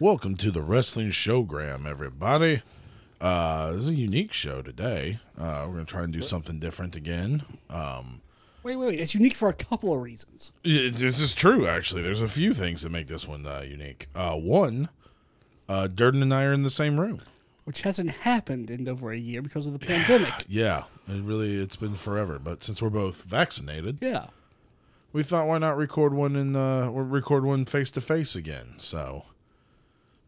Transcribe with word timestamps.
Welcome 0.00 0.36
to 0.36 0.50
the 0.50 0.62
Wrestling 0.62 1.10
Showgram, 1.10 1.86
everybody. 1.86 2.62
Uh, 3.20 3.72
this 3.72 3.82
is 3.82 3.88
a 3.88 3.94
unique 3.94 4.32
show 4.32 4.60
today. 4.60 5.18
Uh, 5.38 5.64
we're 5.66 5.74
gonna 5.74 5.84
try 5.84 6.02
and 6.04 6.12
do 6.12 6.22
something 6.22 6.58
different 6.58 6.96
again. 6.96 7.44
Um, 7.70 8.20
Wait, 8.62 8.76
wait, 8.76 8.86
wait. 8.88 9.00
It's 9.00 9.14
unique 9.14 9.36
for 9.36 9.50
a 9.50 9.52
couple 9.52 9.94
of 9.94 10.00
reasons. 10.00 10.50
it- 10.64 10.94
this 10.94 11.20
is 11.20 11.34
true, 11.34 11.66
actually. 11.66 12.00
There's 12.00 12.22
a 12.22 12.28
few 12.28 12.54
things 12.54 12.80
that 12.82 12.88
make 12.90 13.08
this 13.08 13.28
one 13.28 13.44
uh, 13.46 13.62
unique. 13.68 14.06
Uh, 14.14 14.36
one, 14.36 14.88
uh, 15.68 15.86
Durden 15.86 16.22
and 16.22 16.32
I 16.32 16.44
are 16.44 16.52
in 16.54 16.62
the 16.62 16.70
same 16.70 16.98
room. 16.98 17.20
Which 17.64 17.82
hasn't 17.82 18.10
happened 18.10 18.70
in 18.70 18.88
over 18.88 19.10
a 19.12 19.18
year 19.18 19.42
because 19.42 19.66
of 19.66 19.74
the 19.74 19.78
pandemic. 19.86 20.32
Yeah, 20.48 20.84
it 21.06 21.22
really 21.22 21.56
it's 21.60 21.76
been 21.76 21.94
forever. 21.94 22.38
But 22.38 22.62
since 22.64 22.80
we're 22.80 22.88
both 22.90 23.22
vaccinated, 23.24 23.98
Yeah. 24.00 24.28
we 25.12 25.22
thought 25.22 25.46
why 25.46 25.58
not 25.58 25.76
record 25.76 26.14
one 26.14 26.34
in 26.34 26.56
uh, 26.56 26.88
or 26.88 27.04
record 27.04 27.44
one 27.44 27.66
face 27.66 27.90
to 27.90 28.00
face 28.00 28.34
again. 28.34 28.74
So, 28.78 29.24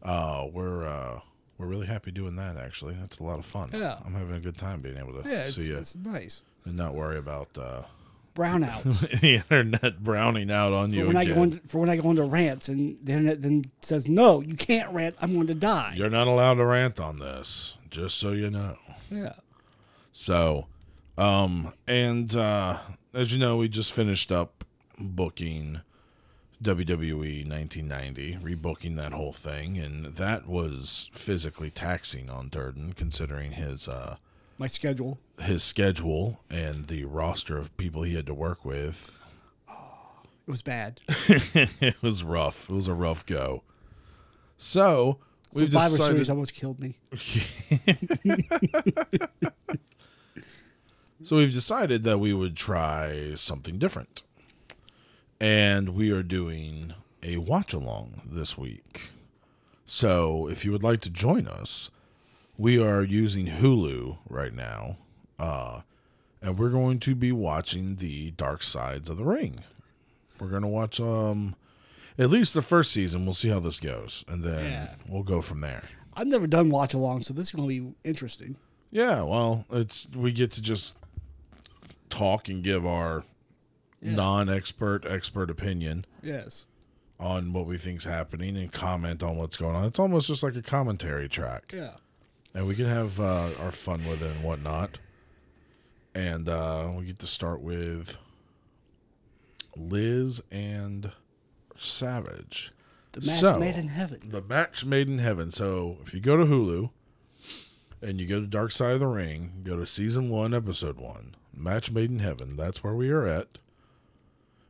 uh, 0.03 0.45
we're 0.51 0.85
uh, 0.85 1.19
we're 1.57 1.67
really 1.67 1.87
happy 1.87 2.11
doing 2.11 2.35
that. 2.35 2.57
Actually, 2.57 2.95
that's 2.95 3.19
a 3.19 3.23
lot 3.23 3.39
of 3.39 3.45
fun. 3.45 3.69
Yeah. 3.73 3.97
I'm 4.05 4.13
having 4.13 4.35
a 4.35 4.39
good 4.39 4.57
time 4.57 4.81
being 4.81 4.97
able 4.97 5.21
to 5.21 5.27
Yeah, 5.29 5.39
it's, 5.41 5.55
see 5.55 5.69
you 5.71 5.77
it's 5.77 5.95
nice. 5.95 6.43
and 6.65 6.75
not 6.77 6.93
worry 6.95 7.17
about 7.17 7.49
uh, 7.57 7.81
Brownouts. 8.35 9.19
the 9.21 9.35
internet 9.37 10.03
browning 10.03 10.51
out 10.51 10.71
on 10.71 10.91
for 10.91 10.95
you 10.95 11.07
when 11.07 11.17
I 11.17 11.23
again. 11.23 11.35
go 11.35 11.43
into, 11.43 11.59
for 11.67 11.79
when 11.79 11.89
I 11.89 11.95
go 11.97 12.11
into 12.11 12.23
rants 12.23 12.69
and 12.69 12.97
the 13.03 13.13
internet 13.13 13.41
then 13.41 13.65
says 13.81 14.07
no, 14.07 14.41
you 14.41 14.53
can't 14.55 14.91
rant. 14.93 15.15
I'm 15.19 15.33
going 15.33 15.47
to 15.47 15.55
die. 15.55 15.93
You're 15.95 16.09
not 16.11 16.27
allowed 16.27 16.55
to 16.55 16.65
rant 16.65 16.99
on 16.99 17.17
this, 17.19 17.77
just 17.89 18.17
so 18.17 18.31
you 18.33 18.51
know. 18.51 18.77
Yeah. 19.09 19.33
So, 20.11 20.67
um, 21.17 21.73
and 21.87 22.35
uh, 22.35 22.77
as 23.13 23.33
you 23.33 23.39
know, 23.39 23.57
we 23.57 23.67
just 23.69 23.91
finished 23.91 24.31
up 24.31 24.63
booking 24.99 25.81
WWE 26.63 27.47
1990, 27.47 28.37
rebooking 28.41 28.95
that 28.97 29.13
whole 29.13 29.33
thing, 29.33 29.77
and 29.77 30.05
that 30.05 30.47
was 30.47 31.09
physically 31.13 31.69
taxing 31.69 32.29
on 32.29 32.49
Durden, 32.49 32.93
considering 32.93 33.51
his 33.51 33.87
uh, 33.87 34.17
My 34.57 34.67
schedule. 34.67 35.19
his 35.39 35.63
schedule 35.63 36.39
and 36.49 36.85
the 36.85 37.05
roster 37.05 37.57
of 37.57 37.75
people 37.77 38.03
he 38.03 38.15
had 38.15 38.25
to 38.25 38.33
work 38.33 38.65
with. 38.65 39.13
It 39.69 40.51
was 40.51 40.61
bad. 40.61 41.01
it 41.07 41.95
was 42.01 42.23
rough. 42.23 42.69
It 42.69 42.73
was 42.73 42.87
a 42.87 42.93
rough 42.93 43.25
go. 43.25 43.63
So 44.57 45.19
we've 45.53 45.71
Survivor 45.71 45.97
decided. 45.97 46.13
Series 46.13 46.29
almost 46.29 46.53
killed 46.53 46.79
me. 46.79 46.97
So 51.23 51.37
we've 51.37 51.51
decided 51.51 52.03
that 52.03 52.19
we 52.19 52.31
would 52.31 52.55
try 52.55 53.33
something 53.35 53.79
different. 53.79 54.21
And 55.39 55.89
we 55.89 56.11
are 56.11 56.23
doing 56.23 56.93
a 57.21 57.37
watch 57.37 57.73
along 57.73 58.21
this 58.25 58.57
week. 58.57 59.09
So 59.85 60.47
if 60.49 60.65
you 60.65 60.71
would 60.71 60.83
like 60.83 61.01
to 61.01 61.09
join 61.09 61.47
us, 61.47 61.91
we 62.57 62.81
are 62.81 63.03
using 63.03 63.45
Hulu 63.47 64.17
right 64.29 64.53
now. 64.53 64.97
Uh, 65.39 65.81
and 66.41 66.57
we're 66.57 66.69
going 66.69 66.99
to 67.01 67.15
be 67.15 67.31
watching 67.31 67.95
the 67.97 68.31
Dark 68.31 68.63
Sides 68.63 69.09
of 69.09 69.17
the 69.17 69.23
Ring. 69.23 69.57
We're 70.39 70.49
going 70.49 70.61
to 70.63 70.67
watch 70.67 70.99
um 70.99 71.55
at 72.19 72.29
least 72.31 72.53
the 72.55 72.61
first 72.63 72.91
season. 72.91 73.25
We'll 73.25 73.33
see 73.35 73.49
how 73.49 73.59
this 73.59 73.79
goes. 73.79 74.23
And 74.27 74.43
then 74.43 74.71
Yeah. 74.71 74.95
we'll 75.07 75.23
go 75.23 75.41
from 75.41 75.61
there. 75.61 75.83
I've 76.15 76.27
never 76.27 76.47
done 76.47 76.69
watch 76.71 76.95
along, 76.95 77.21
so 77.23 77.33
this 77.33 77.47
is 77.47 77.51
going 77.51 77.69
to 77.69 77.81
be 77.81 77.93
interesting. 78.03 78.57
Yeah, 78.89 79.21
well, 79.21 79.65
it's 79.69 80.07
we 80.15 80.31
get 80.31 80.51
to 80.53 80.61
just 80.61 80.95
talk 82.09 82.47
and 82.49 82.63
give 82.63 82.85
our 82.87 83.23
non-expert 84.01 85.05
expert 85.07 85.49
opinion 85.49 86.05
Yes. 86.21 86.65
on 87.19 87.51
what 87.53 87.65
we 87.65 87.77
think's 87.77 88.05
happening 88.05 88.55
and 88.57 88.71
comment 88.71 89.23
on 89.23 89.37
what's 89.37 89.57
going 89.57 89.75
on. 89.75 89.85
It's 89.85 89.99
almost 89.99 90.27
just 90.27 90.43
like 90.43 90.55
a 90.55 90.61
commentary 90.61 91.27
track, 91.27 91.71
Yeah. 91.75 91.95
and 92.53 92.67
we 92.67 92.75
can 92.75 92.85
have 92.85 93.19
uh, 93.19 93.49
our 93.59 93.71
fun 93.71 94.05
with 94.07 94.21
it 94.21 94.31
and 94.35 94.43
whatnot. 94.43 94.99
And 96.15 96.49
uh, 96.49 96.91
we 96.97 97.05
get 97.05 97.19
to 97.19 97.27
start 97.27 97.61
with 97.61 98.17
Liz 99.75 100.41
and 100.51 101.11
Savage. 101.77 102.71
The 103.13 103.21
match 103.21 103.39
So- 103.39 103.59
made 103.59 103.75
in 103.75 103.89
heaven. 103.89 104.19
The 104.29 104.41
match 104.41 104.85
made 104.85 105.07
in 105.07 105.19
heaven. 105.19 105.51
So 105.51 105.97
if 106.05 106.13
you 106.13 106.19
go 106.19 106.37
to 106.37 106.45
Hulu 106.45 106.89
and 108.01 108.19
you 108.19 108.27
go 108.27 108.39
to 108.39 108.47
Dark 108.47 108.71
Side 108.71 108.93
of 108.93 108.99
the 108.99 109.07
Ring, 109.07 109.61
go 109.63 109.77
to 109.77 109.85
season 109.87 110.29
one, 110.29 110.53
episode 110.53 110.97
one, 110.97 111.35
Match 111.53 111.89
Made 111.91 112.11
in 112.11 112.19
Heaven. 112.19 112.55
That's 112.55 112.83
where 112.83 112.93
we 112.93 113.09
are 113.09 113.25
at. 113.25 113.57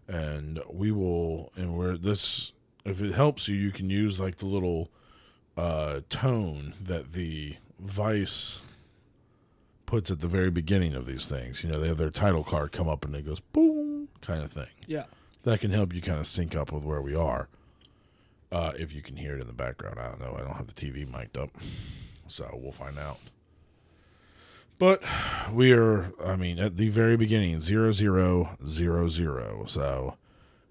And 0.07 0.59
we 0.69 0.91
will, 0.91 1.51
and 1.56 1.73
we're 1.78 1.97
this. 1.97 2.53
If 2.85 3.01
it 3.01 3.13
helps 3.13 3.47
you, 3.47 3.56
you 3.56 3.72
can 3.72 3.90
use 3.90 4.19
like 4.19 4.38
the 4.38 4.45
little 4.45 4.90
uh, 5.57 6.01
tone 6.09 6.73
that 6.81 7.12
the 7.13 7.57
Vice 7.79 8.59
puts 9.85 10.09
at 10.12 10.19
the 10.22 10.28
very 10.28 10.50
beginning 10.50 10.94
of 10.95 11.06
these 11.06 11.28
things. 11.28 11.63
You 11.63 11.69
know, 11.69 11.79
they 11.79 11.88
have 11.88 11.97
their 11.97 12.09
title 12.09 12.44
card 12.44 12.72
come 12.72 12.88
up 12.88 13.03
and 13.06 13.13
it 13.16 13.25
goes 13.25 13.40
boom, 13.40 14.07
kind 14.22 14.44
of 14.44 14.51
thing 14.51 14.68
Yeah. 14.85 15.03
that 15.44 15.59
can 15.62 15.72
help 15.72 15.94
you 15.94 16.01
kind 16.01 16.19
of 16.19 16.28
sync 16.28 16.56
up 16.56 16.72
with 16.72 16.84
where 16.84 17.01
we 17.01 17.16
are. 17.16 17.47
Uh, 18.51 18.72
if 18.79 18.94
you 18.94 19.01
can 19.01 19.18
hear 19.18 19.35
it 19.35 19.41
in 19.41 19.47
the 19.47 19.53
background, 19.53 20.00
I 20.00 20.07
don't 20.09 20.19
know. 20.22 20.35
I 20.38 20.41
don't 20.45 20.56
have 20.56 20.68
the 20.68 20.74
TV 20.74 21.06
mic'd 21.09 21.38
up, 21.38 21.50
so 22.28 22.50
we'll 22.62 22.72
find 22.72 22.97
out. 22.97 23.19
But 24.79 25.01
we 25.51 25.71
are, 25.73 26.11
I 26.23 26.35
mean, 26.35 26.59
at 26.59 26.77
the 26.77 26.89
very 26.89 27.17
beginning, 27.17 27.59
zero 27.61 27.91
zero 27.91 28.57
zero 28.65 29.07
zero. 29.09 29.65
So 29.67 30.17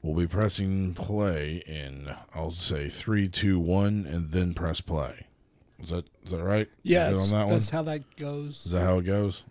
we'll 0.02 0.14
be 0.14 0.28
pressing 0.28 0.94
play 0.94 1.62
in, 1.66 2.14
I'll 2.34 2.52
say 2.52 2.88
three, 2.88 3.28
two, 3.28 3.58
one, 3.58 4.06
and 4.08 4.30
then 4.30 4.54
press 4.54 4.80
play. 4.80 5.26
Is 5.82 5.90
that 5.90 6.06
is 6.24 6.30
that 6.30 6.42
right? 6.42 6.68
Yeah. 6.82 7.10
That 7.10 7.18
one. 7.36 7.48
that's 7.48 7.70
how 7.70 7.82
that 7.82 8.16
goes. 8.16 8.64
Is 8.66 8.72
that 8.72 8.82
how 8.82 8.98
it 8.98 9.04
goes? 9.04 9.42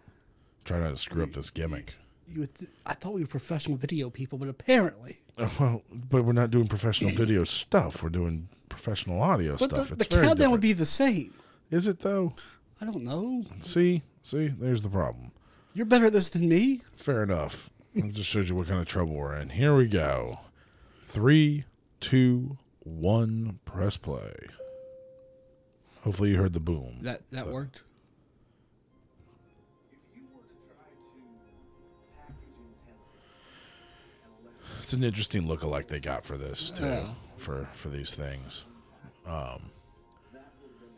Try 0.63 0.79
not 0.79 0.91
to 0.91 0.97
screw 0.97 1.23
up 1.23 1.33
this 1.33 1.49
gimmick. 1.49 1.95
You 2.27 2.47
th- 2.47 2.72
I 2.87 2.93
thought 2.95 3.13
we 3.13 3.22
were 3.22 3.27
professional 3.27 3.77
video 3.77 4.09
people, 4.09 4.39
but 4.39 4.47
apparently. 4.49 5.17
Uh, 5.37 5.49
Well, 5.59 5.83
but 5.91 6.23
we're 6.25 6.31
not 6.33 6.49
doing 6.49 6.67
professional 6.67 7.11
video 7.16 7.43
stuff. 7.43 8.01
We're 8.01 8.09
doing 8.09 8.47
professional 8.69 9.22
audio 9.22 9.57
But 9.57 9.69
stuff. 9.72 9.89
the, 9.89 9.95
it's 9.95 10.07
the 10.16 10.22
countdown 10.22 10.49
would 10.51 10.61
be 10.61 10.73
the 10.73 10.85
same. 10.87 11.33
Is 11.69 11.85
it 11.87 11.99
though? 11.99 12.33
I 12.81 12.85
don't 12.85 13.03
know. 13.03 13.43
See, 13.61 14.01
see, 14.25 14.47
there's 14.47 14.81
the 14.81 14.89
problem. 14.89 15.31
You're 15.73 15.85
better 15.85 16.05
at 16.05 16.13
this 16.13 16.29
than 16.29 16.49
me. 16.49 16.81
Fair 16.95 17.23
enough. 17.23 17.69
It 17.93 18.13
just 18.13 18.29
shows 18.29 18.49
you 18.49 18.55
what 18.55 18.67
kind 18.67 18.79
of 18.79 18.87
trouble 18.87 19.13
we're 19.13 19.35
in. 19.35 19.49
Here 19.49 19.75
we 19.75 19.87
go. 19.87 20.39
Three, 21.03 21.65
two, 21.99 22.57
one. 22.79 23.59
Press 23.65 23.97
play. 23.97 24.33
Hopefully 26.03 26.31
you 26.31 26.37
heard 26.37 26.53
the 26.53 26.59
boom. 26.59 26.99
That 27.01 27.21
that 27.31 27.47
worked. 27.47 27.83
It's 34.79 34.93
an 34.93 35.03
interesting 35.03 35.47
look-alike 35.47 35.87
they 35.87 35.99
got 35.99 36.23
for 36.23 36.37
this 36.37 36.69
too. 36.69 36.85
Yeah. 36.85 37.07
For 37.37 37.69
for 37.73 37.89
these 37.89 38.13
things. 38.13 38.65
Um, 39.25 39.71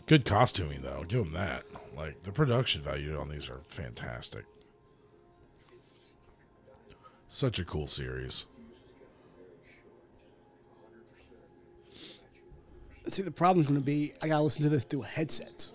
good 0.08 0.26
costuming 0.26 0.82
though. 0.82 1.06
Give 1.08 1.24
them 1.24 1.34
that. 1.34 1.64
Like 1.96 2.24
the 2.24 2.32
production 2.32 2.82
value 2.82 3.18
on 3.20 3.30
these 3.30 3.50
are 3.50 3.62
fantastic. 3.70 4.46
Such 7.28 7.60
a 7.60 7.66
cool 7.66 7.88
series. 7.88 8.46
See, 13.08 13.22
the 13.22 13.32
problem's 13.32 13.68
going 13.70 13.80
to 13.80 13.86
be 13.86 14.14
I 14.22 14.28
got 14.28 14.38
to 14.38 14.44
listen 14.44 14.64
to 14.64 14.70
this 14.70 14.84
through 14.84 15.04
a 15.04 15.08
headset. 15.08 15.72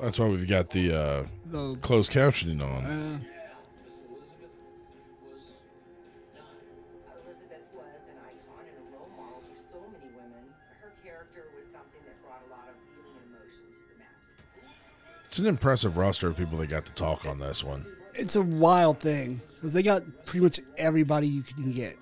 That's 0.00 0.18
why 0.18 0.26
we've 0.26 0.46
got 0.48 0.70
the 0.70 0.92
uh, 0.92 1.24
The 1.46 1.76
closed 1.80 2.12
captioning 2.12 2.62
on. 2.62 2.84
uh, 2.84 3.18
It's 15.38 15.44
an 15.44 15.50
impressive 15.50 15.96
roster 15.96 16.26
of 16.26 16.36
people 16.36 16.58
that 16.58 16.66
got 16.66 16.84
to 16.86 16.92
talk 16.94 17.24
on 17.24 17.38
this 17.38 17.62
one. 17.62 17.86
it's 18.12 18.34
a 18.34 18.42
wild 18.42 18.98
thing 18.98 19.40
because 19.54 19.72
they 19.72 19.84
got 19.84 20.02
pretty 20.24 20.42
much 20.42 20.58
everybody 20.76 21.28
you 21.28 21.42
can 21.42 21.70
get. 21.70 21.96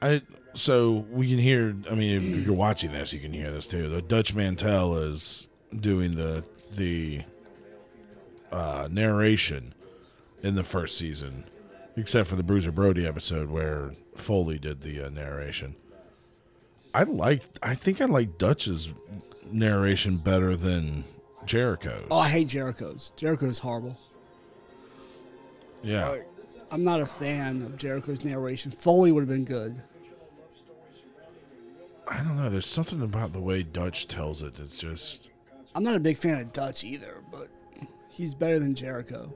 I 0.00 0.22
so 0.54 1.04
we 1.10 1.28
can 1.28 1.36
hear. 1.36 1.76
I 1.90 1.94
mean, 1.94 2.16
if 2.16 2.46
you're 2.46 2.54
watching 2.54 2.92
this, 2.92 3.12
you 3.12 3.20
can 3.20 3.34
hear 3.34 3.50
this 3.50 3.66
too. 3.66 3.90
The 3.90 4.00
Dutch 4.00 4.34
Mantell 4.34 4.96
is 4.96 5.48
doing 5.78 6.14
the 6.14 6.42
the 6.72 7.20
uh, 8.50 8.88
narration 8.90 9.74
in 10.42 10.54
the 10.54 10.64
first 10.64 10.96
season, 10.96 11.44
except 11.96 12.30
for 12.30 12.36
the 12.36 12.42
Bruiser 12.42 12.72
Brody 12.72 13.06
episode 13.06 13.50
where 13.50 13.92
Foley 14.16 14.58
did 14.58 14.80
the 14.80 15.04
uh, 15.04 15.10
narration. 15.10 15.76
I 16.94 17.02
like. 17.02 17.42
I 17.62 17.74
think 17.74 18.00
I 18.00 18.06
like 18.06 18.38
Dutch's 18.38 18.94
narration 19.50 20.16
better 20.16 20.56
than 20.56 21.04
Jericho's. 21.46 22.06
Oh, 22.10 22.18
I 22.18 22.28
hate 22.28 22.48
Jericho's. 22.48 23.10
Jericho's 23.16 23.58
horrible. 23.60 23.96
yeah. 25.82 26.08
Uh, 26.08 26.16
I'm 26.70 26.84
not 26.84 27.00
a 27.00 27.06
fan 27.06 27.62
of 27.62 27.78
Jericho's 27.78 28.22
narration. 28.24 28.70
Foley 28.70 29.10
would 29.10 29.22
have 29.22 29.28
been 29.28 29.46
good. 29.46 29.80
I 32.06 32.18
don't 32.22 32.36
know. 32.36 32.48
There's 32.48 32.66
something 32.66 33.02
about 33.02 33.32
the 33.32 33.40
way 33.40 33.62
Dutch 33.62 34.06
tells 34.08 34.42
it. 34.42 34.58
It's 34.58 34.78
just 34.78 35.30
I'm 35.74 35.82
not 35.82 35.94
a 35.94 36.00
big 36.00 36.16
fan 36.18 36.38
of 36.40 36.52
Dutch 36.52 36.84
either, 36.84 37.22
but 37.30 37.48
he's 38.10 38.34
better 38.34 38.58
than 38.58 38.74
Jericho. 38.74 39.32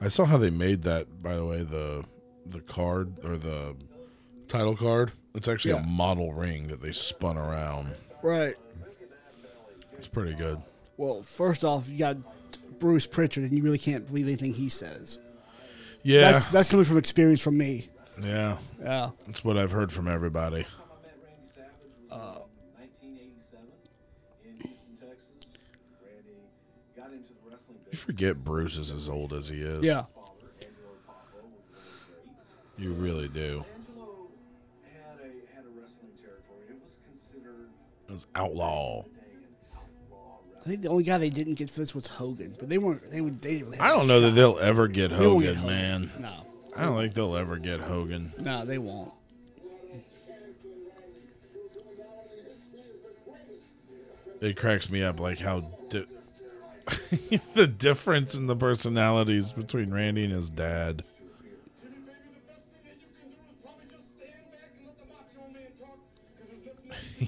I 0.00 0.08
saw 0.08 0.24
how 0.24 0.36
they 0.36 0.50
made 0.50 0.82
that. 0.82 1.22
By 1.22 1.34
the 1.36 1.44
way, 1.44 1.62
the 1.62 2.04
the 2.46 2.60
card 2.60 3.24
or 3.24 3.36
the 3.36 3.76
title 4.48 4.76
card. 4.76 5.12
It's 5.34 5.48
actually 5.48 5.74
Yeah. 5.74 5.82
a 5.82 5.86
model 5.86 6.32
ring 6.32 6.68
that 6.68 6.80
they 6.80 6.92
spun 6.92 7.36
around. 7.36 7.94
Right. 8.24 8.54
It's 9.98 10.08
pretty 10.08 10.34
good. 10.34 10.60
Well, 10.96 11.22
first 11.22 11.62
off, 11.64 11.88
you 11.90 11.98
got 11.98 12.16
Bruce 12.78 13.06
Pritchard, 13.06 13.44
and 13.44 13.52
you 13.56 13.62
really 13.62 13.78
can't 13.78 14.06
believe 14.06 14.26
anything 14.26 14.54
he 14.54 14.68
says. 14.68 15.18
Yeah, 16.02 16.32
That's 16.32 16.50
that's 16.50 16.70
coming 16.70 16.84
from 16.84 16.98
experience 16.98 17.40
from 17.40 17.56
me. 17.58 17.88
yeah. 18.22 18.56
Yeah. 18.82 19.10
That's 19.26 19.44
what 19.44 19.56
I've 19.58 19.72
heard 19.72 19.90
from 19.92 20.08
everybody. 20.08 20.66
Uh, 22.10 22.38
1987 22.76 23.68
in 24.44 24.52
Houston, 24.56 24.96
Texas. 25.00 25.26
Randy 26.02 26.38
got 26.96 27.06
into 27.12 27.28
the 27.32 27.50
wrestling 27.50 27.78
You 27.78 27.90
business. 27.90 28.04
forget 28.04 28.42
Bruce 28.44 28.76
is 28.76 28.90
as 28.90 29.08
old 29.08 29.32
as 29.32 29.48
he 29.48 29.56
is. 29.56 29.82
Yeah. 29.84 30.02
Father, 30.14 30.30
Angelo 30.60 30.94
Poffo, 31.08 31.42
was 31.42 31.42
one 31.42 31.52
of 31.52 32.34
the 32.76 32.76
greats. 32.76 32.78
you 32.78 32.92
really 32.92 33.28
do. 33.28 33.64
Was 38.10 38.26
outlaw. 38.34 39.02
today 39.02 39.10
an 39.36 39.78
outlaw 40.10 40.38
I 40.60 40.68
think 40.68 40.82
the 40.82 40.88
only 40.88 41.04
guy 41.04 41.18
they 41.18 41.30
didn't 41.30 41.54
get 41.54 41.70
for 41.70 41.80
this 41.80 41.94
was 41.94 42.06
Hogan, 42.06 42.54
but 42.58 42.68
they 42.68 42.78
weren't. 42.78 43.10
They 43.10 43.20
would. 43.20 43.40
They 43.42 43.58
didn't 43.58 43.80
I 43.80 43.88
don't 43.88 44.06
know 44.06 44.20
that 44.20 44.30
they'll 44.30 44.58
ever 44.58 44.88
get 44.88 45.10
won't 45.10 45.42
get 45.42 45.56
Hogan, 45.56 45.66
man. 45.66 46.10
No, 46.18 46.32
I 46.76 46.82
don't 46.84 46.98
think 46.98 47.14
they'll 47.14 47.36
ever 47.36 47.58
get 47.58 47.80
Hogan. 47.80 48.32
no, 48.38 48.64
they 48.64 48.78
won't. 48.78 49.12
It 54.40 54.56
cracks 54.56 54.90
me 54.90 55.02
up 55.02 55.20
like 55.20 55.38
how 55.38 55.60
di- 55.88 56.06
the 57.54 57.66
difference 57.66 58.34
in 58.34 58.46
the 58.46 58.56
personalities 58.56 59.52
between 59.52 59.92
Randy 59.92 60.24
and 60.24 60.32
his 60.32 60.50
dad. 60.50 61.02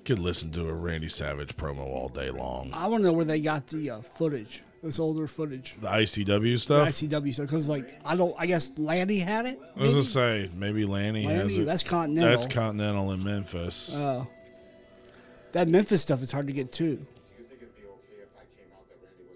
Could 0.04 0.18
listen 0.18 0.50
to 0.52 0.68
a 0.68 0.72
Randy 0.72 1.08
Savage 1.08 1.56
promo 1.56 1.80
all 1.86 2.08
day 2.08 2.30
long. 2.30 2.70
I 2.72 2.86
want 2.86 3.02
to 3.02 3.08
know 3.08 3.12
where 3.12 3.24
they 3.24 3.40
got 3.40 3.66
the 3.68 3.90
uh, 3.90 4.00
footage, 4.00 4.62
this 4.82 4.98
older 4.98 5.26
footage, 5.26 5.76
The 5.80 5.88
ICW 5.88 6.42
the 6.54 6.58
stuff. 6.58 6.88
ICW 6.88 7.34
stuff. 7.34 7.46
Because 7.46 7.68
like 7.68 8.00
I 8.04 8.16
don't. 8.16 8.34
I 8.38 8.46
guess 8.46 8.72
Lanny 8.78 9.18
had 9.18 9.44
it. 9.46 9.60
I 9.76 9.80
was 9.80 9.92
gonna 9.92 10.02
say 10.02 10.48
maybe 10.56 10.84
Lanny, 10.86 11.24
has 11.24 11.52
Lanny, 11.52 11.62
it. 11.62 11.66
that's 11.66 11.82
Continental. 11.84 12.30
That's 12.30 12.52
Continental 12.52 13.12
in 13.12 13.22
Memphis. 13.22 13.94
Oh. 13.94 14.26
that 15.52 15.68
Memphis 15.68 16.00
stuff 16.02 16.22
is 16.22 16.32
hard 16.32 16.46
to 16.46 16.52
get 16.54 16.72
too. 16.72 16.96
Do 16.96 17.02
you 17.38 17.44
think 17.44 17.60
it'd 17.62 17.76
be 17.76 17.82
okay 17.82 18.22
if 18.22 18.30
I 18.36 18.44
came 18.56 18.72
out 18.74 18.88
that 18.88 18.98
Randy 19.04 19.26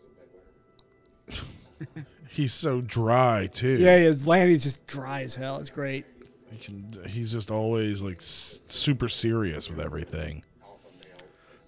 was 1.29 1.43
a 1.45 2.01
bedwetter? 2.01 2.07
He's 2.31 2.55
so 2.55 2.81
dry 2.81 3.49
too. 3.53 3.77
Yeah, 3.79 3.99
he 3.99 4.07
is. 4.07 4.27
Lanny's 4.27 4.63
just 4.65 4.87
dry 4.87 5.21
as 5.23 5.35
hell. 5.37 5.59
It's 5.59 5.71
great. 5.71 6.07
He 6.57 6.65
can, 6.65 7.05
he's 7.09 7.33
just 7.33 7.51
always 7.51 8.01
like 8.03 8.19
s- 8.19 8.61
super 8.69 9.09
serious 9.09 9.69
with 9.69 9.81
everything. 9.81 10.43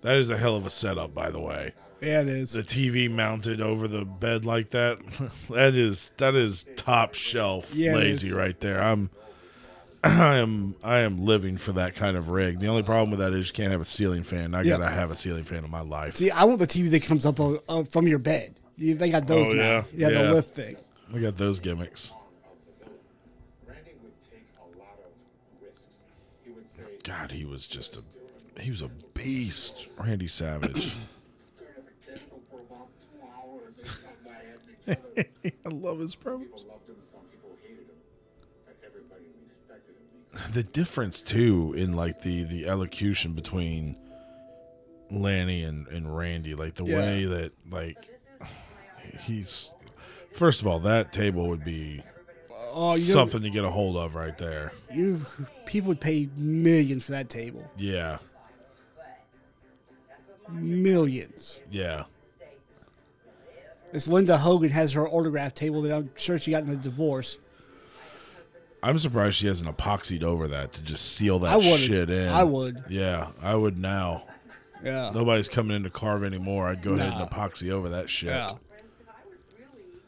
That 0.03 0.17
is 0.19 0.31
a 0.31 0.37
hell 0.37 0.55
of 0.57 0.65
a 0.67 0.71
setup, 0.71 1.15
by 1.15 1.31
the 1.31 1.41
way. 1.41 1.73
Yeah, 2.01 2.21
it 2.21 2.29
is. 2.29 2.53
The 2.53 2.63
TV 2.63 3.11
mounted 3.11 3.61
over 3.61 3.89
the 3.89 4.05
bed 4.05 4.45
like 4.45 4.71
that. 4.71 4.99
that 5.51 5.75
is 5.75 6.13
that 6.19 6.35
is 6.35 6.67
top 6.77 7.15
shelf 7.15 7.75
Yeah, 7.75 7.95
lazy 7.97 8.33
right 8.33 8.59
there. 8.61 8.81
I'm 8.83 9.11
I 10.05 10.37
am 10.37 10.77
I 10.85 10.99
am 10.99 11.25
living 11.25 11.57
for 11.57 11.73
that 11.73 11.95
kind 11.97 12.17
of 12.17 12.29
rig. 12.29 12.61
The 12.61 12.69
only 12.69 12.83
problem 12.83 13.11
with 13.11 13.19
that 13.21 13.33
is 13.33 13.49
you 13.49 13.55
can't 13.55 13.73
have 13.73 13.81
a 13.81 13.85
ceiling 13.87 14.23
fan. 14.23 14.55
I 14.55 14.63
Yeah. 14.63 14.77
gotta 14.77 14.91
have 14.91 15.11
a 15.11 15.15
ceiling 15.15 15.45
fan 15.45 15.65
in 15.65 15.71
my 15.71 15.81
life. 15.81 16.17
See, 16.17 16.31
I 16.31 16.45
want 16.45 16.59
the 16.61 16.67
TV 16.67 16.91
that 16.91 17.03
comes 17.03 17.27
up 17.27 17.41
uh, 17.41 17.55
uh, 17.69 17.83
from 17.85 18.07
your 18.07 18.19
bed. 18.19 18.55
They 18.79 19.11
got 19.11 19.27
those 19.27 19.49
Oh, 19.49 19.53
now. 19.53 19.63
yeah. 19.63 19.85
Yeah, 19.95 20.09
Yeah. 20.11 20.23
the 20.23 20.35
lift 20.35 20.55
thing. 20.55 20.77
We 21.13 21.21
got 21.21 21.37
those 21.39 21.61
gimmicks. 21.61 22.13
God, 27.07 27.31
he 27.31 27.45
was 27.45 27.67
just 27.69 27.97
a 27.97 28.61
he 28.61 28.71
was 28.71 28.83
a 28.83 28.89
beast, 29.15 29.87
Randy 29.99 30.27
Savage. 30.29 30.93
I 34.89 34.97
love 35.69 35.99
his 35.99 36.15
promos. 36.17 36.41
people 36.43 36.65
loved 36.69 36.89
him, 36.89 36.97
some 37.13 37.21
people 37.31 37.51
hated 37.63 37.87
him, 37.87 37.97
but 38.65 38.77
everybody 38.87 39.25
respected 39.49 39.95
him. 39.97 40.05
because 40.33 40.51
The 40.53 40.63
difference 40.63 41.21
too 41.23 41.75
in 41.77 41.93
like 41.95 42.23
the 42.23 42.45
the 42.45 42.67
elocution 42.67 43.33
between 43.33 43.97
Lanny 45.11 45.63
and, 45.65 45.87
and 45.89 46.17
Randy, 46.17 46.55
like 46.55 46.75
the 46.75 46.85
Yeah. 46.85 46.97
way 46.99 47.25
that 47.27 47.53
like 47.71 47.97
he's 49.21 49.75
first 50.35 50.61
of 50.61 50.67
all, 50.67 50.79
that 50.81 51.13
table 51.13 51.49
would 51.49 51.65
be 51.65 52.03
Oh, 52.79 52.95
you 52.95 53.01
something 53.01 53.41
to 53.41 53.49
get 53.49 53.65
a 53.65 53.71
hold 53.71 53.97
of 53.97 54.15
right 54.15 54.37
there. 54.37 54.71
you 54.93 55.25
people 55.65 55.89
would 55.89 56.01
pay 56.01 56.29
millions 56.37 57.07
for 57.07 57.13
that 57.13 57.31
table. 57.31 57.65
Yeah. 57.79 58.19
Millions. 60.51 61.59
Yeah. 61.71 62.05
This 63.93 64.07
Linda 64.07 64.37
Hogan 64.37 64.69
has 64.71 64.93
her 64.93 65.09
autograph 65.09 65.55
table 65.55 65.81
that 65.83 65.97
I'm 65.97 66.11
sure 66.17 66.39
she 66.39 66.51
got 66.51 66.65
in 66.65 66.69
a 66.69 66.77
divorce. 66.77 67.39
I'm 68.83 68.99
surprised 68.99 69.37
she 69.37 69.47
hasn't 69.47 69.75
epoxied 69.75 70.23
over 70.23 70.47
that 70.49 70.75
to 70.75 70.83
just 70.83 71.15
seal 71.15 71.39
that 71.41 71.55
I 71.55 71.57
would. 71.57 71.81
shit 71.81 72.11
in. 72.11 72.29
I 72.29 72.45
would. 72.45 72.85
Yeah, 72.91 73.29
I 73.43 73.57
would 73.57 73.79
now. 73.79 74.25
Yeah. 74.85 75.13
Nobody's 75.15 75.49
coming 75.49 75.77
in 75.77 75.83
to 75.85 75.91
carve 75.91 76.23
anymore. 76.25 76.69
I'd 76.69 76.83
go 76.83 76.93
ahead 76.93 77.15
and 77.15 77.31
epoxy 77.31 77.71
over 77.71 77.89
that 77.89 78.11
shit. 78.11 78.29
Yeah. 78.29 78.51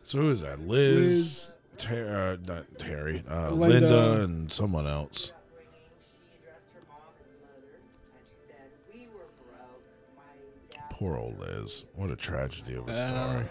So 0.02 0.18
who 0.18 0.30
is 0.30 0.42
that? 0.42 0.60
Liz, 0.60 0.98
Liz. 0.98 1.57
Ter- 1.78 2.36
uh, 2.40 2.46
not 2.46 2.66
Terry, 2.78 3.22
uh, 3.30 3.50
Linda. 3.50 3.78
Linda. 3.88 4.24
and 4.24 4.52
someone 4.52 4.86
else. 4.86 5.32
She 6.26 6.38
addressed 6.42 6.64
her 6.74 6.80
mom 6.88 6.98
as 7.20 7.26
mother, 7.40 7.78
and 7.78 8.24
she 8.26 8.34
said, 8.50 8.70
"We 8.92 9.06
were 9.06 9.24
broke. 9.36 9.82
My 10.16 10.22
dad 10.70 10.90
Poor 10.90 11.16
old 11.16 11.38
Liz. 11.38 11.84
What 11.94 12.10
a 12.10 12.16
tragedy 12.16 12.74
of 12.74 12.88
a 12.88 12.90
Uh. 12.90 12.94
story. 12.94 13.08
and 13.08 13.48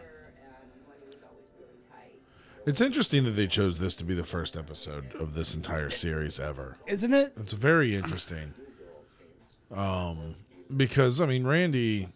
money 0.85 1.05
was 1.05 1.15
always 1.23 1.47
really 1.57 1.79
tight." 1.89 2.19
It's 2.65 2.81
interesting 2.81 3.23
that 3.23 3.31
they 3.31 3.47
chose 3.47 3.79
this 3.79 3.95
to 3.95 4.03
be 4.03 4.13
the 4.13 4.23
first 4.25 4.57
episode 4.57 5.13
of 5.15 5.33
this 5.33 5.55
entire 5.55 5.89
series 5.89 6.39
ever. 6.39 6.77
Isn't 6.85 7.13
it? 7.13 7.33
It's 7.37 7.53
very 7.53 7.95
interesting. 7.95 8.53
Um, 9.71 10.35
because 10.75 11.19
I 11.21 11.25
mean, 11.25 11.45
Randy 11.47 12.09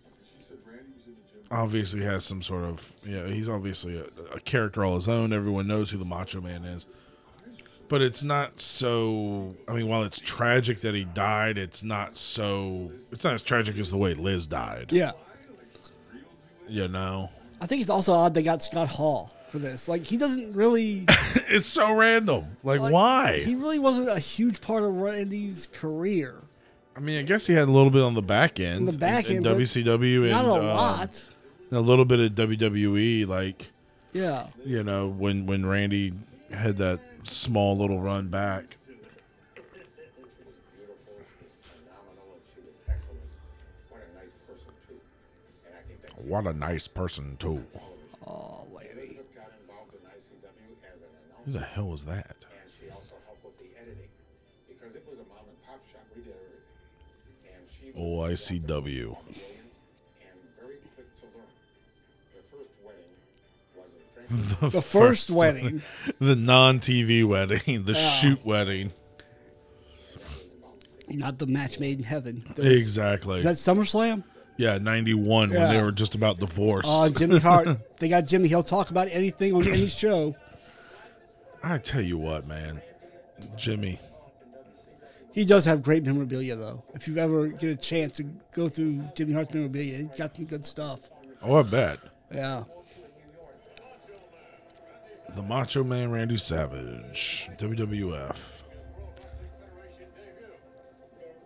obviously 1.52 2.02
has 2.02 2.24
some 2.24 2.42
sort 2.42 2.64
of 2.64 2.94
yeah. 3.06 3.28
He's 3.28 3.50
obviously 3.50 3.98
a, 3.98 4.06
a 4.34 4.40
character 4.40 4.84
all 4.84 4.96
his 4.96 5.08
own. 5.08 5.34
Everyone 5.34 5.68
knows 5.68 5.92
who 5.92 5.98
the 5.98 6.06
Macho 6.06 6.42
Man 6.42 6.64
is, 6.64 6.86
but 7.90 8.02
it's 8.02 8.24
not 8.24 8.60
so. 8.60 9.56
I 9.68 9.74
mean, 9.74 9.88
while 9.88 10.04
it's 10.04 10.20
tragic 10.20 10.80
that 10.82 10.96
he 10.96 11.06
died, 11.06 11.58
it's 11.58 11.84
not 11.84 12.18
so. 12.18 12.92
It's 13.12 13.24
not 13.24 13.34
as 13.34 13.44
tragic 13.44 13.78
as 13.78 13.92
the 13.92 13.98
way 13.98 14.14
Liz 14.14 14.48
died. 14.48 14.92
Yeah. 14.92 15.12
You 16.68 16.88
know, 16.88 17.30
I 17.60 17.68
think 17.68 17.82
it's 17.82 17.90
also 17.90 18.14
odd 18.14 18.34
they 18.34 18.44
got 18.44 18.64
Scott 18.64 18.88
Hall 18.88 19.36
for 19.50 19.60
this. 19.60 19.88
Like 19.90 20.06
he 20.06 20.18
doesn't 20.18 20.54
really 20.54 21.06
it's 21.50 21.68
so 21.68 21.94
random. 21.94 22.46
Like, 22.64 22.80
like, 22.80 22.94
why? 22.94 23.40
He 23.40 23.56
really 23.56 23.80
wasn't 23.80 24.10
a 24.10 24.20
huge 24.20 24.62
part 24.62 24.84
of 24.84 24.96
Randy's 24.96 25.68
career. 25.74 26.36
I 26.96 27.00
mean, 27.00 27.20
I 27.20 27.24
guess 27.24 27.48
he 27.48 27.54
had 27.54 27.68
a 27.68 27.72
little 27.72 27.90
bit 27.90 28.04
on 28.04 28.16
the 28.16 28.22
back 28.22 28.60
end. 28.60 28.88
the 28.88 28.98
back 28.98 29.30
in, 29.30 29.38
end, 29.38 29.46
in 29.46 29.58
WCW, 29.58 30.30
Not 30.30 30.46
and 30.46 30.48
a 30.48 30.72
uh, 30.72 30.76
lot. 30.76 31.26
And 31.72 31.80
a 31.80 31.82
little 31.82 32.06
bit 32.06 32.20
of 32.20 32.34
WWE, 32.34 33.28
like. 33.28 33.72
Yeah. 34.14 34.48
you 34.66 34.84
know 34.84 35.08
when 35.08 35.46
when 35.46 35.66
Randy 35.66 36.12
had 36.52 36.76
that 36.78 37.00
small 37.24 37.78
little 37.78 38.02
run 38.02 38.28
back. 38.28 38.76
beautiful, 40.76 41.14
she 41.16 41.46
was 41.46 41.54
phenomenal, 41.64 42.36
and 42.36 42.44
she 42.54 42.60
was 42.68 42.76
excellent. 42.90 43.24
What 43.90 44.02
a 44.06 44.14
nice 44.20 44.34
person, 44.38 44.58
too. 44.84 44.84
Oh, 45.08 45.48
lady. 45.48 45.62
think 45.88 46.02
that 46.04 46.22
What 46.22 46.46
a 46.46 46.54
nice 46.54 46.90
person 46.90 47.38
too. 47.38 47.66
Frankfurt. 64.32 64.72
The 64.72 64.82
first 64.82 65.30
wedding. 65.32 65.82
The 66.20 66.36
non-TV 66.36 67.26
wedding, 67.26 67.84
the 67.84 67.96
shoot 67.96 68.46
wedding. 68.46 68.92
Not 71.10 71.40
the 71.40 71.48
match 71.48 71.80
made 71.80 71.98
in 71.98 72.04
heaven. 72.06 72.54
Exactly. 72.58 73.40
Is 73.40 73.46
that 73.46 73.56
SummerSlam? 73.56 74.24
yeah, 74.58 74.78
ninety-one 74.78 75.50
when 75.50 75.70
they 75.70 75.82
were 75.82 75.92
just 75.92 76.16
about 76.16 76.40
divorced. 76.40 76.88
Oh, 76.90 77.10
Jimmy 77.10 77.40
Hart. 77.40 77.68
they 78.00 78.08
got 78.10 78.26
Jimmy. 78.28 78.48
He'll 78.48 78.64
talk 78.64 78.92
about 78.92 79.08
anything 79.12 79.54
on 79.54 79.68
any 79.68 79.88
show. 79.88 80.36
I 81.64 81.78
tell 81.80 82.02
you 82.02 82.18
what, 82.18 82.48
man, 82.48 82.82
Jimmy. 83.58 84.00
He 85.34 85.46
does 85.46 85.66
have 85.66 85.82
great 85.82 86.06
memorabilia, 86.06 86.56
though. 86.56 86.84
If 86.94 87.08
you 87.08 87.18
ever 87.18 87.48
get 87.48 87.70
a 87.72 87.76
chance 87.76 88.18
to 88.18 88.24
go 88.54 88.68
through 88.68 89.04
Jimmy 89.16 89.34
Hart's 89.34 89.54
memorabilia, 89.54 89.96
he's 89.98 90.18
got 90.18 90.36
some 90.36 90.46
good 90.46 90.66
stuff. 90.66 91.10
Oh, 91.42 91.56
I 91.56 91.64
bet. 91.64 92.00
Yeah. 92.34 92.64
The 95.36 95.42
Macho 95.42 95.84
Man 95.84 96.12
Randy 96.12 96.38
Savage, 96.38 97.50
WWF. 97.58 98.28
Vince 98.28 98.64
and 99.98 100.12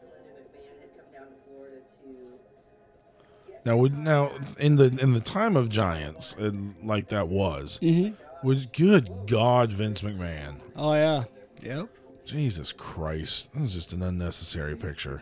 Linda 0.01 0.41
McMahon 0.41 0.79
had 0.79 0.97
come 0.97 1.05
down 1.13 1.27
to 1.27 1.35
Florida 1.47 1.75
to 2.03 3.69
Now, 3.69 3.77
would 3.77 3.97
now 3.97 4.31
in 4.59 4.75
the 4.75 4.85
in 4.99 5.13
the 5.13 5.19
time 5.19 5.55
of 5.55 5.69
Giants, 5.69 6.33
and 6.35 6.75
like 6.83 7.09
that 7.09 7.27
was, 7.27 7.79
mm-hmm. 7.81 8.15
was 8.47 8.65
good 8.65 9.27
God, 9.27 9.71
Vince 9.71 10.01
McMahon. 10.01 10.55
Oh, 10.75 10.93
yeah. 10.93 11.23
Yep. 11.61 11.89
Jesus 12.25 12.71
Christ, 12.71 13.53
this 13.53 13.63
is 13.65 13.73
just 13.73 13.93
an 13.93 14.01
unnecessary 14.01 14.75
picture. 14.75 15.21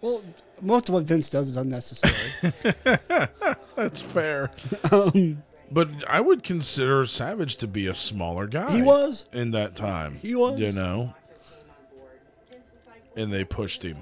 Well, 0.00 0.22
most 0.62 0.88
of 0.88 0.94
what 0.94 1.04
Vince 1.04 1.28
does 1.28 1.48
is 1.48 1.56
unnecessary. 1.56 2.52
That's 3.76 4.00
fair. 4.00 4.50
Um, 4.90 5.42
but 5.70 5.88
I 6.08 6.20
would 6.20 6.42
consider 6.42 7.04
Savage 7.06 7.56
to 7.56 7.66
be 7.66 7.86
a 7.86 7.94
smaller 7.94 8.46
guy. 8.46 8.72
He 8.76 8.82
was. 8.82 9.26
in 9.32 9.50
that 9.52 9.76
time. 9.76 10.18
He 10.22 10.34
was. 10.34 10.58
You 10.58 10.72
know, 10.72 11.14
came 11.44 11.60
on 11.70 11.98
board. 11.98 12.10
Vince 12.50 12.62
was 12.72 12.86
like, 12.86 13.02
and 13.16 13.32
they 13.32 13.44
pushed 13.44 13.82
him. 13.82 13.98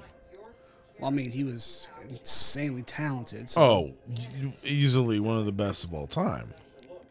well, 0.99 1.09
I 1.09 1.13
mean, 1.13 1.31
he 1.31 1.43
was 1.43 1.87
insanely 2.09 2.81
talented. 2.83 3.49
So 3.49 3.61
Oh, 3.61 3.93
easily 4.63 5.19
one 5.19 5.37
of 5.37 5.45
the 5.45 5.51
best 5.51 5.83
of 5.83 5.93
all 5.93 6.07
time. 6.07 6.53
look, 6.89 7.03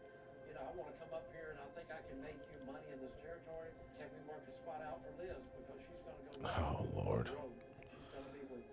you 0.47 0.53
know, 0.55 0.61
I 0.61 0.77
want 0.77 0.89
to 0.89 1.05
come 1.05 1.13
up 1.13 1.23
here 1.33 1.51
and 1.51 1.59
I 1.61 1.79
think 1.79 1.87
I 1.91 2.01
can 2.09 2.21
make 2.23 2.35
you 2.51 2.59
money 2.71 2.79
in 2.93 2.99
this 3.05 3.15
territory. 3.21 3.69
Can 3.97 4.07
we 4.09 4.27
work 4.27 4.41
a 4.49 4.53
spot 4.53 4.81
out 4.87 4.99
for 5.05 5.23
Liz 5.23 5.37
because 5.53 5.77
she's 5.85 6.01
going 6.01 6.41
to 6.41 6.59
go. 6.59 6.87
Oh 6.97 7.05
Lord, 7.05 7.29
She's 7.29 8.09
going 8.11 8.25
to 8.25 8.33
be 8.33 8.41
with 8.49 8.65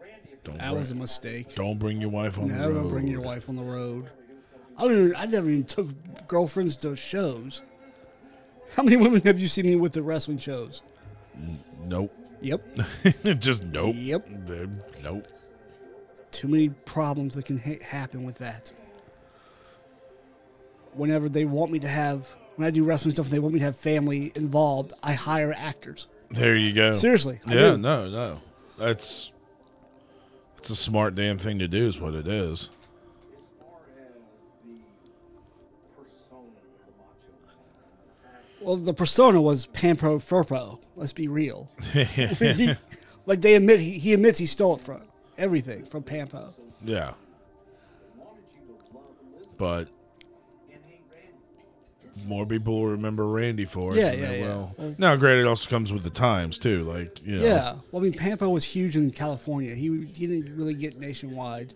Randy. 0.00 0.36
Don't 0.44 0.58
that 0.58 0.68
bring, 0.68 0.78
was 0.78 0.90
a 0.90 0.94
mistake. 0.94 1.54
don't 1.54 1.78
bring 1.78 2.00
your 2.00 2.10
wife 2.10 2.38
on 2.38 2.48
the 2.48 2.54
Never 2.54 2.74
road. 2.74 2.90
bring 2.90 3.08
your 3.08 3.22
wife 3.22 3.48
on 3.48 3.56
the 3.56 3.64
road. 3.64 4.10
I 4.80 4.84
don't 4.84 4.92
even, 4.92 5.16
I 5.16 5.26
never 5.26 5.50
even 5.50 5.64
took 5.64 5.88
girlfriends 6.26 6.76
to 6.78 6.96
shows. 6.96 7.60
How 8.76 8.82
many 8.82 8.96
women 8.96 9.20
have 9.22 9.38
you 9.38 9.46
seen 9.46 9.66
me 9.66 9.76
with 9.76 9.96
at 9.96 10.02
wrestling 10.04 10.38
shows? 10.38 10.80
Nope. 11.84 12.16
Yep. 12.40 12.62
Just 13.38 13.62
nope. 13.64 13.94
Yep. 13.98 14.28
Nope. 15.02 15.26
Too 16.30 16.48
many 16.48 16.70
problems 16.70 17.34
that 17.34 17.44
can 17.44 17.58
ha- 17.58 17.82
happen 17.84 18.24
with 18.24 18.38
that. 18.38 18.70
Whenever 20.94 21.28
they 21.28 21.44
want 21.44 21.70
me 21.70 21.78
to 21.80 21.88
have, 21.88 22.28
when 22.56 22.66
I 22.66 22.70
do 22.70 22.84
wrestling 22.84 23.12
stuff 23.14 23.26
and 23.26 23.34
they 23.34 23.38
want 23.38 23.52
me 23.52 23.60
to 23.60 23.66
have 23.66 23.76
family 23.76 24.32
involved, 24.34 24.92
I 25.02 25.12
hire 25.12 25.52
actors. 25.56 26.06
There 26.30 26.56
you 26.56 26.72
go. 26.72 26.92
Seriously, 26.92 27.40
I 27.46 27.54
Yeah. 27.54 27.70
do. 27.72 27.78
No. 27.78 28.08
No. 28.08 28.40
That's. 28.78 29.32
It's 30.58 30.70
a 30.70 30.76
smart 30.76 31.14
damn 31.14 31.38
thing 31.38 31.58
to 31.58 31.68
do. 31.68 31.86
Is 31.86 32.00
what 32.00 32.14
it 32.14 32.26
is. 32.28 32.70
Well, 38.60 38.76
the 38.76 38.92
persona 38.94 39.40
was 39.40 39.66
Pampero 39.68 40.18
Firpo. 40.18 40.78
Let's 40.96 41.12
be 41.12 41.28
real. 41.28 41.70
Like 43.26 43.42
they 43.42 43.54
admit, 43.54 43.80
he, 43.80 43.92
he 43.98 44.12
admits 44.14 44.38
he 44.38 44.46
stole 44.46 44.76
it 44.76 44.80
from 44.80 45.02
everything 45.38 45.84
from 45.84 46.02
Pampo. 46.02 46.52
Yeah. 46.82 47.12
wanted 48.16 48.42
you 48.54 48.60
to 48.66 48.96
love 48.96 49.04
Elizabeth 49.34 49.56
But 49.58 49.88
and 50.72 50.82
hate 50.86 51.02
Randy. 51.14 52.26
more 52.26 52.46
people 52.46 52.80
will 52.80 52.88
remember 52.88 53.28
Randy 53.28 53.66
for 53.66 53.92
it. 53.94 53.98
Yeah, 53.98 54.12
yeah, 54.12 54.32
yeah. 54.32 54.46
Well- 54.46 54.94
now, 54.98 55.14
granted, 55.16 55.42
it 55.42 55.46
also 55.46 55.68
comes 55.70 55.92
with 55.92 56.02
the 56.02 56.10
times 56.10 56.58
too. 56.58 56.82
Like 56.84 57.24
you 57.24 57.36
know. 57.38 57.44
Yeah. 57.44 57.74
Well, 57.92 58.00
I 58.00 58.04
mean, 58.04 58.14
Pampo 58.14 58.48
was 58.48 58.64
huge 58.64 58.96
in 58.96 59.10
California. 59.10 59.74
He 59.74 59.88
he 60.14 60.26
didn't 60.26 60.56
really 60.56 60.74
get 60.74 60.98
nationwide. 60.98 61.74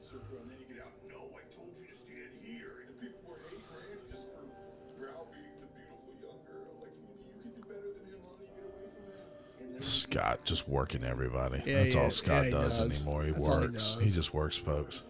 Scott 10.15 10.45
just 10.45 10.69
working 10.69 11.03
everybody. 11.03 11.61
Yeah, 11.67 11.83
That's 11.83 11.95
yeah, 11.97 12.03
all 12.03 12.11
Scott 12.11 12.45
yeah, 12.45 12.51
does, 12.51 12.79
does. 12.79 13.01
anymore. 13.03 13.25
He 13.25 13.33
That's 13.33 13.49
all 13.49 13.61
he 13.61 13.67
works. 13.67 13.97
He, 14.01 14.11
just 14.11 14.33
works, 14.33 14.57
folks. 14.57 15.03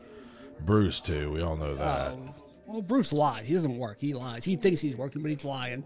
Bruce 0.61 1.01
too. 1.01 1.31
We 1.31 1.43
all 1.43 1.57
know 1.57 1.75
that. 1.75 2.13
Um, 2.13 2.35
well, 2.67 2.81
Bruce 2.81 3.13
lies. 3.13 3.47
He 3.47 3.53
doesn't 3.53 3.77
work. 3.77 3.99
He 4.01 4.15
lies. 4.15 4.45
He 4.45 4.57
thinks 4.57 4.81
he's 4.81 4.97
working, 4.97 5.21
but 5.21 5.31
he's 5.31 5.45
lying. 5.45 5.85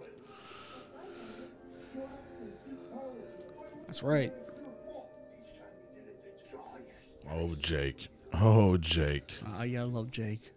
That's 3.86 4.04
right. 4.04 4.32
Oh, 7.30 7.56
Jake. 7.56 8.08
Oh, 8.34 8.76
Jake. 8.76 9.34
I 9.56 9.68
gotta 9.68 9.86
love 9.86 10.12
Jake. 10.12 10.52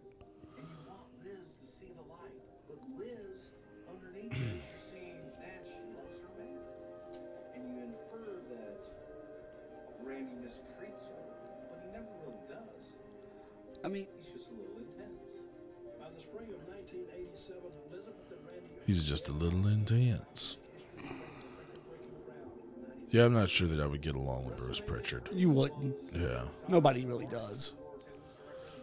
Yeah, 23.12 23.26
I'm 23.26 23.34
not 23.34 23.50
sure 23.50 23.68
that 23.68 23.80
I 23.80 23.86
would 23.86 24.02
get 24.02 24.16
along 24.16 24.46
with 24.46 24.58
Bruce 24.58 24.80
Pritchard. 24.80 25.30
you 25.34 25.50
wouldn't. 25.50 25.96
Yeah, 26.14 26.44
Nobody 26.68 27.06
really 27.06 27.28
does. 27.28 27.74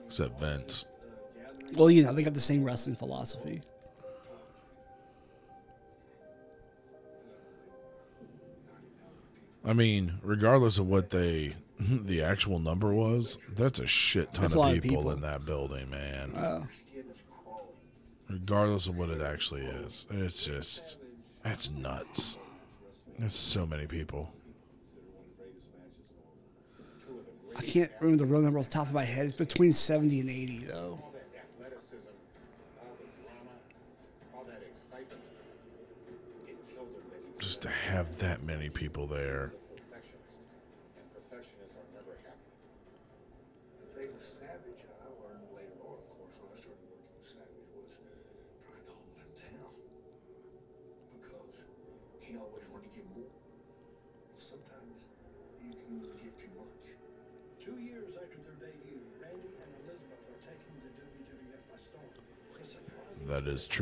except 0.07 0.39
Vince. 0.39 0.85
Well, 1.75 1.91
you 1.91 2.03
know, 2.05 2.13
they 2.13 2.23
got 2.23 2.35
the 2.35 2.41
same 2.41 2.63
wrestling 2.65 2.97
philosophy. 2.97 3.63
I 9.65 9.73
mean, 9.73 10.15
regardless 10.23 10.79
of 10.79 10.87
what 10.87 11.11
they, 11.11 11.55
the 11.81 12.23
actual 12.23 12.59
number 12.59 12.93
was, 12.93 13.39
that's 13.55 13.79
a 13.79 13.87
shit 13.87 14.33
ton 14.33 14.43
That's 14.43 14.55
of 14.55 14.59
a 14.59 14.61
lot 14.61 14.77
of 14.77 14.83
people, 14.83 14.99
people. 14.99 15.11
in 15.13 15.21
that 15.23 15.45
building, 15.45 15.91
man. 15.91 16.69
Regardless 18.31 18.87
of 18.87 18.97
what 18.99 19.09
it 19.09 19.23
actually 19.23 19.63
is, 19.63 20.07
it's 20.11 20.45
just, 20.45 20.99
that's 21.43 21.71
nuts. 21.71 22.39
That's 23.19 23.35
so 23.35 23.67
many 23.67 23.87
people. 23.87 24.33
I 27.57 27.63
can't 27.63 27.91
remember 28.01 28.25
the 28.25 28.31
real 28.31 28.41
number 28.41 28.61
off 28.61 28.67
the 28.67 28.71
top 28.71 28.87
of 28.87 28.93
my 28.95 29.05
head. 29.05 29.27
It's 29.27 29.35
between 29.35 29.73
70 29.73 30.21
and 30.21 30.31
80, 30.31 30.59
though. 30.59 31.01
Athleticism, 31.37 31.97
all 32.81 32.97
the 32.97 33.07
drama, 33.25 33.51
all 34.37 34.45
that 34.45 34.63
excitement, 34.63 35.21
it 36.47 36.57
killed 36.73 36.87
him 36.87 37.03
that 37.11 37.19
he 37.27 37.33
was 37.35 37.45
Just 37.45 37.63
to 37.63 37.69
have 37.69 38.19
that 38.19 38.45
many 38.45 38.69
people 38.69 39.09
there. 39.09 39.53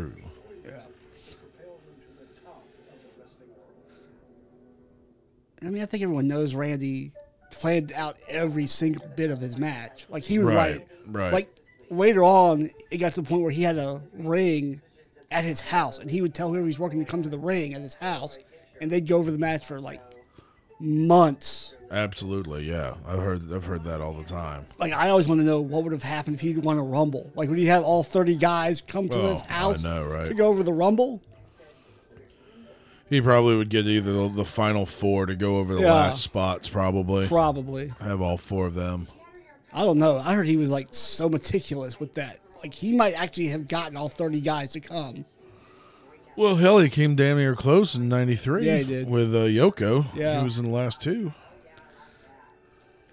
Wrestling 0.02 0.22
world. 0.22 0.32
I 5.62 5.70
mean, 5.70 5.82
I 5.82 5.86
think 5.86 6.02
everyone 6.02 6.28
knows 6.28 6.54
Randy 6.54 7.12
planned 7.50 7.92
out 7.92 8.16
every 8.28 8.66
single 8.66 9.06
bit 9.16 9.30
of 9.30 9.40
his 9.40 9.56
match. 9.56 10.06
Like 10.08 10.22
he 10.22 10.38
would 10.38 10.54
Right, 10.54 10.78
write, 10.78 10.88
right. 11.06 11.32
Like 11.32 11.50
later 11.90 12.22
on, 12.22 12.70
it 12.90 12.98
got 12.98 13.14
to 13.14 13.22
the 13.22 13.28
point 13.28 13.42
where 13.42 13.50
he 13.50 13.62
had 13.62 13.78
a 13.78 14.02
ring 14.12 14.82
at 15.30 15.44
his 15.44 15.60
house, 15.60 15.98
and 15.98 16.10
he 16.10 16.20
would 16.20 16.34
tell 16.34 16.50
whoever 16.50 16.66
he's 16.66 16.78
working 16.78 17.04
to 17.04 17.10
come 17.10 17.22
to 17.22 17.28
the 17.28 17.38
ring 17.38 17.74
at 17.74 17.80
his 17.80 17.94
house, 17.94 18.38
and 18.80 18.90
they'd 18.90 19.06
go 19.06 19.16
over 19.18 19.30
the 19.30 19.38
match 19.38 19.64
for 19.66 19.80
like 19.80 20.00
months. 20.78 21.74
Absolutely, 21.90 22.64
yeah. 22.64 22.94
I've 23.06 23.20
heard 23.20 23.42
I've 23.52 23.64
heard 23.64 23.84
that 23.84 24.00
all 24.00 24.12
the 24.12 24.24
time. 24.24 24.66
Like 24.78 24.92
I 24.92 25.08
always 25.08 25.28
want 25.28 25.40
to 25.40 25.44
know 25.46 25.60
what 25.60 25.84
would 25.84 25.92
have 25.92 26.02
happened 26.02 26.34
if 26.36 26.40
he'd 26.40 26.58
won 26.58 26.78
a 26.78 26.82
rumble. 26.82 27.30
Like 27.36 27.48
would 27.48 27.58
he 27.58 27.66
have 27.66 27.84
all 27.84 28.02
thirty 28.02 28.34
guys 28.34 28.80
come 28.80 29.08
to 29.10 29.20
Oh, 29.20 29.30
his 29.30 29.42
house 29.42 29.84
know, 29.84 30.04
right? 30.04 30.26
to 30.26 30.34
go 30.34 30.46
over 30.48 30.62
the 30.64 30.72
rumble. 30.72 31.22
He 33.08 33.20
probably 33.20 33.54
would 33.56 33.68
get 33.68 33.86
either 33.86 34.12
the, 34.12 34.28
the 34.28 34.44
final 34.44 34.84
four 34.84 35.26
to 35.26 35.36
go 35.36 35.58
over 35.58 35.76
the 35.76 35.82
Yeah. 35.82 35.92
last 35.94 36.22
spots, 36.22 36.68
probably. 36.68 37.28
Probably. 37.28 37.92
Have 38.00 38.20
all 38.20 38.36
four 38.36 38.66
of 38.66 38.74
them. 38.74 39.06
I 39.72 39.82
don't 39.84 39.98
know. 39.98 40.18
I 40.18 40.34
heard 40.34 40.48
he 40.48 40.56
was 40.56 40.70
like 40.70 40.88
so 40.90 41.28
meticulous 41.28 42.00
with 42.00 42.14
that. 42.14 42.40
Like 42.64 42.74
he 42.74 42.96
might 42.96 43.14
actually 43.14 43.48
have 43.48 43.68
gotten 43.68 43.96
all 43.96 44.08
thirty 44.08 44.40
guys 44.40 44.72
to 44.72 44.80
come. 44.80 45.24
Well, 46.36 46.56
hell, 46.56 46.78
he 46.78 46.90
came 46.90 47.14
damn 47.16 47.36
near 47.38 47.54
close 47.54 47.94
in 47.94 48.08
'93. 48.08 48.66
Yeah, 48.66 48.78
he 48.78 48.84
did. 48.84 49.08
with 49.08 49.34
uh, 49.34 49.38
Yoko. 49.46 50.06
Yeah. 50.14 50.38
he 50.38 50.44
was 50.44 50.58
in 50.58 50.66
the 50.66 50.70
last 50.70 51.00
two. 51.00 51.32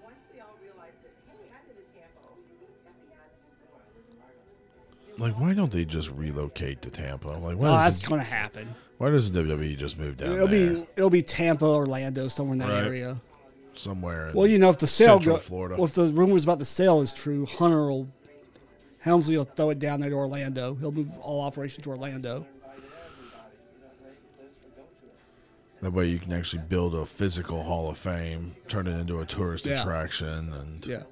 Once 0.03 0.15
we 0.33 0.39
all 0.41 0.47
realized 0.61 0.95
that, 1.03 1.11
hey, 1.27 1.33
I 1.49 1.67
live 1.67 1.77
in 1.77 2.01
Tampa. 2.01 2.19
You 2.59 2.67
live 2.67 2.85
in 2.85 2.91
Tampa? 4.17 5.17
Yeah. 5.17 5.23
Like, 5.25 5.39
why 5.39 5.53
don't 5.53 5.71
they 5.71 5.85
just 5.85 6.11
relocate 6.11 6.81
to 6.81 6.89
Tampa? 6.89 7.29
Like, 7.29 7.57
why, 7.57 7.67
Oh, 7.69 7.77
that's 7.77 7.99
gonna 7.99 8.23
happen. 8.23 8.67
why 8.97 9.09
doesn't 9.11 9.33
WWE 9.35 9.77
just 9.77 9.97
move 9.97 10.17
down 10.17 10.33
It'll 10.33 10.47
there 10.47 10.73
be 10.73 10.87
it'll 10.97 11.09
be 11.09 11.21
Tampa, 11.21 11.65
Orlando, 11.65 12.27
somewhere 12.27 12.53
in 12.53 12.59
that 12.59 12.69
Right. 12.69 12.83
area. 12.87 13.21
somewhere? 13.73 14.29
In 14.29 14.35
Well, 14.35 14.47
you 14.47 14.59
know, 14.59 14.69
if 14.69 14.77
the 14.79 14.87
sale 14.87 15.19
go, 15.19 15.37
Florida. 15.37 15.75
well, 15.75 15.85
if 15.85 15.93
the 15.93 16.07
rumors 16.07 16.43
about 16.43 16.59
the 16.59 16.65
sale 16.65 17.01
is 17.01 17.13
true, 17.13 17.45
Hunter 17.45 17.87
will 17.89 18.07
Helmsley 18.99 19.35
will 19.37 19.43
throw 19.45 19.69
it 19.69 19.79
down 19.79 19.99
there 19.99 20.09
to 20.11 20.15
Orlando. 20.15 20.75
He'll 20.75 20.91
move 20.91 21.17
all 21.17 21.41
operations 21.41 21.83
to 21.83 21.89
Orlando. 21.89 22.45
That 25.83 25.91
way 25.91 26.05
you 26.07 26.19
can 26.19 26.33
actually 26.33 26.61
build 26.69 26.95
a 26.95 27.05
physical 27.05 27.63
Hall 27.63 27.89
of 27.89 27.97
Fame, 27.97 28.55
turn 28.67 28.87
it 28.87 28.97
into 28.99 29.19
a 29.19 29.25
tourist 29.25 29.65
Yeah. 29.65 29.81
attraction, 29.81 30.53
and 30.53 30.85
Yeah. 30.85 31.03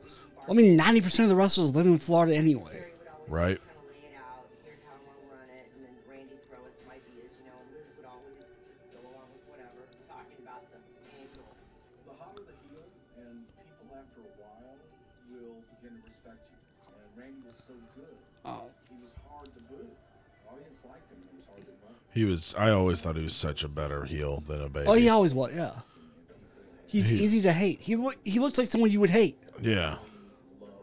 I 0.50 0.54
mean, 0.54 0.75
ninety 0.75 1.01
percent 1.01 1.25
of 1.25 1.30
the 1.30 1.36
wrestlers 1.36 1.75
live 1.75 1.86
in 1.86 1.98
Florida 1.98 2.36
anyway. 2.36 2.92
right. 3.28 3.60
He 22.13 22.25
was. 22.25 22.53
I 22.58 22.72
always 22.72 23.00
thought 23.01 23.15
he 23.15 23.24
was 23.24 23.36
such 23.36 23.63
a 23.63 23.68
better 23.68 24.03
heel 24.06 24.44
than 24.48 24.62
a 24.62 24.70
baby. 24.70 24.88
Oh, 24.88 24.94
he 24.94 25.08
always 25.10 25.34
was. 25.34 25.56
Yeah. 25.56 25.72
He's 26.88 27.08
He- 27.10 27.18
easy 27.24 27.41
to 27.44 27.53
hate. 27.53 27.80
He 27.82 27.96
loo- 27.96 28.12
he 28.25 28.39
looks 28.39 28.58
like 28.58 28.68
someone 28.68 28.91
you 28.91 29.00
would 29.00 29.10
hate. 29.12 29.38
yeah. 29.62 29.96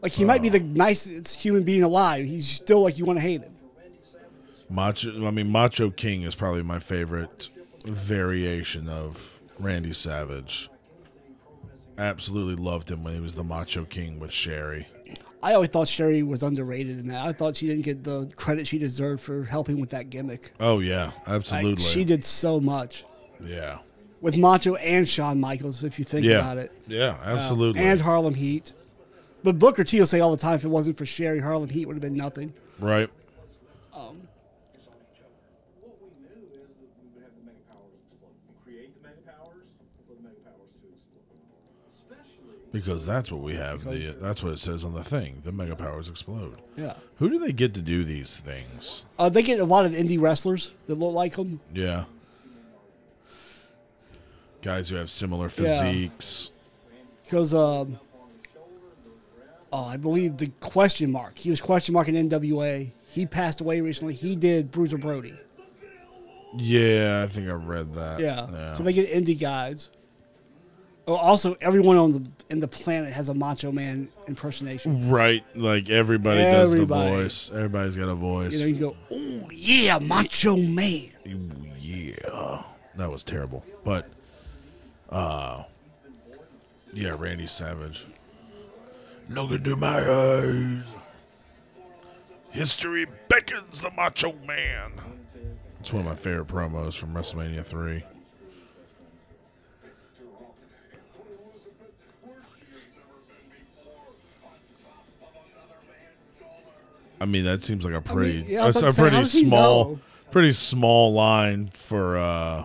Like 0.01 0.13
he 0.13 0.23
might 0.23 0.41
be 0.41 0.47
uh. 0.49 0.53
the 0.53 0.59
nicest 0.61 1.41
human 1.41 1.63
being 1.63 1.83
alive. 1.83 2.25
He's 2.25 2.47
still 2.47 2.81
like 2.83 2.97
you 2.97 3.03
want 3.05 3.17
to 3.17 3.21
hate 3.21 3.41
him. 3.43 3.53
Macho. 4.69 5.25
I 5.27 5.31
mean, 5.31 5.51
Macho 5.51 5.89
King 5.89 6.21
is 6.21 6.35
probably 6.35 6.63
my 6.63 6.79
favorite 6.79 7.49
variation 7.85 8.87
of 8.87 9.39
Randy 9.59 9.91
Savage. 9.93 10.69
Absolutely 11.97 12.55
loved 12.55 12.89
him 12.89 13.03
when 13.03 13.13
he 13.13 13.19
was 13.19 13.35
the 13.35 13.43
Macho 13.43 13.83
King 13.83 14.19
with 14.19 14.31
Sherry. 14.31 14.87
I 15.41 15.53
always 15.53 15.69
thought 15.69 15.87
Sherry 15.87 16.21
was 16.21 16.43
underrated 16.43 16.99
in 16.99 17.07
that. 17.07 17.25
I 17.25 17.31
thought 17.31 17.55
she 17.55 17.65
didn't 17.67 17.83
get 17.85 18.03
the 18.03 18.29
credit 18.35 18.67
she 18.67 18.77
deserved 18.77 19.21
for 19.21 19.45
helping 19.45 19.79
with 19.79 19.91
that 19.91 20.09
gimmick. 20.09 20.51
Oh 20.59 20.79
yeah, 20.79 21.05
Like, 21.05 21.13
absolutely. 21.29 21.83
she 21.83 22.03
did 22.03 22.23
so 22.25 22.59
much 22.59 23.05
Yeah. 23.43 23.77
with 24.19 24.35
Macho 24.37 24.75
and 24.75 25.07
Shawn 25.07 25.39
Michaels. 25.39 25.81
If 25.83 25.97
you 25.97 26.03
think 26.05 26.25
Yeah. 26.25 26.39
about 26.39 26.57
it, 26.57 26.71
Yeah, 26.87 27.15
Uh, 27.23 27.37
absolutely. 27.37 27.79
and 27.81 28.01
Harlem 28.01 28.33
Heat. 28.35 28.73
But 29.41 29.57
Booker 29.57 29.85
T 29.85 29.97
will 29.99 30.05
say 30.07 30.19
all 30.19 30.31
the 30.31 30.37
time, 30.37 30.55
if 30.55 30.65
it 30.65 30.69
wasn't 30.69 30.97
for 30.97 31.05
Sherry, 31.05 31.39
Harlem 31.39 31.69
Heat 31.69 31.85
would 31.85 31.95
have 31.95 32.01
been 32.01 32.17
nothing. 32.17 32.51
right. 32.79 33.09
What 33.91 34.11
we 36.01 36.07
knew 36.19 36.35
is 36.51 36.51
that 36.51 36.67
we 36.99 37.07
would 37.15 37.23
have 37.23 37.31
the 37.39 37.43
mega 37.47 37.63
powers 37.71 37.93
explode. 37.95 38.35
We 38.47 38.53
create 38.63 38.91
the 38.99 39.03
mega 39.07 39.21
powers 39.23 39.63
for 40.07 40.13
the 40.15 40.21
mega 40.23 40.39
powers 40.43 40.71
to 40.83 40.87
explode. 40.91 41.23
Especially 41.87 41.98
Because 42.71 43.03
that's 43.05 43.31
what 43.31 43.41
we 43.41 43.55
have. 43.55 43.83
The 43.83 44.15
that's 44.21 44.43
what 44.43 44.53
it 44.53 44.59
says 44.59 44.85
on 44.85 44.93
the 44.93 45.03
thing. 45.03 45.41
The 45.43 45.51
mega 45.51 45.75
powers 45.75 46.07
explode. 46.07 46.57
Yeah. 46.77 46.93
Who 47.17 47.29
do 47.29 47.39
they 47.39 47.51
get 47.51 47.73
to 47.73 47.81
do 47.81 48.03
these 48.03 48.37
things? 48.37 49.05
Uh, 49.17 49.27
they 49.29 49.41
get 49.41 49.59
a 49.59 49.65
lot 49.65 49.85
of 49.85 49.93
indie 49.93 50.21
wrestlers 50.21 50.73
that 50.85 50.95
look 50.95 51.15
like 51.15 51.35
them. 51.35 51.61
Yeah. 51.73 52.05
Guys 54.61 54.89
who 54.89 54.97
have 54.97 55.09
similar 55.09 55.49
physiques. 55.49 56.51
Because, 57.23 57.53
um, 57.53 57.99
oh, 59.71 59.85
I 59.85 59.97
believe 59.97 60.37
the 60.37 60.51
question 60.59 61.11
mark. 61.11 61.37
He 61.37 61.49
was 61.49 61.61
question 61.61 61.93
mark 61.93 62.07
in 62.07 62.29
NWA. 62.29 62.91
He 63.11 63.25
passed 63.25 63.61
away 63.61 63.81
recently. 63.81 64.13
He 64.13 64.35
did 64.35 64.69
Bruiser 64.69 64.97
Brody. 64.97 65.33
Yeah, 66.55 67.23
I 67.23 67.31
think 67.31 67.47
I 67.47 67.53
read 67.53 67.93
that. 67.93 68.19
Yeah. 68.19 68.73
So 68.73 68.83
they 68.83 68.93
get 68.93 69.11
indie 69.11 69.39
guys. 69.39 69.89
Oh, 71.07 71.15
also, 71.15 71.55
everyone 71.61 71.97
on 71.97 72.11
the 72.11 72.29
in 72.49 72.59
the 72.59 72.67
planet 72.67 73.11
has 73.13 73.29
a 73.29 73.33
Macho 73.33 73.71
Man 73.71 74.09
impersonation. 74.27 75.09
right, 75.09 75.43
like 75.55 75.89
everybody, 75.89 76.39
does 76.39 76.71
Everybody. 76.71 77.09
the 77.09 77.15
voice. 77.17 77.51
Everybody's 77.51 77.97
got 77.97 78.09
a 78.09 78.15
voice. 78.15 78.53
You 78.53 78.59
know, 78.59 78.65
you 78.65 78.75
go, 78.75 78.95
oh 79.11 79.49
yeah, 79.51 79.97
Macho 79.99 80.55
Man. 80.55 81.09
Yeah, 81.79 82.63
that 82.95 83.09
was 83.09 83.23
terrible. 83.23 83.63
But, 83.83 84.07
uh, 85.09 85.63
yeah, 86.93 87.15
Randy 87.17 87.47
Savage. 87.47 88.05
Look 89.29 89.51
into 89.51 89.75
my 89.75 89.99
eyes. 89.99 90.83
History 92.51 93.05
beckons 93.27 93.81
the 93.81 93.91
Macho 93.91 94.33
Man. 94.47 94.91
It's 95.79 95.93
one 95.93 96.01
of 96.01 96.07
my 96.07 96.15
favorite 96.15 96.47
promos 96.47 96.97
from 96.97 97.13
WrestleMania 97.13 97.63
three. 97.63 98.03
I 107.21 107.25
mean, 107.25 107.43
that 107.45 107.63
seems 107.63 107.83
like 107.85 107.93
a 107.93 108.01
pretty, 108.01 108.45
yeah, 108.47 108.63
I 108.63 108.67
was 108.67 108.77
a, 108.77 108.87
a 108.87 108.91
how 108.93 109.01
pretty 109.09 109.23
small, 109.25 109.85
know? 109.85 109.99
pretty 110.31 110.51
small 110.53 111.13
line 111.13 111.69
for 111.73 112.17
uh 112.17 112.63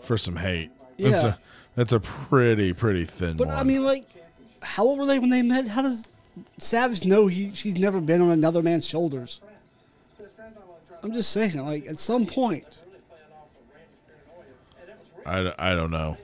for 0.00 0.16
some 0.18 0.36
hate. 0.36 0.70
That's 0.98 1.22
Yeah. 1.22 1.28
a 1.30 1.34
that's 1.76 1.92
a 1.92 2.00
pretty 2.00 2.72
pretty 2.72 3.04
thin 3.04 3.36
But 3.36 3.48
one. 3.48 3.56
I 3.56 3.62
mean, 3.64 3.84
like, 3.84 4.06
how 4.62 4.84
old 4.84 4.98
were 4.98 5.06
they 5.06 5.18
when 5.18 5.30
they 5.30 5.42
met? 5.42 5.68
How 5.68 5.82
does 5.82 6.04
Savage 6.58 7.04
know 7.04 7.26
he 7.26 7.52
she's 7.54 7.78
never 7.78 8.00
been 8.00 8.20
on 8.22 8.30
another 8.30 8.62
man's 8.62 8.86
shoulders? 8.86 9.40
I'm 11.02 11.12
just 11.12 11.30
saying, 11.32 11.56
like, 11.64 11.86
at 11.86 11.98
some 11.98 12.26
point, 12.26 12.64
I, 15.26 15.52
I 15.58 15.74
don't 15.74 15.90
know. 15.90 16.16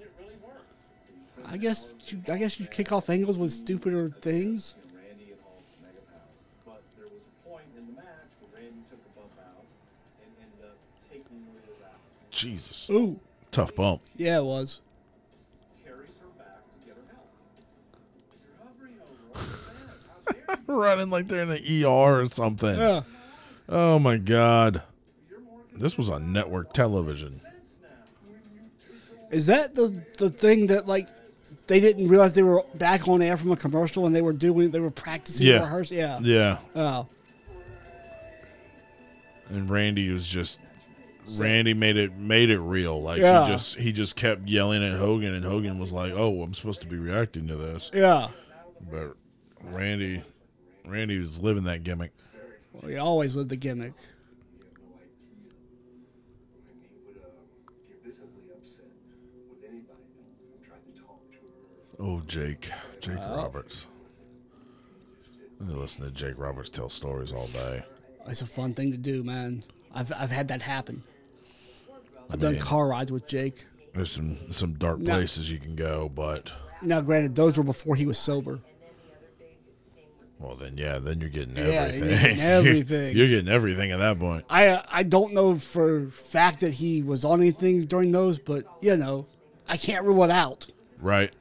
I 1.47 1.57
guess 1.57 1.87
you, 2.07 2.21
I 2.31 2.39
guess 2.39 2.61
you 2.61 2.67
kick 2.67 2.93
off 2.93 3.11
angles 3.11 3.39
with 3.39 3.51
stupider 3.51 4.11
things. 4.21 4.75
Randy 4.95 5.33
and 5.33 5.41
Hulk 5.43 5.63
mega 5.83 5.99
powers. 6.07 6.65
But 6.65 6.83
there 6.97 7.07
was 7.07 7.23
a 7.23 7.49
point 7.49 7.65
in 7.77 7.87
the 7.87 7.93
match 8.01 8.07
where 8.41 8.63
Randy 8.63 8.83
took 8.91 9.01
a 9.01 9.19
bump 9.19 9.33
out 9.41 9.65
and 10.23 10.31
ended 10.43 10.71
up 10.71 10.77
taking 11.11 11.43
Liz 11.55 11.83
out. 11.85 11.99
Jesus, 12.39 12.89
Ooh, 12.91 13.19
tough 13.51 13.75
bump. 13.75 14.01
yeah, 14.17 14.39
it 14.39 14.45
was. 14.45 14.81
Carries 15.85 16.11
her 16.21 16.29
back 16.39 16.63
get 16.87 16.95
her 16.95 17.15
help. 17.15 17.29
You're 18.47 18.69
hovering 18.69 18.95
over 19.03 19.41
her 19.41 20.35
bed. 20.37 20.43
How 20.47 20.55
dare 20.55 20.61
you? 20.69 20.81
Running 20.81 21.11
like 21.11 21.27
they're 21.29 21.43
in 21.43 21.49
the 21.49 21.85
ER 21.85 22.21
or 22.23 22.27
something. 22.27 22.79
Yeah, 22.79 23.01
Oh 23.69 23.99
my 23.99 24.17
god. 24.19 24.83
This 25.75 25.97
was 25.99 26.09
on 26.11 26.33
network 26.33 26.73
television. 26.73 27.41
is 29.31 29.47
that 29.47 29.75
the 29.75 30.01
the 30.19 30.31
thing 30.31 30.69
that 30.69 30.87
like 30.87 31.09
they 31.67 31.81
didn't 31.81 32.09
realize 32.09 32.33
they 32.35 32.43
were 32.45 32.63
back 32.75 33.07
on 33.09 33.21
air 33.21 33.37
from 33.37 33.51
a 33.53 33.57
commercial 33.57 34.07
and 34.07 34.15
they 34.17 34.23
were 34.23 34.33
doing 34.33 34.71
they 34.71 34.81
were 34.81 34.91
practicing 34.93 35.47
Yeah. 35.49 35.61
rehearsing? 35.61 35.99
Yeah. 35.99 36.19
Yeah. 36.23 36.59
Oh, 36.77 37.07
And 39.51 39.69
Randy 39.69 40.11
was 40.11 40.27
just 40.27 40.61
Randy 41.37 41.75
made 41.75 41.97
it 41.97 42.17
made 42.17 42.51
it 42.51 42.59
real. 42.61 43.01
Like 43.03 43.21
Yeah. 43.21 43.47
he 43.47 43.53
just 43.53 43.77
he 43.77 43.93
just 43.93 44.17
kept 44.17 44.49
yelling 44.49 44.83
at 44.83 44.99
Hogan 44.99 45.35
and 45.35 45.45
Hogan 45.45 45.79
was 45.79 45.93
like, 45.93 46.13
"Oh, 46.13 46.43
I'm 46.43 46.55
supposed 46.55 46.81
to 46.83 46.87
be 46.87 46.97
reacting 46.97 47.47
to 47.49 47.57
this." 47.57 47.91
yeah. 47.95 48.29
But 48.91 49.17
Randy 49.63 50.23
Randy 50.87 51.19
was 51.19 51.39
living 51.39 51.65
that 51.65 51.83
gimmick. 51.85 52.13
Well, 52.73 52.91
he 52.91 52.97
always 52.97 53.35
lived 53.37 53.51
the 53.51 53.57
gimmick. 53.57 53.93
You 54.59 54.65
have 54.65 54.79
no 54.81 54.95
idea 54.95 55.35
when 56.65 56.77
he 56.81 56.89
would 57.07 57.17
get 57.89 58.05
visibly 58.05 58.45
upset 58.57 58.85
with 59.51 59.69
anybody 59.69 59.99
that 60.69 60.95
to 60.95 61.01
talk. 61.01 61.21
Oh, 61.99 62.23
Jake. 62.27 62.71
Jake 63.01 63.17
Roberts. 63.19 63.87
I 65.61 65.65
listen 65.73 66.05
to 66.05 66.11
Jake 66.13 66.39
Roberts 66.39 66.69
tell 66.69 66.89
stories 66.89 67.33
all 67.33 67.49
day. 67.49 67.83
It's 68.29 68.43
a 68.43 68.47
fun 68.47 68.75
thing 68.75 68.93
to 68.93 68.99
do, 68.99 69.25
man. 69.25 69.65
I've 69.95 70.13
I've 70.17 70.31
had 70.31 70.49
that 70.49 70.63
happen. 70.63 71.03
I've 72.31 72.41
done 72.41 72.59
car 72.59 72.89
rides 72.89 73.11
with 73.13 73.27
Jake. 73.27 73.65
There's 73.95 74.11
some 74.13 74.53
some 74.53 74.75
dark 74.75 74.99
No. 75.01 75.15
places 75.15 75.51
you 75.51 75.59
can 75.59 75.75
go, 75.77 76.09
but 76.09 76.53
Now, 76.83 77.01
granted, 77.01 77.35
those 77.35 77.57
were 77.57 77.65
before 77.65 77.97
he 77.97 78.07
was 78.07 78.19
sober. 78.19 78.61
well, 80.39 80.55
then 80.55 80.77
yeah, 80.79 80.99
then 80.99 81.21
you're 81.21 81.31
getting 81.31 81.57
Yeah, 81.57 81.63
everything. 81.91 82.01
you're 82.11 82.19
getting 82.21 82.41
everything. 82.41 83.17
you're 83.17 83.29
getting 83.29 83.49
everything 83.49 83.91
at 83.93 83.99
that 83.99 84.19
point. 84.19 84.45
I 84.49 84.67
uh, 84.69 84.83
I 84.91 85.03
don't 85.03 85.33
know 85.35 85.57
for 85.57 86.07
fact 86.11 86.61
that 86.61 86.75
he 86.75 87.03
was 87.03 87.25
on 87.25 87.41
anything 87.41 87.83
during 87.87 88.13
those, 88.13 88.39
but 88.39 88.65
you 88.81 88.97
know, 88.97 89.27
I 89.69 89.77
can't 89.77 90.05
rule 90.05 90.23
it 90.23 90.31
out. 90.31 90.69
Right. 91.01 91.33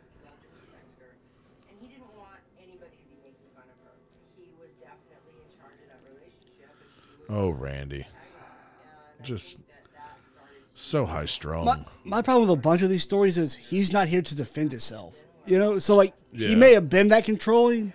He 1.82 1.88
didn't 1.88 2.02
want 2.18 2.30
anybody 2.58 2.92
to 2.92 3.06
be 3.06 3.18
making 3.24 3.50
fun 3.54 3.64
of 3.70 3.78
her. 3.86 3.94
He 4.38 4.50
was 4.60 4.70
definitely 4.80 5.42
in 5.46 5.60
charge 5.60 5.78
of 5.86 6.00
relationship. 6.10 6.72
And 6.82 6.90
she 7.20 7.32
was 7.32 7.44
Oh, 7.46 7.50
Randy. 7.50 8.08
Just 9.24 9.58
So 10.80 11.08
high 11.08 11.26
strung. 11.26 11.66
My, 11.66 11.80
my 12.04 12.22
problem 12.22 12.48
with 12.48 12.60
a 12.60 12.62
bunch 12.62 12.84
of 12.84 12.90
these 12.92 13.02
stories 13.02 13.40
is 13.40 13.56
he's 13.56 13.92
not 13.92 14.08
here 14.08 14.22
to 14.22 14.36
defend 14.36 14.72
himself. 14.72 15.16
You 15.48 15.58
know, 15.58 15.80
so 15.80 15.96
like 15.96 16.14
Yeah. 16.32 16.50
he 16.50 16.56
may 16.56 16.74
have 16.76 16.88
been 16.88 17.08
that 17.08 17.24
controlling, 17.24 17.94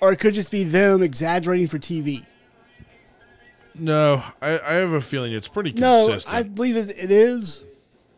or 0.00 0.10
it 0.10 0.16
could 0.20 0.32
just 0.32 0.50
be 0.50 0.64
them 0.64 1.02
exaggerating 1.02 1.66
for 1.68 1.78
TV. 1.78 2.24
no, 3.74 4.22
I, 4.40 4.58
I 4.58 4.72
have 4.74 4.92
a 4.92 5.02
feeling 5.02 5.32
it's 5.34 5.48
pretty 5.48 5.72
consistent. 5.72 6.32
No. 6.32 6.38
I 6.38 6.42
believe 6.44 6.76
it, 6.76 6.90
it 6.98 7.10
is, 7.10 7.62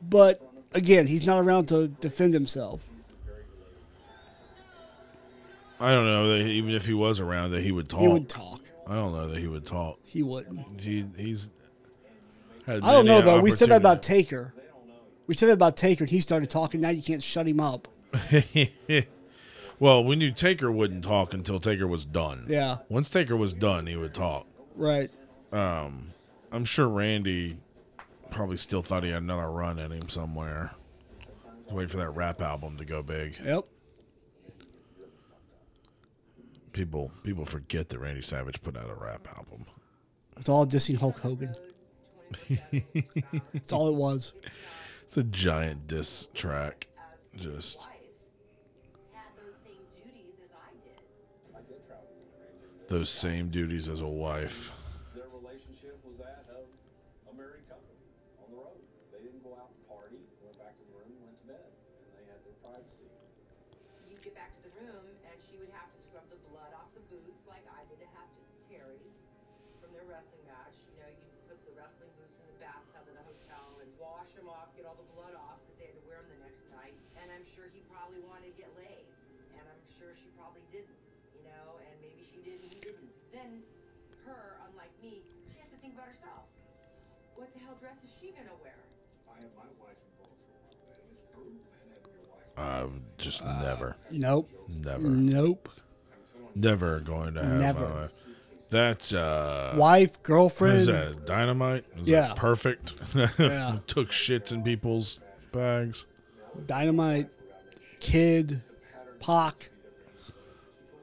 but 0.08 0.40
again, 0.72 1.08
he's 1.08 1.26
not 1.26 1.40
around 1.40 1.66
to 1.70 1.88
defend 1.88 2.32
himself. 2.32 2.88
I 5.80 5.90
don't 5.92 6.06
know 6.06 6.28
that 6.28 6.46
even 6.46 6.70
if 6.70 6.86
he 6.86 6.94
was 6.94 7.18
around 7.18 7.50
that 7.50 7.62
he 7.62 7.72
would 7.72 7.88
talk. 7.88 8.00
He 8.02 8.08
would 8.08 8.28
talk. 8.28 8.60
I 8.86 8.94
don't 8.94 9.12
know 9.12 9.26
that 9.26 9.38
he 9.38 9.48
would 9.48 9.66
talk. 9.66 9.98
He 10.04 10.22
wouldn't. 10.22 10.80
He 10.80 11.04
he's. 11.16 11.48
I 12.66 12.78
don't 12.78 13.06
know 13.06 13.20
though. 13.20 13.40
We 13.40 13.50
said 13.50 13.70
that 13.70 13.76
about. 13.76 14.02
Taker. 14.02 14.54
We 15.26 15.34
said 15.34 15.48
that 15.48 15.54
about 15.54 15.76
Taker, 15.76 16.04
and 16.04 16.10
he 16.10 16.20
started 16.20 16.50
talking. 16.50 16.80
Now 16.80 16.90
you 16.90 17.02
can't 17.02 17.22
shut 17.22 17.46
him 17.46 17.60
up. 17.60 17.88
well, 19.80 20.04
we 20.04 20.16
knew 20.16 20.30
Taker 20.30 20.70
wouldn't 20.70 21.04
talk 21.04 21.34
until 21.34 21.58
Taker 21.58 21.86
was 21.86 22.04
done. 22.04 22.46
Yeah. 22.48 22.78
Once 22.88 23.10
Taker 23.10 23.36
was 23.36 23.52
done, 23.52 23.86
he 23.86 23.96
would 23.96 24.14
talk. 24.14 24.46
Right. 24.76 25.10
Um, 25.52 26.08
I'm 26.52 26.64
sure 26.64 26.88
Randy 26.88 27.56
probably 28.30 28.56
still 28.56 28.82
thought 28.82 29.02
he 29.02 29.10
had 29.10 29.22
another 29.22 29.50
run 29.50 29.78
in 29.78 29.90
him 29.90 30.08
somewhere. 30.08 30.72
Wait 31.70 31.90
for 31.90 31.96
that 31.96 32.10
rap 32.10 32.40
album 32.40 32.76
to 32.76 32.84
go 32.84 33.02
big. 33.02 33.36
Yep. 33.44 33.64
People 36.72 37.10
people 37.24 37.46
forget 37.46 37.88
that 37.88 37.98
Randy 37.98 38.20
Savage 38.20 38.62
put 38.62 38.76
out 38.76 38.90
a 38.90 38.94
rap 38.94 39.26
album. 39.36 39.64
It's 40.36 40.48
all 40.48 40.66
dissing 40.66 40.98
Hulk 40.98 41.18
Hogan. 41.18 41.54
That's 43.52 43.72
all 43.72 43.88
it 43.88 43.94
was. 43.94 44.32
It's 45.04 45.16
a 45.16 45.24
giant 45.24 45.86
diss 45.86 46.28
track. 46.34 46.88
Just 47.36 47.86
those 47.86 49.54
same 49.62 49.84
duties 49.92 50.34
as 50.40 50.50
I 50.56 50.72
did. 50.82 50.98
I 51.52 51.60
did 51.68 51.84
travel 51.86 52.10
with 52.16 52.32
Randy. 52.40 52.88
those 52.88 53.10
same 53.10 53.48
duties 53.52 53.88
as 53.88 54.00
a 54.00 54.08
wife. 54.08 54.72
Their 55.14 55.28
relationship 55.30 56.00
was 56.00 56.16
that 56.18 56.48
of 56.48 56.64
a 57.28 57.32
married 57.36 57.68
couple 57.68 57.92
on 58.40 58.48
the 58.50 58.58
road. 58.58 58.80
They 59.12 59.20
didn't 59.20 59.44
go 59.44 59.52
out 59.54 59.68
and 59.68 59.84
party, 59.84 60.18
went 60.40 60.56
back 60.56 60.74
to 60.80 60.84
the 60.88 60.96
room, 60.96 61.12
went 61.22 61.36
to 61.44 61.46
bed, 61.54 61.68
and 61.68 62.10
they 62.16 62.24
had 62.32 62.40
their 62.40 62.56
privacy. 62.64 63.12
You'd 64.08 64.24
get 64.24 64.32
back 64.32 64.56
to 64.58 64.62
the 64.64 64.72
room, 64.80 65.04
and 65.28 65.36
she 65.44 65.60
would 65.60 65.70
have 65.76 65.92
to 65.92 65.98
scrub 66.08 66.24
the 66.32 66.40
blood 66.48 66.72
off 66.72 66.88
the 66.96 67.04
boots 67.12 67.44
like 67.44 67.62
I 67.68 67.84
did 67.92 68.00
to 68.00 68.08
have 68.16 68.32
to 68.32 68.40
Terry's 68.66 69.14
from 69.86 69.94
their 69.94 70.08
wrestling 70.10 70.42
match. 70.50 70.74
You 70.90 70.98
know, 70.98 71.10
you'd 71.14 71.46
put 71.46 71.58
the 71.62 71.74
wrestling 71.78 72.10
boots 72.18 72.34
in 72.42 72.46
the 72.50 72.58
bathtub 72.58 73.06
in 73.06 73.14
the 73.14 73.22
hotel 73.22 73.78
and 73.78 73.88
wash 74.02 74.34
them 74.34 74.50
off, 74.50 74.74
get 74.74 74.82
all 74.82 74.98
the 74.98 75.06
blood 75.14 75.38
off 75.38 75.62
because 75.62 75.78
they 75.78 75.86
had 75.94 75.94
to 75.94 76.04
wear 76.10 76.18
them 76.18 76.28
the 76.34 76.42
next 76.42 76.66
night. 76.74 76.98
And 77.22 77.30
I'm 77.30 77.46
sure 77.54 77.70
he 77.70 77.86
probably 77.86 78.18
wanted 78.26 78.50
to 78.50 78.56
get 78.58 78.70
laid, 78.74 79.06
and 79.54 79.62
I'm 79.62 79.82
sure 79.94 80.10
she 80.18 80.26
probably 80.34 80.66
didn't. 80.74 80.98
You 81.38 81.46
know, 81.46 81.78
and 81.86 81.94
maybe 82.02 82.26
she 82.26 82.42
did 82.42 82.58
and 82.58 82.66
he 82.66 82.82
didn't. 82.82 83.12
Then 83.30 83.62
her, 84.26 84.58
unlike 84.66 84.90
me, 84.98 85.22
she 85.54 85.62
has 85.62 85.70
to 85.70 85.78
think 85.78 85.94
about 85.94 86.10
herself. 86.10 86.50
What 87.38 87.54
the 87.54 87.62
hell 87.62 87.78
dress 87.78 88.02
is 88.02 88.10
she 88.18 88.34
gonna 88.34 88.56
wear? 88.58 88.74
I 89.30 89.38
have 89.38 89.54
my 89.54 89.70
wife 89.78 90.00
involved 90.10 90.34
for 90.42 90.50
a 90.50 90.66
while, 90.66 90.74
man. 90.82 91.06
brutal, 91.30 91.62
man, 91.62 91.86
having 91.94 92.10
your 92.18 92.26
wife. 92.34 92.50
I 92.58 92.82
would 92.88 93.06
just 93.22 93.44
never, 93.44 93.94
Nope. 94.10 94.50
never, 94.66 95.06
Nope. 95.06 95.68
never 96.56 96.98
going 97.00 97.34
to 97.34 97.44
have. 97.44 97.60
Never. 97.60 97.84
uh, 97.84 98.08
that's 98.70 99.12
uh, 99.12 99.74
Wife, 99.76 100.10
Is 100.12 100.16
girlfriend. 100.22 100.88
that 100.88 101.26
dynamite? 101.26 101.84
Is 102.00 102.08
Yeah. 102.08 102.28
that 102.28 102.36
perfect? 102.36 102.92
Yeah. 103.38 103.78
Took 103.86 104.10
shits 104.10 104.50
in 104.52 104.62
people's 104.62 105.18
bags. 105.52 106.06
Dynamite, 106.66 107.28
Kid, 108.00 108.62
Pac. 109.20 109.70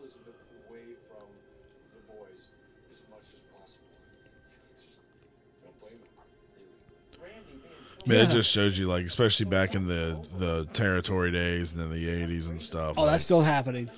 Elizabeth 0.01 0.33
away 0.69 0.79
from 1.07 1.27
the 1.93 2.13
boys 2.13 2.47
as 2.91 3.01
much 3.09 3.21
as 3.33 3.41
possible. 3.53 3.87
Don't 5.63 5.79
blame 5.79 5.99
her. 6.17 7.23
Randy 7.23 7.51
being 7.51 7.61
so 7.61 8.05
I 8.05 8.09
mean, 8.09 8.19
it 8.19 8.29
just 8.33 8.49
shows 8.51 8.77
you, 8.77 8.87
like, 8.87 9.05
especially 9.05 9.45
back 9.45 9.75
in 9.75 9.87
the 9.87 10.19
the 10.37 10.65
territory 10.73 11.31
days 11.31 11.71
and 11.73 11.81
in 11.81 11.89
the 11.91 12.07
'80s 12.07 12.49
and 12.49 12.61
stuff. 12.61 12.95
Oh, 12.97 13.03
like- 13.03 13.11
that's 13.13 13.23
still 13.23 13.41
happening. 13.41 13.89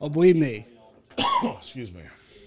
Oh, 0.00 0.08
believe 0.08 0.36
me. 0.36 0.66
excuse 1.58 1.92
me. 1.92 2.00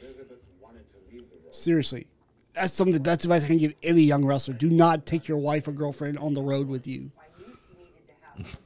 Elizabeth 0.03 0.37
wanted 0.61 0.87
to 0.89 0.95
leave 1.11 1.23
the 1.29 1.35
road. 1.45 1.53
Seriously. 1.67 2.07
That's 2.53 2.71
some 2.71 2.87
of 2.87 2.93
the 2.93 2.99
best 3.01 3.25
advice 3.25 3.43
I 3.43 3.47
can 3.47 3.57
give 3.57 3.73
any 3.83 4.01
young 4.03 4.23
wrestler. 4.23 4.53
Do 4.53 4.69
not 4.69 5.05
take 5.05 5.27
your 5.27 5.37
wife 5.37 5.67
or 5.67 5.73
girlfriend 5.73 6.17
on 6.17 6.33
the 6.33 6.41
road 6.41 6.69
with 6.69 6.87
you. 6.87 7.11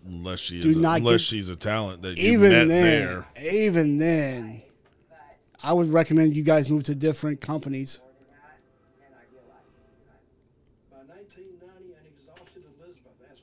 Unless 0.06 0.40
she 0.42 0.62
Do 0.62 0.70
is, 0.70 0.76
a, 0.76 0.80
not 0.80 0.98
unless 1.00 1.14
get- 1.14 1.22
she's 1.22 1.50
a 1.50 1.56
talent 1.56 2.04
that 2.04 2.20
you 2.20 2.34
Even 2.34 2.52
met 2.52 2.68
then, 2.68 3.26
there. 3.40 3.52
even 3.52 3.98
then, 3.98 4.62
I 5.64 5.74
would 5.74 5.92
recommend 5.92 6.36
you 6.36 6.44
guys 6.44 6.70
move 6.70 6.84
to 6.84 6.94
different 6.94 7.42
companies. 7.42 8.00
By 10.92 10.98
1990, 10.98 11.94
an 11.98 12.06
exhausted 12.06 12.64
Elizabeth 12.78 13.18
asked 13.32 13.42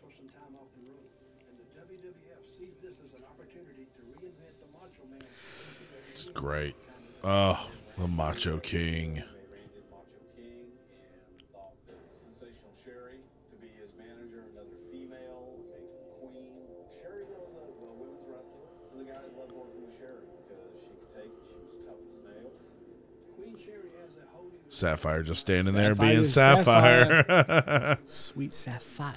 Sapphire 24.78 25.22
just 25.22 25.40
standing 25.40 25.74
there 25.74 25.94
being 25.94 26.18
is 26.18 26.34
Sapphire. 26.34 27.98
Sweet 28.06 28.52
Sapphire. 28.52 29.16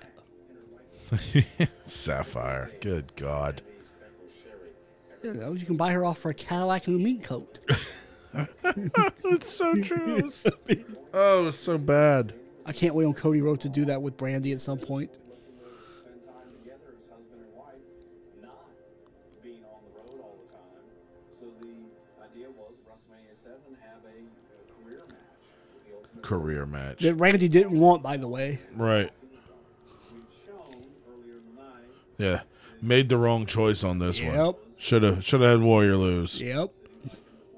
Sapphire. 1.84 2.72
Good 2.82 3.16
God. 3.16 3.62
You 5.24 5.34
know, 5.34 5.54
you 5.54 5.66
can 5.66 5.78
buy 5.78 5.92
her 5.92 6.04
off 6.04 6.18
for 6.18 6.32
a 6.32 6.34
Cadillac 6.34 6.88
and 6.88 7.00
a 7.00 7.04
mink 7.04 7.24
coat. 7.24 7.60
It's 9.26 9.50
so 9.50 9.76
true. 9.82 10.32
oh, 11.14 11.48
it's 11.50 11.60
so 11.60 11.78
bad. 11.78 12.34
I 12.66 12.72
can't 12.72 12.96
wait 12.96 13.06
on 13.06 13.14
Cody 13.14 13.42
Rhodes 13.42 13.64
to 13.64 13.70
do 13.70 13.86
that 13.86 14.02
with 14.02 14.16
Brandi 14.16 14.54
at 14.54 14.62
some 14.62 14.78
point. 14.78 15.12
Career 26.32 26.66
match. 26.66 27.00
That 27.00 27.16
Randy 27.16 27.50
didn't 27.50 27.78
want, 27.78 28.02
by 28.04 28.16
the 28.16 28.28
way. 28.28 28.60
Right. 28.74 29.10
we'd 30.14 30.22
shown 30.46 30.86
earlier 31.10 31.40
tonight. 31.50 31.84
Yeah. 32.18 32.42
Made 32.82 33.10
the 33.10 33.18
wrong 33.18 33.46
choice 33.46 33.84
on 33.84 34.00
this 34.00 34.22
one. 34.22 34.34
Yep. 34.34 34.56
Should 34.78 35.04
have 35.04 35.26
should 35.26 35.42
have 35.42 35.60
had 35.60 35.62
Warrior 35.62 35.98
lose 35.98 36.40
Yep. 36.40 36.72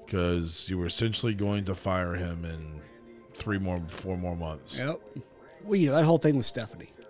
because 0.04 0.68
you 0.68 0.76
were 0.76 0.86
essentially 0.86 1.34
going 1.34 1.64
to 1.66 1.74
fire 1.76 2.14
him 2.14 2.44
in 2.44 2.80
three 3.36 3.58
more, 3.58 3.80
four 3.90 4.16
more 4.18 4.34
months. 4.34 4.80
Yep. 4.80 5.00
Well, 5.62 5.76
you 5.76 5.90
know, 5.90 5.96
that 5.96 6.04
whole 6.04 6.18
thing 6.18 6.36
with 6.36 6.44
Stephanie. 6.44 6.90
You 6.98 7.04
know, 7.04 7.08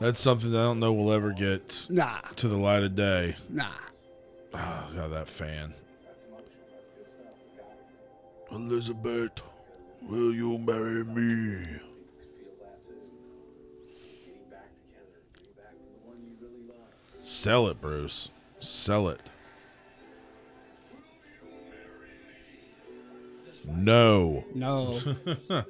That's 0.00 0.20
something 0.20 0.50
that 0.52 0.58
I 0.60 0.64
don't 0.64 0.80
know 0.80 0.92
will 0.92 1.12
ever 1.14 1.32
get 1.32 1.86
Nah. 1.88 2.20
to 2.36 2.46
the 2.46 2.56
light 2.58 2.82
of 2.82 2.94
day. 2.94 3.36
Nah. 3.48 3.64
Oh, 4.52 4.90
God, 4.94 5.12
that 5.12 5.28
fan. 5.28 5.72
Elizabeth, 8.52 9.42
will 10.02 10.32
you 10.34 10.58
marry 10.58 11.04
me? 11.04 11.64
Feel 11.64 12.52
that 12.60 12.84
too. 12.84 12.94
Getting 14.26 14.50
back 14.50 14.68
together. 14.76 15.20
Getting 15.34 15.52
back 15.56 15.70
to 15.72 15.78
the 15.78 16.08
one 16.08 16.16
you 16.22 16.32
really 16.40 16.66
love. 16.68 17.24
Sell 17.24 17.68
it, 17.68 17.80
Bruce. 17.80 18.28
Sell 18.60 19.08
it. 19.08 19.20
No, 23.66 24.44
No. 24.54 24.98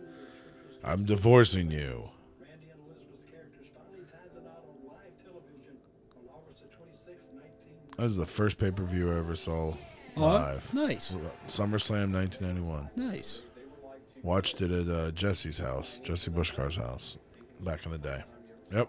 I'm 0.82 1.04
divorcing 1.04 1.70
you. 1.70 2.08
Randy 2.40 2.70
and 2.70 2.80
Elizabeth's 2.86 3.30
characters 3.30 3.66
finally 3.74 4.06
tied 4.10 4.34
the 4.34 4.40
knot 4.40 4.64
on 4.64 4.88
live 4.88 5.12
television 5.22 5.76
on 6.16 6.22
August 6.34 6.62
the 6.62 6.68
26th, 6.68 7.34
19. 7.34 7.50
That 7.98 8.02
was 8.04 8.16
the 8.16 8.24
first 8.24 8.58
pay 8.58 8.70
per 8.70 8.84
view 8.84 9.12
I 9.12 9.18
ever 9.18 9.36
saw 9.36 9.74
live. 10.16 10.72
nice. 10.74 11.12
SummerSlam 11.46 12.12
1991. 12.12 12.90
Nice. 12.96 13.42
Watched 14.22 14.60
it 14.60 14.70
at 14.70 14.88
uh, 14.88 15.10
Jesse's 15.12 15.58
house, 15.58 15.98
Jesse 16.02 16.30
Bushcar's 16.30 16.76
house, 16.76 17.16
back 17.60 17.86
in 17.86 17.92
the 17.92 17.98
day. 17.98 18.22
Yep. 18.72 18.88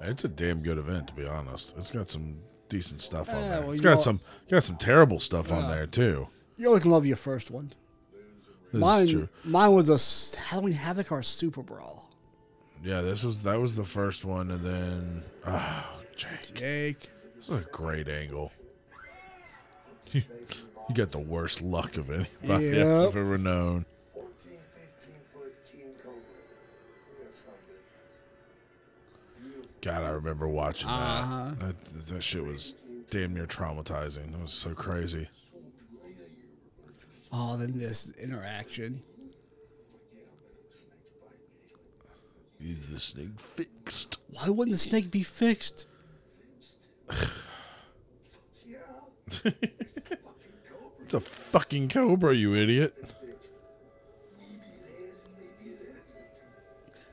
It's 0.00 0.24
a 0.24 0.28
damn 0.28 0.60
good 0.62 0.78
event, 0.78 1.08
to 1.08 1.12
be 1.14 1.26
honest. 1.26 1.74
It's 1.78 1.90
got 1.92 2.10
some 2.10 2.36
decent 2.68 3.00
stuff 3.00 3.28
on 3.28 3.36
Yeah, 3.36 3.48
there. 3.48 3.60
well, 3.60 3.70
It's 3.72 3.80
you 3.80 3.84
got 3.84 3.94
know- 3.96 4.00
some 4.00 4.20
got 4.50 4.64
some 4.64 4.76
terrible 4.76 5.20
stuff 5.20 5.52
on 5.52 5.70
there 5.70 5.86
too. 5.86 6.28
You 6.56 6.68
always 6.68 6.84
love 6.86 7.06
your 7.06 7.16
first 7.16 7.50
one. 7.50 7.72
This 8.72 8.80
Mine, 8.80 9.04
is 9.04 9.10
true. 9.10 9.28
mine 9.44 9.72
was 9.74 9.90
a 9.90 9.94
s- 9.94 10.34
Halloween 10.34 10.72
Havoc 10.72 11.12
or 11.12 11.18
a 11.20 11.24
Super 11.24 11.62
Brawl. 11.62 12.10
Yeah, 12.82 13.00
this 13.02 13.22
was 13.22 13.42
that 13.42 13.60
was 13.60 13.76
the 13.76 13.84
first 13.84 14.24
one, 14.24 14.50
and 14.50 14.64
then 14.64 15.22
oh, 15.46 15.84
Jake, 16.16 16.54
Jake. 16.54 17.10
This 17.42 17.48
was 17.48 17.64
a 17.64 17.68
great 17.70 18.08
angle. 18.08 18.52
You, 20.12 20.22
you 20.88 20.94
got 20.94 21.10
the 21.10 21.18
worst 21.18 21.60
luck 21.60 21.96
of 21.96 22.08
anybody 22.10 22.66
Yep. 22.66 22.86
I've 23.08 23.16
ever 23.16 23.36
known. 23.38 23.84
14, 24.14 24.30
15 24.38 25.14
foot 25.32 25.54
king 25.72 25.82
cobra. 26.02 26.20
Look 27.08 27.20
at 27.20 27.32
that 27.32 27.36
son 27.36 27.54
of 27.54 27.68
a 27.68 27.72
bitch. 29.42 29.52
Beautiful. 29.52 29.70
God, 29.80 30.04
I 30.04 30.10
remember 30.10 30.46
watching 30.48 30.88
Uh-huh. 30.88 31.50
that. 31.58 31.84
that. 31.84 32.06
That 32.14 32.22
shit 32.22 32.44
was 32.44 32.74
damn 33.10 33.34
near 33.34 33.46
traumatizing. 33.46 34.34
It 34.34 34.40
was 34.40 34.52
so 34.52 34.74
crazy. 34.74 35.28
Oh, 37.32 37.56
then 37.56 37.78
this 37.78 38.10
interaction. 38.20 39.02
Is 42.60 42.86
the 42.90 43.00
snake 43.00 43.40
fixed? 43.40 44.18
Why 44.28 44.48
wouldn't 44.48 44.72
the 44.74 44.78
snake 44.78 45.10
be 45.10 45.24
fixed? 45.24 45.86
It's 51.12 51.14
a 51.14 51.20
fucking 51.20 51.90
cobra, 51.90 52.34
you 52.34 52.54
idiot. 52.54 52.94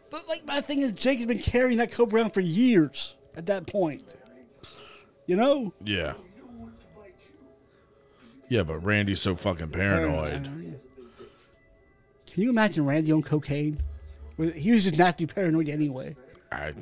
But 0.10 0.26
like 0.30 0.46
my 0.46 0.62
thing 0.62 0.84
is, 0.84 0.94
Jake's 0.94 1.26
been 1.26 1.40
carrying 1.40 1.80
that 1.80 1.92
cobra 1.92 2.22
around 2.22 2.32
for 2.32 2.40
years. 2.40 3.16
At 3.36 3.46
that 3.48 3.68
point, 3.68 4.16
you 5.26 5.36
know. 5.36 5.74
Yeah. 5.84 6.14
Yeah, 8.48 8.64
but 8.64 8.78
Randy's 8.80 9.22
so 9.22 9.36
fucking 9.36 9.70
paranoid. 9.70 10.46
Can 12.26 12.44
you 12.44 12.50
imagine 12.50 12.86
Randy 12.86 13.12
on 13.12 13.22
cocaine? 13.22 13.82
He 14.56 14.72
was 14.72 14.86
just 14.86 14.98
naturally 14.98 15.28
paranoid 15.28 15.68
anyway. 15.68 16.16
I, 16.52 16.74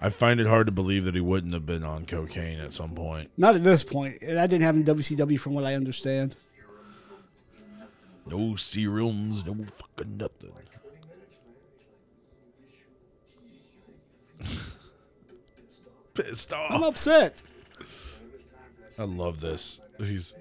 I 0.00 0.10
find 0.10 0.40
it 0.40 0.46
hard 0.46 0.66
to 0.66 0.72
believe 0.72 1.04
that 1.04 1.14
he 1.14 1.20
wouldn't 1.20 1.52
have 1.52 1.66
been 1.66 1.84
on 1.84 2.06
cocaine 2.06 2.58
at 2.58 2.72
some 2.72 2.94
point. 2.94 3.30
Not 3.36 3.54
at 3.54 3.64
this 3.64 3.84
point. 3.84 4.20
That 4.20 4.48
didn't 4.48 4.62
happen 4.62 4.80
in 4.80 4.96
WCW, 4.96 5.38
from 5.38 5.54
what 5.54 5.64
I 5.64 5.74
understand. 5.74 6.36
No 8.26 8.56
serums, 8.56 9.44
no 9.44 9.64
fucking 9.64 10.16
nothing. 10.16 10.52
Pissed 16.14 16.52
off. 16.52 16.70
I'm 16.70 16.82
upset. 16.82 17.42
I 18.98 19.04
love 19.04 19.40
this. 19.40 19.80
He's 19.98 20.34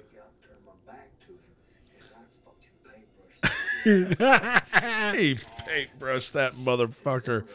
he 3.83 4.05
paintbrushed 4.05 6.31
that 6.33 6.55
motherfucker. 6.55 7.45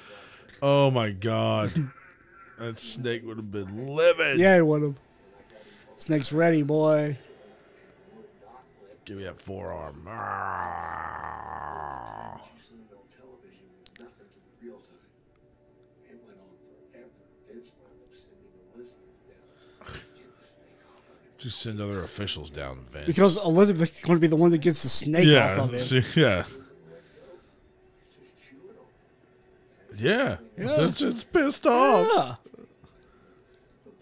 Oh 0.66 0.90
my 0.90 1.10
god. 1.10 1.74
That 2.58 2.78
snake 2.78 3.22
would 3.26 3.36
have 3.36 3.52
been 3.52 3.86
livid. 3.94 4.40
Yeah, 4.40 4.62
one 4.62 4.82
of 4.82 4.94
them. 4.94 4.96
Snake's 5.98 6.32
ready, 6.32 6.62
boy. 6.62 7.18
Give 9.04 9.18
me 9.18 9.24
that 9.24 9.42
forearm. 9.42 10.06
Ah. 10.08 10.40
Seen 12.66 12.78
it 12.90 12.96
on 12.96 13.02
television, 13.14 13.66
nothing 14.00 14.24
to 14.32 14.40
the 14.40 14.66
real 14.66 14.76
time. 14.76 15.04
It 16.08 16.16
went 16.26 16.38
on 16.40 16.48
forever. 16.92 17.10
Vince 17.46 17.68
wound 17.78 18.00
up 18.00 18.14
sending 18.16 18.56
Elizabeth 18.74 19.20
down. 19.28 19.92
Get 20.16 20.32
the 20.32 20.46
snake 20.46 20.80
off 20.88 21.04
of 21.10 21.12
him. 21.12 21.36
Just 21.36 21.60
send 21.60 21.76
other 21.82 22.00
officials 22.02 22.48
down, 22.48 22.86
Vince. 22.90 23.04
Because 23.06 23.36
Elizabeth's 23.36 24.00
going 24.00 24.16
to 24.16 24.20
be 24.20 24.28
the 24.28 24.36
one 24.36 24.50
that 24.52 24.62
gets 24.62 24.82
the 24.82 24.88
snake 24.88 25.26
yeah, 25.26 25.56
off 25.58 25.68
of 25.68 25.74
him. 25.74 25.82
she- 25.82 26.20
yeah, 26.22 26.44
yeah. 29.96 30.36
Yeah. 30.56 30.84
It's, 30.84 31.00
it's 31.02 31.24
pissed 31.24 31.66
off. 31.66 32.08
Yeah. 32.14 32.34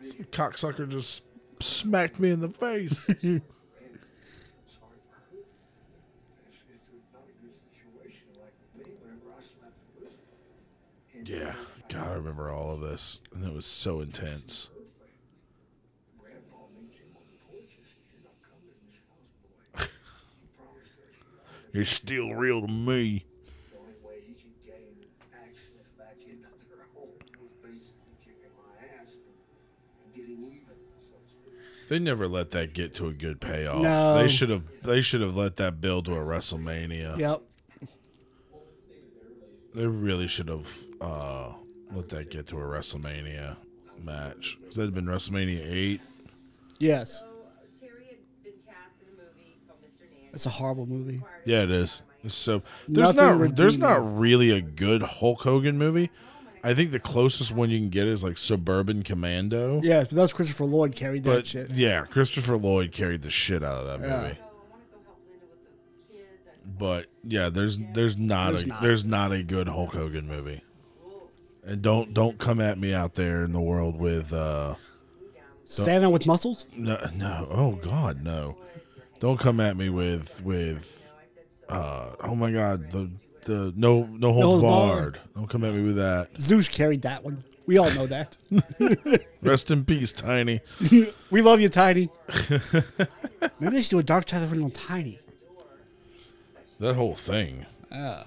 Some 0.01 0.25
cocksucker 0.25 0.89
just 0.89 1.25
smacked 1.61 2.19
me 2.19 2.31
in 2.31 2.41
the 2.41 2.49
face. 2.49 3.09
I'm 3.09 3.15
sorry 3.21 3.41
for 5.07 5.15
her. 5.15 5.39
It's, 6.49 6.65
it's 6.75 7.13
not 7.13 7.23
a 7.23 7.45
good 7.45 7.55
situation 7.55 8.27
like 8.41 8.53
with 8.77 8.87
me 8.89 8.95
whenever 9.01 9.31
I 9.31 9.43
slapped 9.43 9.79
Elizabeth. 9.97 10.19
And 11.15 11.29
yeah, 11.29 11.55
God, 11.89 12.09
I 12.09 12.15
remember 12.15 12.51
all 12.51 12.75
of 12.75 12.81
this, 12.81 13.21
and 13.33 13.45
it 13.45 13.53
was 13.53 13.67
so 13.67 14.01
intense. 14.01 14.71
Grandpa 16.19 16.67
meets 16.81 16.97
him 16.99 17.15
on 17.15 17.23
the 17.31 17.39
porch 17.49 17.77
and 17.77 17.87
says, 17.87 18.11
You're 18.13 18.25
not 18.25 18.43
coming 18.43 18.75
in 18.75 18.83
this 18.91 18.99
house, 19.07 19.31
boy. 19.79 19.87
He 20.41 20.49
promised 20.59 20.99
us 20.99 21.15
you 21.73 21.81
It's 21.81 21.91
still 21.91 22.35
real 22.35 22.63
to 22.63 22.69
me. 22.69 23.25
They 31.93 31.99
never 31.99 32.27
let 32.27 32.53
that 32.53 32.73
get 32.73 32.95
to 32.95 33.09
a 33.09 33.13
good 33.13 33.39
payoff. 33.39 33.83
No. 33.83 34.15
They 34.15 34.27
should 34.27 34.49
have. 34.49 34.63
They 34.83 35.03
should 35.03 35.21
have 35.21 35.37
let 35.37 35.57
that 35.57 35.83
build 35.83 36.07
to 36.07 36.15
a 36.15 36.21
WrestleMania. 36.21 37.19
Yep. 37.19 37.43
They 39.75 39.87
really 39.87 40.27
should 40.27 40.49
have 40.49 40.75
uh, 41.03 41.53
let 41.93 42.09
that 42.09 42.31
get 42.31 42.47
to 42.47 42.57
a 42.57 42.63
WrestleMania 42.63 43.59
match. 44.03 44.57
'Cause 44.65 44.77
that'd 44.77 44.95
been 44.95 45.05
WrestleMania 45.05 45.71
eight. 45.71 46.01
Yes. 46.79 47.19
So, 47.19 47.27
Terry 47.79 48.07
had 48.09 48.43
been 48.43 48.53
cast 48.67 48.95
in 49.03 49.09
a 49.09 49.23
movie 49.29 49.59
called 49.69 49.81
Mr. 49.83 50.11
Nanny. 50.11 50.31
It's 50.33 50.47
a 50.47 50.49
horrible 50.49 50.87
movie. 50.87 51.21
Yeah, 51.45 51.65
it 51.65 51.71
is. 51.71 52.01
It's 52.25 52.35
so 52.35 52.63
there's 52.89 53.15
Nothing 53.15 53.49
not 53.49 53.57
there's 53.59 53.77
not 53.77 54.19
really 54.19 54.51
a 54.51 54.63
good 54.63 55.03
Hulk 55.03 55.43
Hogan 55.43 55.77
movie. 55.77 56.11
I 56.65 56.75
think 56.75 56.93
the 56.93 57.01
closest 57.01 57.53
one 57.53 57.71
you 57.71 57.79
can 57.79 57.89
get 57.89 58.07
is 58.07 58.23
like 58.23 58.39
Suburban 58.39 59.03
Commando. 59.03 59.81
Yeah, 59.83 60.01
but 60.01 60.11
that 60.11 60.21
was 60.23 60.33
Christopher 60.33 60.65
Lloyd 60.65 60.95
carried 60.95 61.25
that 61.25 61.31
but 61.35 61.47
shit. 61.47 61.71
yeah, 61.71 62.03
Christopher 62.05 62.57
Lloyd 62.57 62.93
carried 62.93 63.23
the 63.23 63.31
shit 63.31 63.65
out 63.65 63.85
of 63.85 63.87
that 64.01 64.07
Yeah. 64.09 64.23
movie. 64.23 64.35
So 64.35 64.41
I 64.43 64.71
want 64.71 64.83
to 64.85 64.97
go 64.97 64.99
help 65.05 65.19
Linda 65.29 65.47
with 65.51 65.65
the 66.09 66.15
kids. 66.17 66.65
And 66.65 66.79
But 66.79 67.07
yeah, 67.25 67.49
there's 67.49 67.79
there's 67.95 68.17
not 68.17 68.53
There's 68.53 68.63
a 68.65 68.67
not. 68.69 68.83
there's 68.83 69.05
not 69.05 69.33
a 69.33 69.43
good 69.43 69.69
Hulk 69.69 69.93
Hogan 69.93 70.29
movie. 70.29 70.63
And 71.65 71.83
don't 71.83 72.15
don't 72.15 72.39
come 72.39 72.61
at 72.61 72.79
me 72.79 72.93
out 72.95 73.15
there 73.15 73.45
in 73.45 73.53
the 73.53 73.61
world 73.61 73.99
with 73.99 74.33
uh 74.33 74.75
Santa 75.65 76.11
with 76.11 76.27
muscles? 76.27 76.67
no 76.77 76.99
no 77.15 77.49
oh 77.51 77.73
god 77.73 78.23
no. 78.25 78.57
Don't 79.21 79.39
come 79.39 79.59
at 79.61 79.77
me 79.77 79.89
with 79.89 80.41
with 80.43 81.11
uh 81.69 82.11
oh 82.21 82.35
my 82.35 82.51
god 82.53 82.91
the 82.91 83.11
the 83.43 83.73
no 83.77 84.05
no 84.05 84.33
holds 84.33 84.47
holds 84.47 84.63
barred. 84.63 85.21
Don't 85.35 85.49
come 85.49 85.65
at 85.65 85.75
me 85.75 85.83
with 85.83 85.97
that. 85.97 86.29
Zeus 86.41 86.69
carried 86.69 87.03
that 87.03 87.25
one. 87.25 87.43
We 87.67 87.79
all 87.79 87.91
know 87.93 88.07
that. 88.07 88.37
Rest 89.43 89.71
in 89.71 89.85
peace, 89.85 90.11
Tiny. 90.13 90.61
we 91.31 91.43
love 91.43 91.61
you, 91.61 91.69
Tiny. 91.69 92.09
Maybe 93.61 93.77
they 93.77 93.83
should 93.83 93.91
do 93.91 93.99
a 94.01 94.03
Dark 94.03 94.29
Side 94.29 94.43
of 94.43 94.51
the 94.51 94.57
Ring 94.57 94.65
on 94.65 94.71
Tiny. 94.73 95.21
That 96.81 96.95
whole 96.95 97.15
thing. 97.15 97.67
Yeah. 97.91 98.25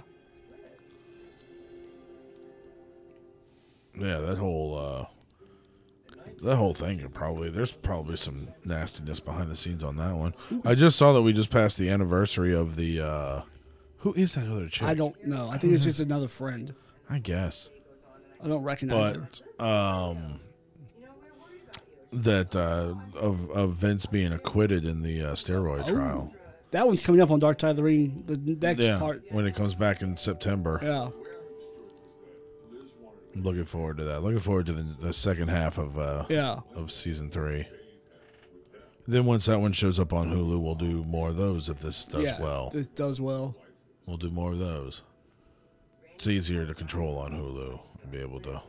Yeah, 3.97 4.19
that 4.19 4.37
whole 4.37 4.77
uh 4.77 5.05
that 6.41 6.57
whole 6.57 6.73
thing 6.73 6.99
could 6.99 7.13
probably 7.13 7.49
there's 7.49 7.71
probably 7.71 8.17
some 8.17 8.49
nastiness 8.65 9.19
behind 9.19 9.49
the 9.49 9.55
scenes 9.55 9.83
on 9.83 9.95
that 9.97 10.15
one. 10.15 10.33
I 10.65 10.75
just 10.75 10.97
saw 10.97 11.13
that 11.13 11.21
we 11.21 11.33
just 11.33 11.49
passed 11.49 11.77
the 11.77 11.89
anniversary 11.89 12.53
of 12.53 12.75
the 12.75 12.99
uh 13.01 13.41
who 14.05 14.13
is 14.13 14.35
that 14.35 14.47
other 14.47 14.69
chick? 14.69 14.87
I 14.87 14.93
don't 14.93 15.25
know. 15.25 15.49
I 15.49 15.57
think 15.57 15.73
it's 15.73 15.83
just 15.83 15.99
another 15.99 16.27
friend. 16.27 16.75
I 17.09 17.17
guess. 17.17 17.71
I 18.39 18.47
don't 18.47 18.61
recognize 18.61 19.41
But 19.57 19.65
um 19.65 20.39
that 22.13 22.55
uh 22.55 22.93
of 23.17 23.49
of 23.49 23.73
Vince 23.73 24.05
being 24.05 24.31
acquitted 24.31 24.85
in 24.85 25.01
the 25.01 25.23
uh, 25.23 25.33
steroid 25.33 25.87
trial. 25.87 26.31
That 26.69 26.85
one's 26.85 27.03
coming 27.03 27.19
up 27.19 27.31
on 27.31 27.39
Dark 27.39 27.59
Side 27.59 27.71
of 27.71 27.77
the 27.77 27.83
Ring, 27.83 28.21
the 28.25 28.37
next 28.37 28.81
Yeah, 28.81 28.99
part. 28.99 29.23
when 29.31 29.47
it 29.47 29.55
comes 29.55 29.73
back 29.73 30.03
in 30.03 30.15
September. 30.17 30.79
Yeah. 30.83 31.09
I'm 33.35 33.41
looking 33.41 33.65
forward 33.65 33.97
to 33.97 34.03
that. 34.03 34.21
Looking 34.21 34.39
forward 34.39 34.67
to 34.67 34.73
the, 34.73 34.83
the 34.83 35.13
second 35.13 35.47
half 35.47 35.79
of 35.79 35.97
uh 35.97 36.25
Yeah. 36.29 36.59
of 36.75 36.91
season 36.91 37.31
three. 37.31 37.65
Then 39.07 39.25
once 39.25 39.47
that 39.47 39.59
one 39.59 39.73
shows 39.73 39.99
up 39.99 40.13
on 40.13 40.31
Hulu, 40.31 40.61
we'll 40.61 40.75
do 40.75 41.03
more 41.05 41.29
of 41.29 41.37
those 41.37 41.69
if 41.69 41.79
this 41.79 42.05
does 42.05 42.21
yeah. 42.23 42.39
well. 42.39 42.69
This 42.71 42.87
does 42.87 43.19
well. 43.19 43.55
We'll 44.05 44.17
do 44.17 44.29
more 44.29 44.51
of 44.51 44.59
those. 44.59 45.01
It's 46.13 46.27
easier 46.27 46.65
to 46.65 46.73
control 46.73 47.17
on 47.17 47.31
Hulu 47.31 47.79
and 48.03 48.11
be 48.11 48.19
able 48.19 48.39
to 48.41 48.61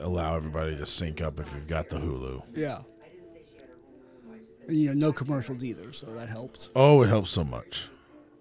allow 0.00 0.36
everybody 0.36 0.76
to 0.76 0.86
sync 0.86 1.20
up 1.20 1.38
if 1.40 1.52
you've 1.52 1.66
got 1.66 1.88
the 1.88 1.96
Hulu. 1.96 2.42
Yeah. 2.54 2.80
And, 4.66 4.76
you 4.76 4.88
know, 4.94 5.08
no 5.08 5.12
commercials 5.12 5.62
either, 5.62 5.92
so 5.92 6.06
that 6.06 6.28
helps. 6.28 6.70
Oh, 6.74 7.02
it 7.02 7.08
helps 7.08 7.30
so 7.30 7.44
much. 7.44 7.88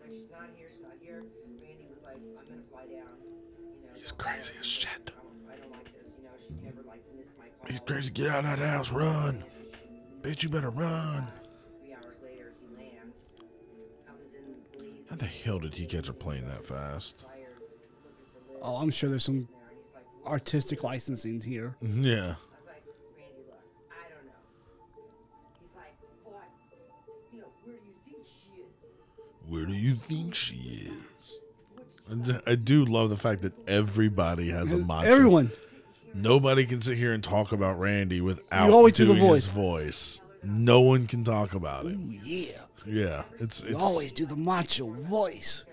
she's 0.07 0.29
not 0.31 0.47
here, 0.55 0.69
she's 0.73 0.83
not 0.83 0.93
here. 1.01 1.23
Randy 1.61 1.85
was 1.89 2.01
like, 2.03 2.15
I'm 2.15 2.45
going 2.45 2.63
to 2.63 2.69
fly 2.71 2.81
down. 2.83 3.09
You 3.21 3.87
know, 3.87 3.93
He's 3.95 4.11
crazy 4.13 4.53
as 4.59 4.65
shit. 4.65 4.89
I 5.07 5.09
don't, 5.09 5.51
I 5.51 5.55
don't 5.61 5.71
like 5.71 5.85
this. 5.85 6.13
You 6.17 6.23
know, 6.23 6.29
she's 6.39 6.63
never 6.63 6.87
like 6.87 7.01
missed 7.17 7.31
my 7.37 7.45
call. 7.45 7.67
He's 7.69 7.81
crazy. 7.81 8.11
Get 8.11 8.27
out 8.27 8.45
of 8.45 8.59
that 8.59 8.69
house. 8.69 8.91
Run. 8.91 9.43
Bitch, 10.21 10.43
you 10.43 10.49
better 10.49 10.69
run. 10.69 11.27
How 15.13 15.17
the 15.17 15.25
hell 15.27 15.59
did 15.59 15.75
he 15.75 15.85
catch 15.85 16.09
a 16.09 16.13
plane 16.13 16.47
that 16.47 16.65
fast? 16.65 17.27
Oh, 18.63 18.77
I'm 18.77 18.89
sure 18.89 19.11
there's 19.11 19.23
some 19.23 19.47
artistic 20.25 20.83
licensing 20.83 21.39
here. 21.39 21.75
Mm-hmm, 21.83 22.03
yeah. 22.03 22.13
I 22.13 22.17
was 22.17 22.35
like, 22.65 22.83
Randy, 23.15 23.43
look, 23.47 23.59
I 23.91 24.09
don't 24.09 24.25
know. 24.25 24.33
He's 25.59 25.69
like, 25.75 25.93
well, 26.25 26.41
I, 26.41 26.47
you 27.31 27.41
know, 27.41 27.45
where 27.63 27.75
do 27.75 27.85
you 27.85 27.93
think 28.11 28.25
she 28.25 28.61
is? 28.61 28.73
I 29.51 29.65
do 29.67 29.73
you 29.75 29.95
think 29.97 30.33
she 30.33 30.89
is? 31.19 31.39
I 32.09 32.15
d- 32.15 32.51
I 32.51 32.55
do 32.55 32.83
love 32.83 33.11
the 33.11 33.17
fact 33.17 33.43
that 33.43 33.53
everybody 33.67 34.49
has 34.49 34.73
a 34.73 34.77
mantra. 34.77 35.11
Everyone. 35.11 35.51
Nobody 36.15 36.65
can 36.65 36.81
sit 36.81 36.97
here 36.97 37.13
and 37.13 37.23
talk 37.23 37.51
about 37.51 37.79
Randy 37.79 38.19
without 38.19 38.65
You 38.67 38.73
always 38.73 38.93
do 38.95 39.05
the 39.05 39.13
doing 39.13 39.31
his 39.35 39.51
voice. 39.51 40.21
No 40.43 40.81
one 40.81 41.07
can 41.07 41.23
talk 41.23 41.53
about 41.53 41.85
him. 41.85 42.19
Yeah. 42.23 42.45
Yeah, 42.85 43.23
it's 43.39 43.63
You 43.63 43.77
always 43.77 44.11
do 44.11 44.25
the 44.25 44.35
macho 44.35 44.89
voice. 44.91 45.63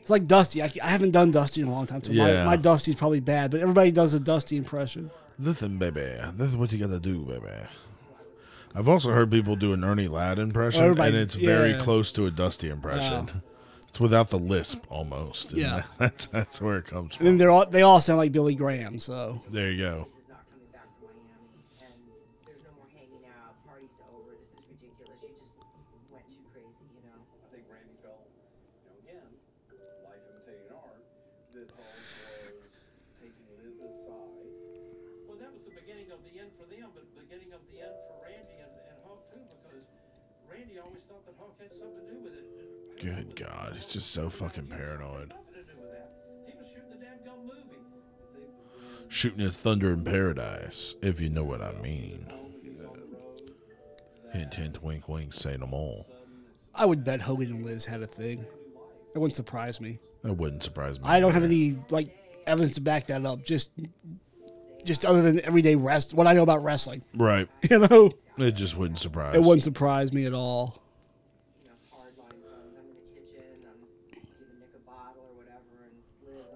It's 0.00 0.10
like 0.10 0.26
Dusty. 0.26 0.60
I, 0.60 0.70
I 0.82 0.88
haven't 0.88 1.12
done 1.12 1.30
Dusty 1.30 1.60
in 1.60 1.68
a 1.68 1.70
long 1.70 1.86
time, 1.86 2.02
so 2.02 2.10
Yeah. 2.10 2.44
my, 2.44 2.50
my 2.50 2.56
Dusty's 2.56 2.96
probably 2.96 3.20
bad, 3.20 3.50
but 3.52 3.60
everybody 3.60 3.90
does 3.92 4.12
a 4.14 4.18
Dusty 4.20 4.56
impression. 4.56 5.10
listen, 5.38 5.78
baby. 5.78 6.00
This 6.34 6.48
is 6.48 6.56
what 6.56 6.72
you 6.72 6.78
gotta 6.78 6.98
do, 6.98 7.20
baby. 7.20 7.46
I've 8.74 8.88
also 8.88 9.10
heard 9.12 9.30
people 9.30 9.54
do 9.56 9.72
an 9.72 9.84
Ernie 9.84 10.08
Ladd 10.08 10.38
impression, 10.38 10.82
Everybody- 10.82 11.10
and 11.10 11.16
it's 11.18 11.34
very 11.34 11.70
yeah. 11.70 11.78
close 11.78 12.10
to 12.12 12.26
a 12.26 12.30
Dusty 12.30 12.68
impression. 12.70 13.42
It's 13.88 14.00
without 14.00 14.30
the 14.30 14.38
lisp 14.38 14.84
almost. 14.90 15.52
Yeah. 15.52 15.82
that's 15.98 16.26
that's 16.26 16.60
where 16.60 16.78
it 16.78 16.86
comes 16.86 17.14
from. 17.14 17.26
And 17.26 17.40
they're 17.40 17.50
all, 17.50 17.66
they 17.66 17.82
all 17.82 18.00
sound 18.00 18.18
like 18.18 18.32
Billy 18.32 18.54
Graham, 18.56 18.98
so. 18.98 19.42
There 19.50 19.70
you 19.70 19.78
go. 19.82 20.08
Just 43.88 44.12
so 44.12 44.28
fucking 44.30 44.66
paranoid. 44.66 45.30
Nothing 45.30 45.54
to 45.54 45.72
do 45.74 45.80
with 45.80 45.90
that. 45.92 46.10
He 46.46 46.58
was 46.58 46.66
shooting 46.68 46.90
the 46.90 46.96
damn 46.96 47.24
gum 47.24 47.46
movie. 47.46 49.08
Shooting 49.08 49.40
his 49.40 49.56
thunder 49.56 49.92
in 49.92 50.04
paradise, 50.04 50.94
if 51.02 51.20
you 51.20 51.30
know 51.30 51.44
what 51.44 51.60
I 51.62 51.72
mean. 51.82 52.26
Hint, 54.32 54.54
hint, 54.54 54.82
wink, 54.82 55.08
wink, 55.08 55.32
say 55.32 55.56
no 55.58 55.66
more. 55.66 56.04
I 56.74 56.84
would 56.84 57.02
bet 57.02 57.22
Hogan 57.22 57.50
and 57.50 57.64
Liz 57.64 57.86
had 57.86 58.02
a 58.02 58.06
thing. 58.06 58.44
It 59.14 59.18
wouldn't 59.18 59.34
surprise 59.36 59.80
me. 59.80 59.98
That 60.22 60.34
wouldn't 60.34 60.62
surprise 60.62 61.00
me. 61.00 61.06
I 61.08 61.18
don't 61.18 61.32
have 61.32 61.44
any 61.44 61.78
like 61.88 62.08
evidence 62.46 62.74
to 62.74 62.80
back 62.82 63.06
that 63.06 63.24
up. 63.24 63.42
Just, 63.42 63.70
just 64.84 65.06
other 65.06 65.22
than 65.22 65.40
everyday 65.44 65.76
rest, 65.76 66.12
what 66.12 66.26
I 66.26 66.34
know 66.34 66.42
about 66.42 66.62
wrestling, 66.62 67.02
Right. 67.14 67.48
you 67.70 67.78
know, 67.78 68.10
It 68.36 68.52
just 68.52 68.76
wouldn't 68.76 68.98
surprise. 68.98 69.32
Me. 69.32 69.40
It 69.40 69.44
wouldn't 69.44 69.64
surprise 69.64 70.12
me 70.12 70.26
at 70.26 70.34
all. 70.34 70.82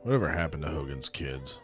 Whatever 0.02 0.28
happened 0.30 0.62
to 0.64 0.68
Hogan's 0.68 1.08
kids? 1.08 1.58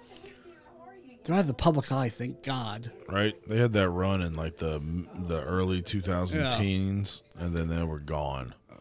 They're 1.24 1.34
out 1.34 1.40
of 1.42 1.46
the 1.46 1.54
public 1.54 1.92
eye, 1.92 2.08
thank 2.08 2.42
God. 2.42 2.90
Right? 3.08 3.34
They 3.48 3.58
had 3.58 3.72
that 3.74 3.90
run 3.90 4.22
in 4.22 4.32
like 4.34 4.56
the 4.56 4.80
the 5.24 5.42
early 5.42 5.82
2000 5.82 6.50
teens, 6.58 7.22
and 7.38 7.52
then 7.54 7.68
they 7.68 7.82
were 7.82 7.98
gone. 7.98 8.54
Oh, 8.72 8.76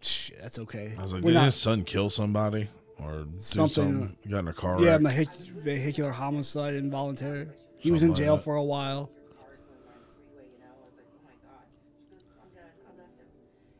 shit, 0.00 0.38
that's 0.40 0.58
okay. 0.60 0.94
I 0.98 1.02
was 1.02 1.12
like, 1.12 1.22
We're 1.22 1.32
did 1.32 1.34
not- 1.38 1.44
his 1.46 1.56
son 1.56 1.84
kill 1.84 2.08
somebody 2.08 2.68
or 2.98 3.24
do 3.24 3.32
Something- 3.38 3.68
something? 3.92 4.16
Got 4.30 4.38
in 4.40 4.48
a 4.48 4.52
car 4.54 4.80
yeah, 4.80 4.92
wreck? 4.92 5.00
vehic- 5.02 5.50
vehicular 5.62 6.12
homicide, 6.12 6.74
involuntary. 6.74 7.48
He 7.76 7.90
was 7.90 8.02
in 8.02 8.10
Something 8.10 8.24
like 8.24 8.28
jail 8.28 8.36
for 8.38 8.54
a 8.54 8.64
while. 8.64 9.06
cars 9.06 9.58
going 9.66 9.82
by 9.84 9.92
the 9.98 10.06
freeway, 10.14 10.48
you 10.54 10.60
know. 10.60 10.70
I 10.70 10.86
was 10.86 10.94
like, 10.96 11.06
oh 11.12 11.24
my 11.26 11.34
god. 11.44 11.66
She 11.72 12.14
goes, 12.14 12.24
I'm 12.40 12.48
done. 12.54 12.64
I 12.86 13.02
left 13.02 13.18
him. 13.18 13.26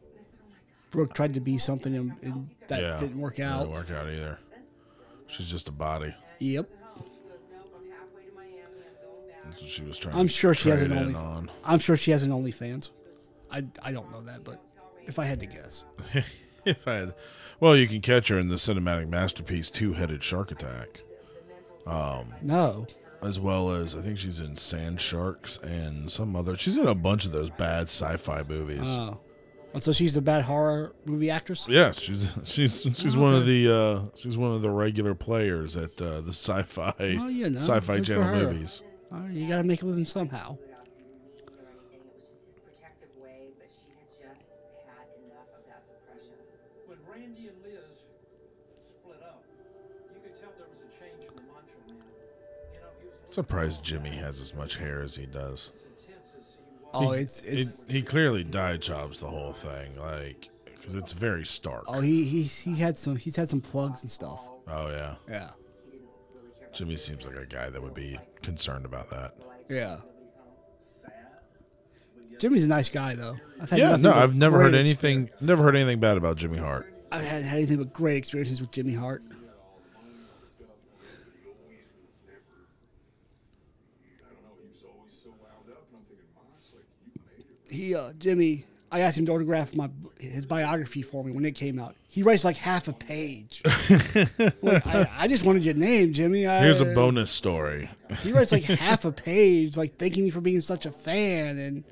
And 0.03 0.21
I 0.21 0.25
said, 0.25 0.37
oh 0.43 0.49
my 0.51 0.57
god. 0.57 0.91
Brooke 0.91 1.15
tried 1.15 1.33
to 1.35 1.41
be 1.41 1.57
something 1.57 1.95
and, 1.95 2.13
and 2.21 2.51
that 2.69 2.83
yeah, 2.83 2.99
didn't 2.99 3.19
work 3.21 3.41
out. 3.41 3.61
Didn't 3.61 3.75
work 3.75 3.91
out 3.91 4.09
either. 4.09 4.39
She's 5.33 5.51
just 5.51 5.69
a 5.69 5.73
body. 5.73 6.15
Yep. 6.39 6.69
She. 6.69 6.77
I'm 7.05 7.91
halfway 7.91 8.25
to 8.25 8.33
Miami. 8.35 8.59
I'm 8.65 9.07
going 9.07 9.29
back. 9.29 9.45
That's 9.45 9.63
what 9.63 9.71
she 9.71 9.83
was 9.83 9.99
trying. 9.99 10.17
I'm 10.17 10.27
to 10.29 10.33
sure 10.33 10.55
she 10.55 10.69
has 10.69 10.81
an 10.83 10.93
only. 10.93 11.15
on. 11.15 11.51
I'm 11.65 11.79
sure 11.79 11.97
she 11.97 12.11
has 12.11 12.23
an 12.23 12.31
OnlyFans. 12.31 12.91
I 13.51 13.65
I 13.83 13.93
don't 13.93 14.11
know 14.11 14.23
that, 14.23 14.45
but 14.45 14.63
if 15.07 15.19
I 15.19 15.25
had 15.25 15.41
to 15.41 15.47
guess, 15.47 15.85
if 16.65 16.87
I 16.87 16.93
had, 16.95 17.15
well, 17.61 17.77
you 17.77 17.87
can 17.89 18.01
catch 18.01 18.29
her 18.29 18.39
in 18.39 18.49
the 18.49 18.55
cinematic 18.57 19.09
masterpiece 19.09 19.69
Two 19.71 19.93
Headed 19.95 20.23
Shark 20.23 20.51
Attack, 20.53 21.01
Um, 21.87 22.33
no. 22.43 22.87
as 23.23 23.39
well 23.41 23.71
as 23.73 23.95
I 23.97 24.01
think 24.01 24.19
she's 24.19 24.39
in 24.41 24.57
Sand 24.57 25.01
Sharks 25.01 25.59
and 25.59 26.11
some 26.11 26.35
other. 26.37 26.57
She's 26.57 26.79
in 26.79 26.87
a 26.87 26.95
bunch 26.95 27.27
of 27.27 27.33
those 27.33 27.51
bad 27.51 27.85
sci-fi 27.85 28.43
movies. 28.49 28.81
Oh, 28.89 29.19
And 29.75 29.83
so 29.83 29.91
she's 29.93 30.13
the 30.15 30.21
bad 30.21 30.43
horror 30.43 30.93
movie 31.07 31.31
actress. 31.31 31.67
Yeah, 31.69 31.93
she's 31.93 32.35
she's 32.45 32.83
she's 32.95 33.17
one 33.17 33.35
of 33.35 33.47
the 33.47 33.73
uh, 33.73 34.01
she's 34.17 34.37
one 34.37 34.53
of 34.53 34.61
the 34.63 34.69
regular 34.71 35.15
players 35.15 35.77
at 35.77 36.01
uh, 36.01 36.21
the 36.21 36.33
sci-fi 36.33 36.93
Oh, 36.99 37.29
you 37.29 37.49
know, 37.49 37.59
sci-fi 37.59 37.97
good 37.97 38.05
channel 38.05 38.35
movies. 38.35 38.83
All 39.11 39.21
right, 39.21 39.33
you 39.33 39.49
gotta 39.49 39.65
make 39.65 39.81
a 39.83 39.87
living 39.87 40.05
somehow. 40.05 40.57
or 40.57 40.59
anything. 40.77 41.09
It 41.93 42.05
was 42.05 42.21
just 42.21 42.45
his 42.45 42.61
protective 42.61 43.09
way, 43.17 43.49
but 43.59 43.69
she 43.73 43.89
had 43.97 44.09
just 44.13 44.45
had 44.89 45.09
enough 45.25 45.49
of 45.57 45.65
that 45.69 45.83
suppression. 45.89 46.37
When 46.87 46.99
Randy 47.09 47.49
and 47.49 47.57
Liz 47.65 47.97
split 49.01 49.23
up, 49.25 49.43
you 50.13 50.21
could 50.21 50.37
tell 50.41 50.53
there 50.57 50.69
was 50.69 50.81
a 50.85 50.91
change 51.01 51.25
in 51.25 51.33
the 51.33 51.45
Macho 51.49 51.77
Man. 51.89 51.97
You 52.77 52.81
know, 52.85 52.93
he 53.01 53.07
was 53.09 53.17
a 53.17 53.25
little 53.25 53.33
Surprised 53.33 53.83
Jimmy 53.85 54.17
has 54.21 54.39
as 54.41 54.53
much 54.55 54.77
hair 54.77 55.01
as 55.01 55.17
he 55.17 55.25
does. 55.25 55.73
as 55.73 56.05
intense 56.05 56.29
as 56.37 56.45
he 56.57 56.61
was. 56.82 56.82
Oh, 56.95 57.13
He- 57.13 57.21
it's 57.23 57.43
it's. 57.43 57.85
he, 57.87 57.95
he 57.95 58.03
clearly 58.03 58.45
dye 58.45 58.77
chops 58.77 59.19
the 59.21 59.27
whole 59.29 59.53
thing, 59.53 59.97
like 59.99 60.49
because 60.65 60.95
it's 60.95 61.13
very 61.13 61.45
stark. 61.45 61.85
Oh, 61.89 62.01
he 62.01 62.25
he 62.25 62.43
he 62.43 62.77
had 62.77 62.97
some. 62.97 63.17
He's 63.17 63.37
had 63.37 63.49
some 63.49 63.61
plugs 63.61 64.03
and 64.03 64.11
stuff. 64.11 64.49
Oh 64.69 64.89
yeah, 64.91 65.15
Yeah. 65.29 65.51
He 65.85 65.91
didn't 65.99 66.09
really 66.35 66.51
care 66.59 66.67
about 66.69 66.75
Jimmy 66.75 66.97
seems 66.97 67.27
like 67.27 67.37
a 67.37 67.47
guy 67.47 67.71
that 67.71 67.83
would 67.83 67.95
be 67.95 68.19
concerned 68.43 68.85
about 68.85 69.11
that. 69.11 69.33
Yeah. 69.69 69.99
Jimmy's 72.39 72.65
a 72.65 72.69
nice 72.69 72.89
guy 72.89 73.15
though. 73.15 73.37
I've 73.61 73.71
had 73.71 73.79
Yeah, 73.79 73.97
no, 73.97 74.13
I've 74.13 74.35
never 74.35 74.59
heard 74.61 74.75
experience- 74.75 75.05
anything. 75.05 75.31
Never 75.47 75.63
heard 75.63 75.77
anything 75.77 76.01
bad 76.01 76.17
about 76.17 76.37
Jimmy 76.37 76.59
Hart. 76.59 76.93
I've 77.13 77.25
had, 77.25 77.43
had 77.45 77.57
anything 77.59 77.77
but 77.77 77.93
great 77.93 78.17
experiences 78.17 78.61
with 78.61 78.71
Jimmy 78.73 78.95
Hart. 78.95 79.23
I 79.31 79.33
don't 84.33 84.43
know, 84.43 84.55
he 84.61 84.69
was 84.69 84.83
always 84.83 85.13
so 85.13 85.31
wound 85.31 85.69
up, 85.71 85.87
and 85.91 85.99
I'm 86.01 86.05
thinking, 86.09 86.27
Moss, 86.35 86.73
like, 86.75 86.87
you 87.07 87.21
made 87.31 87.47
it. 87.47 87.62
He 87.73 87.95
uh, 87.95 88.13
Jimmy. 88.19 88.65
I 88.91 89.01
asked 89.01 89.17
him 89.17 89.25
to 89.27 89.33
autograph 89.33 89.75
my 89.75 89.89
his 90.21 90.45
biography 90.45 91.01
for 91.01 91.25
me 91.25 91.33
when 91.33 91.47
it 91.47 91.53
came 91.53 91.79
out. 91.79 91.97
He 92.09 92.23
writes 92.23 92.45
like 92.45 92.57
half 92.59 92.89
a 92.89 92.93
page. 92.93 93.63
Like, 94.63 94.87
I, 94.87 95.09
I 95.17 95.29
just 95.29 95.45
wanted 95.45 95.65
your 95.65 95.75
name, 95.75 96.13
Jimmy. 96.13 96.47
I, 96.47 96.61
Here's 96.61 96.81
a 96.81 96.85
bonus 96.85 97.31
story. 97.31 97.89
He 98.23 98.33
writes 98.33 98.53
like 98.53 98.65
half 98.65 99.05
a 99.05 99.11
page, 99.13 99.77
like 99.77 99.97
thanking 99.97 100.25
me 100.25 100.31
for 100.31 100.41
being 100.41 100.61
such 100.61 100.87
a 100.87 100.93
fan 100.93 101.59
and 101.59 101.85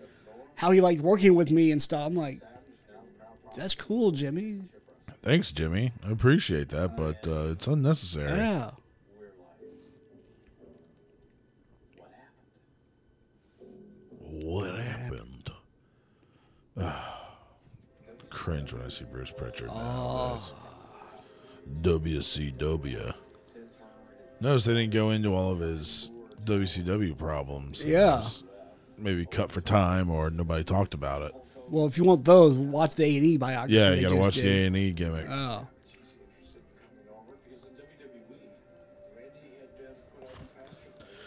how 0.56 0.70
he 0.70 0.80
liked 0.80 1.00
working 1.00 1.34
with 1.34 1.50
me 1.50 1.72
and 1.72 1.80
stuff. 1.80 2.06
I'm 2.06 2.14
like, 2.14 2.40
that's 3.56 3.74
cool, 3.74 4.10
Jimmy. 4.10 4.60
Thanks, 5.22 5.50
Jimmy. 5.52 5.92
I 6.06 6.10
appreciate 6.12 6.68
that, 6.68 6.96
but 6.96 7.26
uh, 7.26 7.52
it's 7.52 7.66
unnecessary. 7.66 8.36
Yeah. 8.38 8.70
What 11.96 12.10
happened? 14.30 14.44
What 14.44 14.78
happened? 14.78 15.09
Cringe 18.30 18.72
when 18.72 18.82
I 18.82 18.88
see 18.88 19.04
Bruce 19.04 19.30
Pritchard. 19.30 19.68
nowadays. 19.68 20.52
WCW. 21.82 23.12
Notice 24.40 24.64
they 24.64 24.74
didn't 24.74 24.92
go 24.92 25.10
into 25.10 25.34
all 25.34 25.52
of 25.52 25.58
his 25.60 26.10
WCW 26.44 27.16
problems. 27.16 27.84
Yeah. 27.84 28.22
Maybe 28.96 29.26
cut 29.26 29.52
for 29.52 29.60
time 29.60 30.10
or 30.10 30.30
nobody 30.30 30.64
talked 30.64 30.94
about 30.94 31.22
it. 31.22 31.32
Well, 31.68 31.86
if 31.86 31.96
you 31.98 32.04
want 32.04 32.24
those, 32.24 32.56
watch 32.56 32.94
the 32.94 33.04
A 33.04 33.16
and 33.16 33.24
E 33.26 33.36
biography. 33.36 33.74
Yeah, 33.74 33.90
you 33.92 34.02
gotta 34.02 34.14
just 34.16 34.20
watch 34.24 34.36
the. 34.36 34.48
A 34.48 34.66
and 34.66 34.76
E 34.76 34.92
gimmick. 34.92 35.26
Oh, 35.30 35.66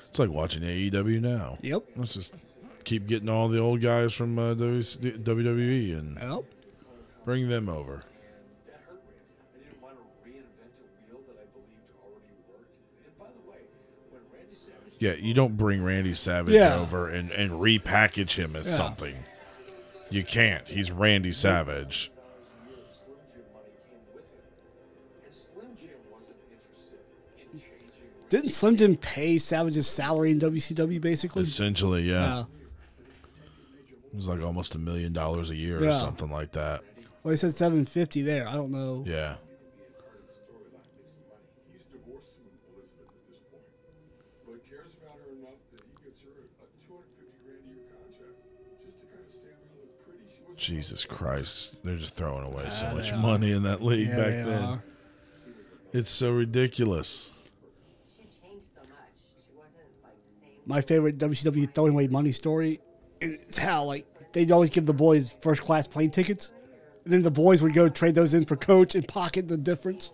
It's 0.10 0.20
like 0.20 0.30
watching 0.30 0.62
AEW 0.62 1.20
now. 1.22 1.58
yep, 1.62 1.82
Let's 1.95 2.14
just 2.14 2.36
keep 2.84 3.07
getting 3.07 3.29
all 3.29 3.47
the 3.47 3.59
old 3.59 3.81
guys 3.81 4.13
from 4.13 4.38
uh, 4.38 4.53
WWE 4.55 5.97
and 5.97 6.17
yep. 6.21 6.43
bring 7.25 7.47
them 7.49 7.69
over. 7.69 8.01
That 8.65 8.81
hurt 8.88 9.01
Randy. 9.05 9.23
I 9.55 9.57
didn't 9.59 9.81
want 9.81 9.95
to 9.97 10.29
reinvent 10.29 10.73
a 10.77 11.11
wheel 11.11 11.21
that 11.27 11.38
I 11.41 11.45
believed 11.53 11.89
already 12.03 12.36
worked. 12.49 12.69
And 13.05 13.17
by 13.17 13.25
the 13.25 13.49
way, 13.49 13.57
when 14.11 14.21
Randy 14.34 14.55
Savage 14.55 14.93
Yeah, 14.99 15.13
you 15.13 15.34
don't 15.34 15.57
bring 15.57 15.84
Randy 15.84 16.13
Savage 16.13 16.53
Yeah. 16.53 16.75
over 16.79 17.09
and, 17.09 17.31
and 17.31 17.51
repackage 17.51 18.36
him 18.36 18.55
as 18.55 18.67
Yeah. 18.67 18.73
something. 18.73 19.15
You 20.09 20.23
can't. 20.23 20.67
He's 20.67 20.91
Randy 20.91 21.31
Savage. 21.31 22.11
Slim 22.93 23.15
Jim 23.34 23.43
money 23.53 23.69
came 23.89 23.99
with 24.13 24.23
Slim 25.34 25.75
Jim 25.79 25.97
wasn't 26.11 26.38
interested 26.51 26.99
in 27.39 27.59
changing 27.59 28.29
Didn't 28.29 28.51
Slim 28.51 28.77
Jim 28.77 28.95
pay 28.95 29.38
Savage's 29.38 29.88
salary 29.88 30.31
in 30.31 30.39
WCW 30.39 31.01
basically? 31.01 31.43
Essentially, 31.43 32.03
yeah. 32.03 32.13
Yeah. 32.13 32.43
It 34.14 34.16
was 34.16 34.28
like 34.28 34.41
almost 34.43 34.76
a 34.76 34.80
million 34.80 35.11
dollars 35.11 35.49
a 35.49 35.55
year 35.55 35.80
or 35.80 35.86
Yeah. 35.86 35.93
something 35.97 36.30
like 36.30 36.51
that. 36.51 36.82
Well, 37.24 37.32
he 37.32 37.38
said 37.38 37.53
750 37.53 38.22
there. 38.22 38.47
I 38.47 38.53
don't 38.53 38.70
know. 38.72 39.03
Yeah. 39.07 39.38
He's 41.72 41.82
divorced 41.91 42.36
from 42.38 42.45
Elizabeth 42.76 43.09
at 43.09 43.26
this 43.32 43.39
point, 43.49 43.66
but 44.45 44.70
cares 44.70 44.91
about 45.01 45.18
her 45.18 45.32
enough 45.34 45.57
that 45.74 45.82
he 45.82 46.05
gets 46.05 46.22
her 46.22 46.30
a 46.30 46.68
250 46.86 47.41
grand 47.41 47.64
a 47.66 47.74
year 47.74 47.89
contract 47.89 48.38
just 48.86 48.99
to 49.01 49.05
kind 49.09 49.26
of 49.26 49.32
stand 49.34 49.57
there 49.66 49.82
and 49.82 49.82
look 49.82 50.05
pretty. 50.05 50.61
Jesus 50.61 51.05
Christ. 51.05 51.82
They're 51.84 51.97
just 51.97 52.16
throwing 52.16 52.43
away 52.45 52.70
so 52.70 52.93
much 52.93 53.11
money 53.16 53.51
in 53.51 53.64
that 53.64 53.82
league 53.84 54.09
Yeah, 54.09 54.16
back 54.18 54.28
they 54.28 54.43
then. 54.43 54.64
are. 54.64 54.84
It's 55.91 56.11
so 56.11 56.32
ridiculous. 56.34 57.32
She 58.18 58.24
changed 58.45 58.68
so 58.76 58.82
much. 58.82 59.09
She 59.49 59.55
wasn't 59.57 59.89
like 60.03 60.14
the 60.22 60.45
same. 60.45 60.61
My 60.68 60.82
favorite 60.82 61.18
WCW 61.18 61.74
throwing 61.74 61.93
away 61.93 62.07
money 62.07 62.32
story 62.32 62.80
is 63.24 63.57
how 63.57 63.84
like 63.86 64.05
they'd 64.34 64.51
always 64.51 64.69
give 64.69 64.86
the 64.86 64.93
boys 64.93 65.32
first 65.41 65.61
class 65.61 65.88
plane 65.88 66.09
tickets, 66.11 66.51
and 67.05 67.13
then 67.13 67.21
the 67.21 67.32
boys 67.32 67.61
would 67.63 67.74
go 67.74 67.89
trade 67.89 68.15
those 68.15 68.34
in 68.34 68.43
for 68.45 68.55
coach 68.55 68.95
and 68.95 69.07
pocket 69.07 69.47
the 69.47 69.57
difference. 69.57 70.11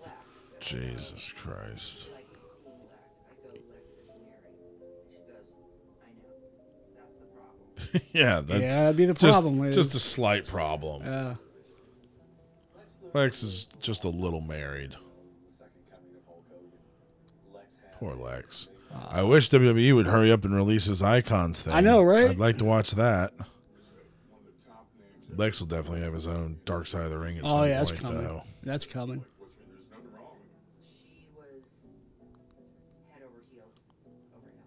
Jesus 0.60 1.32
Christ. 1.38 2.10
Like 2.14 2.26
school 2.34 2.72
Lex. 2.76 2.92
I 3.30 3.38
go, 3.40 3.60
Lex 3.72 3.84
is 3.88 3.96
married. 4.08 5.06
She 5.16 5.32
goes, 5.32 5.48
I 6.04 6.10
know. 6.22 6.36
That's 6.98 7.16
the 7.20 7.28
problem. 7.36 8.10
yeah, 8.14 8.42
that's 8.42 8.62
Yeah, 8.62 8.76
that'd 8.84 8.98
be 8.98 9.06
the 9.06 9.16
problem, 9.16 9.60
Liz. 9.60 9.76
just 9.76 9.96
a 9.96 10.00
slight 10.00 10.46
problem. 10.48 11.04
Yeah. 11.06 11.36
Lex 13.14 13.42
is 13.42 13.64
just 13.82 14.04
a 14.04 14.10
little 14.10 14.42
married. 14.42 14.92
second 15.58 15.72
coming 15.90 16.16
of 16.16 16.26
Hulk 16.28 16.44
Hogan. 16.50 16.70
Lex 17.56 17.66
had 17.84 17.94
Poor 18.00 18.14
Lex. 18.16 18.68
I 19.12 19.24
wish 19.24 19.50
WWE 19.50 19.94
would 19.96 20.08
hurry 20.08 20.32
up 20.32 20.46
and 20.46 20.56
release 20.56 20.86
his 20.86 21.02
icons 21.04 21.62
thing. 21.62 21.74
I 21.74 21.80
know, 21.82 22.02
right? 22.02 22.30
I'd 22.32 22.40
like 22.40 22.58
to 22.60 22.66
watch 22.66 22.92
that. 22.92 23.34
Lex 25.36 25.60
will 25.60 25.68
definitely 25.68 26.02
have 26.02 26.14
his 26.14 26.28
own 26.28 26.60
Dark 26.66 26.88
Side 26.88 27.04
of 27.04 27.12
the 27.12 27.18
Ring 27.18 27.38
at 27.38 27.44
Oh 27.46 27.48
some 27.48 27.68
yeah, 27.68 27.78
that's 27.78 27.92
point, 27.92 28.02
coming. 28.02 28.24
though. 28.24 28.44
That's 28.64 28.86
coming. 28.86 29.24
She 30.84 31.26
was 31.36 31.62
head 33.14 33.22
over 33.24 33.40
heels 33.52 33.74
over 34.36 34.48
him. 34.48 34.58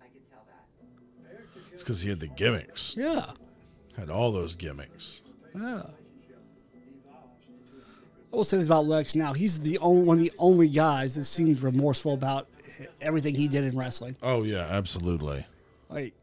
I 0.00 0.06
could 0.06 0.30
tell 0.30 0.44
that. 0.46 1.72
It's 1.72 1.82
because 1.82 2.00
he 2.00 2.08
had 2.08 2.20
the 2.20 2.28
gimmicks. 2.28 2.96
Yeah. 2.96 3.32
Had 3.98 4.08
all 4.08 4.32
those 4.32 4.54
gimmicks. 4.54 5.20
Yeah. 5.54 5.82
I 8.32 8.36
will 8.36 8.44
say 8.44 8.56
this 8.56 8.66
about 8.66 8.86
Lex 8.86 9.14
now. 9.14 9.34
He's 9.34 9.60
the 9.60 9.76
only 9.78 10.04
one 10.04 10.16
of 10.18 10.22
the 10.24 10.32
only 10.38 10.68
guys 10.68 11.16
that 11.16 11.24
seems 11.24 11.62
remorseful 11.62 12.14
about 12.14 12.48
everything 13.00 13.34
he 13.34 13.48
did 13.48 13.64
in 13.64 13.76
wrestling. 13.76 14.16
Oh 14.22 14.42
yeah, 14.42 14.66
absolutely. 14.70 15.46
Like 15.88 16.14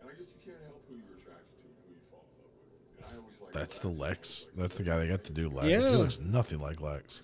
And 0.00 0.10
I 0.10 0.12
guess 0.12 0.28
you 0.28 0.52
can't 0.52 0.56
help 0.66 0.82
who 0.88 0.94
you're 0.96 1.18
attracted 1.20 1.54
to 1.56 1.66
and 1.66 1.76
who 1.86 1.92
you 1.94 2.00
fall 2.10 2.24
in 2.28 2.36
love 2.38 2.52
with. 2.98 3.06
And 3.06 3.06
I 3.06 3.18
always 3.18 3.40
like 3.40 3.52
That's 3.52 3.78
the 3.78 3.88
Lex. 3.88 4.46
That's 4.56 4.76
the 4.76 4.82
guy 4.82 4.98
they 4.98 5.08
got 5.08 5.24
to 5.24 5.32
do 5.32 5.48
Lex. 5.48 5.68
Yeah. 5.68 5.90
He 5.90 5.96
looks 5.96 6.18
nothing 6.20 6.60
like 6.60 6.80
Lex. 6.80 7.22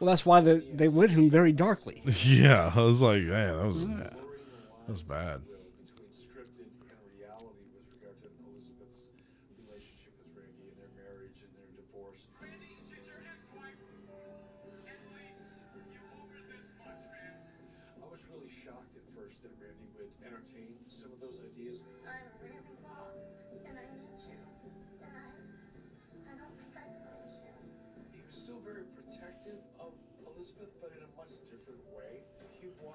well 0.00 0.08
that's 0.10 0.24
why 0.26 0.40
the, 0.40 0.64
they 0.72 0.88
lit 0.88 1.10
him 1.10 1.30
very 1.30 1.52
darkly. 1.52 2.02
Yeah, 2.24 2.72
I 2.74 2.80
was 2.80 3.00
like, 3.02 3.22
man, 3.22 3.56
that 3.58 3.66
was 3.66 3.86
that 3.86 4.14
was 4.88 5.02
bad. 5.02 5.42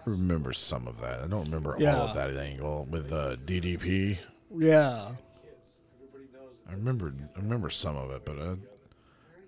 Remember 0.07 0.53
some 0.53 0.87
of 0.87 0.99
that. 1.01 1.21
I 1.21 1.27
don't 1.27 1.45
remember 1.45 1.73
all 1.75 2.07
of 2.07 2.15
that 2.15 2.35
angle 2.37 2.87
with 2.89 3.11
uh, 3.11 3.35
DDP. 3.45 4.17
Yeah. 4.55 5.09
kids. 5.43 5.55
Everybody 6.01 6.25
knows 6.33 6.53
I 6.67 6.71
remember 6.73 7.13
I 7.35 7.39
remember 7.39 7.69
some 7.69 7.95
of 7.97 8.11
it, 8.11 8.23
but 8.25 8.39
I, 8.39 8.55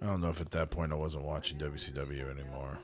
I 0.01 0.05
don't 0.05 0.21
know 0.21 0.29
if 0.29 0.41
at 0.41 0.51
that 0.51 0.69
point 0.69 0.91
I 0.91 0.95
wasn't 0.95 1.23
watching 1.23 1.57
WCW 1.57 2.29
anymore 2.29 2.79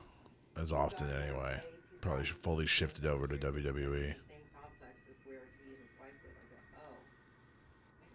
as 0.60 0.72
often 0.72 1.08
anyway. 1.10 1.60
Probably 2.00 2.24
fully 2.24 2.66
shifted 2.66 3.04
over 3.06 3.26
to. 3.26 3.36
WWE. 3.36 3.52
Same 3.52 3.74
complex 3.74 4.94
of 5.08 5.26
where 5.26 5.38
he 5.58 5.70
and 5.70 5.78
his 5.78 5.90
wife 6.00 6.12
live. 6.24 6.36
I 6.52 6.76
go. 6.76 6.94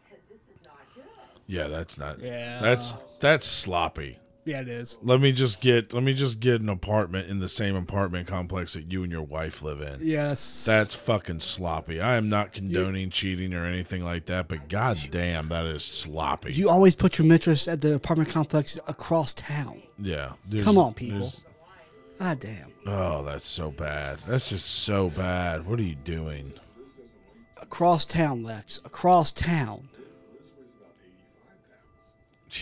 I 0.05 0.09
said, 0.09 0.20
this 0.30 0.41
is 0.41 0.64
not 0.64 0.78
good. 0.95 1.03
Yeah, 1.47 1.68
that's 1.68 1.97
not. 1.97 2.20
Yeah. 2.20 2.59
That's 2.62 2.93
that's 3.20 3.45
sloppy. 3.45 4.18
Yeah, 4.44 4.62
it 4.62 4.70
is. 4.70 4.98
Let 5.04 5.22
me 5.22 5.32
just 5.32 5.62
get 5.62 5.94
let 5.94 6.02
me 6.02 6.14
just 6.16 6.39
get 6.39 6.62
an 6.62 6.70
apartment 6.70 7.30
in 7.30 7.39
the 7.39 7.48
same 7.50 7.76
apartment 7.76 8.28
complex 8.28 8.74
that 8.74 8.92
you 8.92 9.04
and 9.04 9.12
your 9.12 9.22
wife 9.22 9.62
live 9.62 9.82
in. 9.82 10.00
Yes. 10.02 10.66
That's 10.66 10.96
fucking 10.96 11.42
sloppy. 11.42 12.02
I 12.02 12.16
am 12.16 12.28
not 12.28 12.52
condoning 12.52 13.12
cheating 13.12 13.54
or 13.54 13.66
anything 13.66 14.04
like 14.04 14.26
that, 14.26 14.48
but 14.48 14.68
god 14.68 14.98
damn, 15.12 15.50
that 15.50 15.66
is 15.66 15.84
sloppy. 15.84 16.54
you 16.54 16.70
always 16.70 16.96
put 16.96 17.20
your 17.20 17.28
mistress 17.28 17.68
at 17.68 17.82
the 17.82 17.94
apartment 17.94 18.30
complex 18.32 18.80
across 18.88 19.36
town. 19.36 19.84
yeah. 20.00 20.34
Come 20.62 20.78
on, 20.80 20.96
people. 20.96 21.32
God 22.18 22.39
damn. 22.39 22.72
Oh, 22.88 23.24
that's 23.24 23.46
so 23.48 23.70
bad. 23.70 24.20
That's 24.28 24.50
just 24.50 24.66
so 24.66 25.10
bad. 25.12 25.68
What 25.68 25.80
are 25.80 25.84
you 25.84 25.96
doing? 25.96 26.54
Across 27.62 28.08
town, 28.08 28.44
Lex. 28.44 28.80
Across 28.86 29.34
town. 29.34 29.89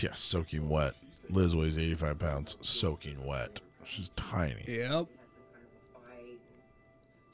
Yeah, 0.02 0.14
soaking 0.14 0.68
wet. 0.68 0.94
Liz 1.32 1.54
weighs 1.54 1.78
85 1.78 2.18
pounds, 2.18 2.56
soaking 2.60 3.24
wet. 3.24 3.60
She's 3.84 4.10
tiny. 4.16 4.64
Yep. 4.66 4.66
Had 4.66 4.90
some 4.90 5.06
kind 5.52 5.64
of 5.64 6.02
a 6.02 6.06
fight. 6.06 6.40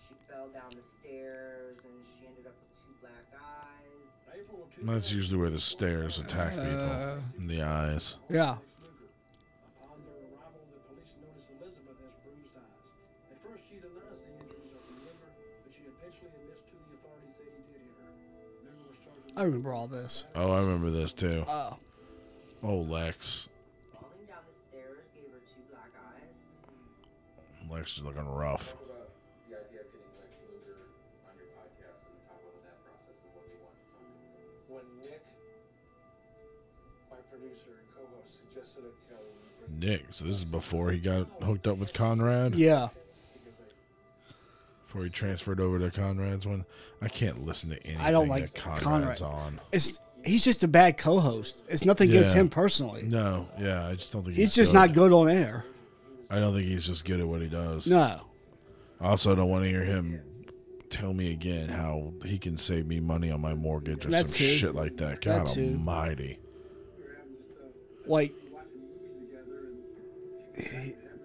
She 0.09 0.15
fell 0.29 0.49
down 0.49 0.71
the 0.71 0.85
stairs 1.01 1.77
and 1.83 2.05
she 2.05 2.27
ended 2.27 2.47
up 2.47 2.55
with 2.61 2.71
two 2.85 2.95
black 3.01 3.25
eyes. 3.35 4.39
April 4.39 4.69
of 4.69 4.87
That's 4.87 5.13
usually 5.13 5.41
where 5.41 5.51
the 5.51 5.61
stairs 5.61 6.19
attack 6.19 6.53
people 6.53 6.91
uh. 6.91 7.17
in 7.39 7.47
the 7.47 7.63
eyes. 7.63 8.17
Yeah. 8.29 8.57
Upon 9.81 9.97
their 10.05 10.29
arrival, 10.29 10.61
the 10.73 10.81
police 10.93 11.13
noticed 11.25 11.49
Elizabeth 11.57 11.97
has 11.97 12.15
bruised 12.21 12.53
eyes. 12.53 12.93
At 13.33 13.39
first, 13.49 13.65
she 13.69 13.77
denies 13.81 14.21
the 14.21 14.29
injuries 14.45 14.77
are 14.77 14.85
from 14.85 14.97
Luger, 15.09 15.25
but 15.65 15.73
she 15.73 15.89
eventually 15.89 16.37
admits 16.37 16.69
to 16.69 16.77
the 16.85 17.01
authorities 17.01 17.37
that 17.41 17.49
he 17.49 17.65
did 17.65 17.81
hit 17.81 17.97
her. 17.97 18.13
Numerous 18.61 19.01
charges. 19.01 19.41
I 19.41 19.43
remember 19.49 19.73
all 19.73 19.89
this. 19.89 20.29
Oh, 20.37 20.53
I 20.53 20.61
remember 20.61 20.93
this 20.93 21.17
too. 21.17 21.45
Oh. 21.49 21.81
Oh, 22.63 22.81
Lex. 22.85 23.49
To 27.71 28.03
talk 28.03 28.12
about. 28.14 28.27
when 34.69 34.83
Nick, 35.03 35.23
my 37.11 37.17
producer 37.31 37.79
suggested 38.27 38.85
it, 38.85 38.95
you 39.09 39.14
know, 39.14 39.23
we 39.71 39.79
bring 39.79 39.91
Nick. 39.91 40.07
So 40.11 40.25
this 40.25 40.37
is 40.39 40.45
before 40.45 40.91
he 40.91 40.99
got 40.99 41.27
hooked 41.43 41.67
up 41.67 41.79
with 41.79 41.93
Conrad. 41.93 42.55
Yeah. 42.55 42.89
Before 44.87 45.05
he 45.05 45.11
transferred 45.11 45.61
over 45.61 45.79
to 45.79 45.91
Conrad's 45.91 46.47
one. 46.47 46.64
I 47.03 47.09
can't 47.09 47.45
listen 47.45 47.71
to 47.71 47.83
anything 47.85 48.01
I 48.01 48.11
don't 48.11 48.29
like 48.29 48.53
that 48.53 48.55
Conrad's 48.55 49.21
Conrad. 49.21 49.23
on. 49.23 49.61
It's 49.73 50.01
he's 50.25 50.45
just 50.45 50.62
a 50.64 50.69
bad 50.69 50.97
co-host. 50.97 51.64
It's 51.69 51.85
nothing 51.85 52.09
against 52.11 52.35
him 52.35 52.49
personally. 52.49 53.03
No, 53.03 53.49
yeah, 53.59 53.87
I 53.87 53.95
just 53.95 54.12
don't 54.12 54.23
think 54.23 54.37
He's 54.37 54.49
he's, 54.49 54.55
just 54.55 54.73
good. 54.73 54.79
not 54.79 54.93
good 54.93 55.12
on 55.12 55.29
air. 55.29 55.64
I 56.31 56.39
don't 56.41 56.53
think 56.55 56.66
he's 56.66 56.87
just 56.87 57.05
good 57.05 57.20
at 57.20 57.27
what 57.29 57.41
he 57.41 57.49
does. 57.49 57.87
No. 57.87 58.20
I 59.01 59.09
also 59.09 59.35
don't 59.35 59.49
want 59.49 59.64
to 59.64 59.70
hear 59.70 59.85
him 59.85 60.20
tell 60.91 61.12
me 61.12 61.33
again 61.33 61.68
how 61.68 62.12
he 62.24 62.39
can 62.39 62.57
save 62.57 62.87
me 62.87 63.01
money 63.01 63.31
on 63.31 63.41
my 63.41 63.55
mortgage 63.55 64.07
or 64.07 64.11
That 64.11 64.29
some 64.29 64.39
too. 64.39 64.45
shit 64.45 64.74
like 64.74 64.97
that. 64.99 65.20
God 65.20 65.47
That 65.47 65.55
too. 65.55 65.64
almighty. 65.72 66.39
Like 68.07 68.33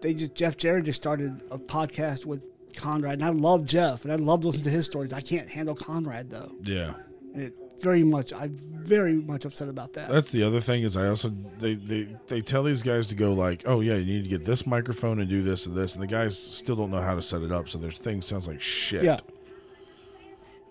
they 0.01 0.13
just 0.13 0.35
Jeff 0.35 0.57
Jarrett 0.57 0.85
just 0.85 1.01
started 1.01 1.41
a 1.51 1.57
podcast 1.59 2.25
with 2.25 2.43
Conrad, 2.75 3.13
and 3.13 3.23
I 3.23 3.29
love 3.29 3.65
Jeff, 3.65 4.03
and 4.03 4.11
I 4.11 4.15
love 4.15 4.43
listening 4.43 4.63
to 4.65 4.69
his 4.71 4.85
stories. 4.87 5.13
I 5.13 5.21
can't 5.21 5.49
handle 5.49 5.75
Conrad 5.75 6.29
though. 6.29 6.51
Yeah. 6.63 6.95
And 7.33 7.43
it 7.43 7.53
very 7.81 8.03
much, 8.03 8.31
I'm 8.33 8.55
very 8.57 9.13
much 9.13 9.45
upset 9.45 9.67
about 9.69 9.93
that. 9.93 10.09
That's 10.09 10.31
the 10.31 10.43
other 10.43 10.59
thing 10.61 10.83
is 10.83 10.95
I 10.97 11.07
also 11.07 11.29
they, 11.59 11.73
they 11.75 12.07
they 12.27 12.41
tell 12.41 12.63
these 12.63 12.81
guys 12.81 13.07
to 13.07 13.15
go 13.15 13.33
like, 13.33 13.63
oh 13.65 13.81
yeah, 13.81 13.95
you 13.95 14.05
need 14.05 14.23
to 14.23 14.29
get 14.29 14.45
this 14.45 14.65
microphone 14.65 15.19
and 15.19 15.29
do 15.29 15.41
this 15.43 15.65
and 15.65 15.75
this, 15.75 15.93
and 15.93 16.01
the 16.03 16.07
guys 16.07 16.37
still 16.37 16.75
don't 16.75 16.91
know 16.91 17.01
how 17.01 17.15
to 17.15 17.21
set 17.21 17.41
it 17.41 17.51
up, 17.51 17.69
so 17.69 17.77
their 17.77 17.91
thing 17.91 18.21
sounds 18.21 18.47
like 18.47 18.61
shit. 18.61 19.03
yeah, 19.03 19.17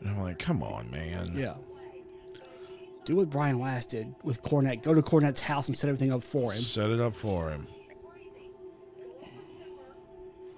And 0.00 0.10
I'm 0.10 0.20
like, 0.20 0.38
come 0.38 0.62
on, 0.62 0.90
man. 0.90 1.32
yeah. 1.34 1.54
Do 3.06 3.16
what 3.16 3.30
Brian 3.30 3.58
Last 3.58 3.90
did 3.90 4.14
with 4.22 4.42
Cornette. 4.42 4.82
Go 4.82 4.92
to 4.94 5.02
Cornette's 5.02 5.40
house 5.40 5.68
and 5.68 5.76
set 5.76 5.88
everything 5.88 6.12
up 6.12 6.22
for 6.22 6.52
him. 6.52 6.58
Set 6.58 6.90
it 6.90 7.00
up 7.00 7.16
for 7.16 7.50
him. 7.50 7.66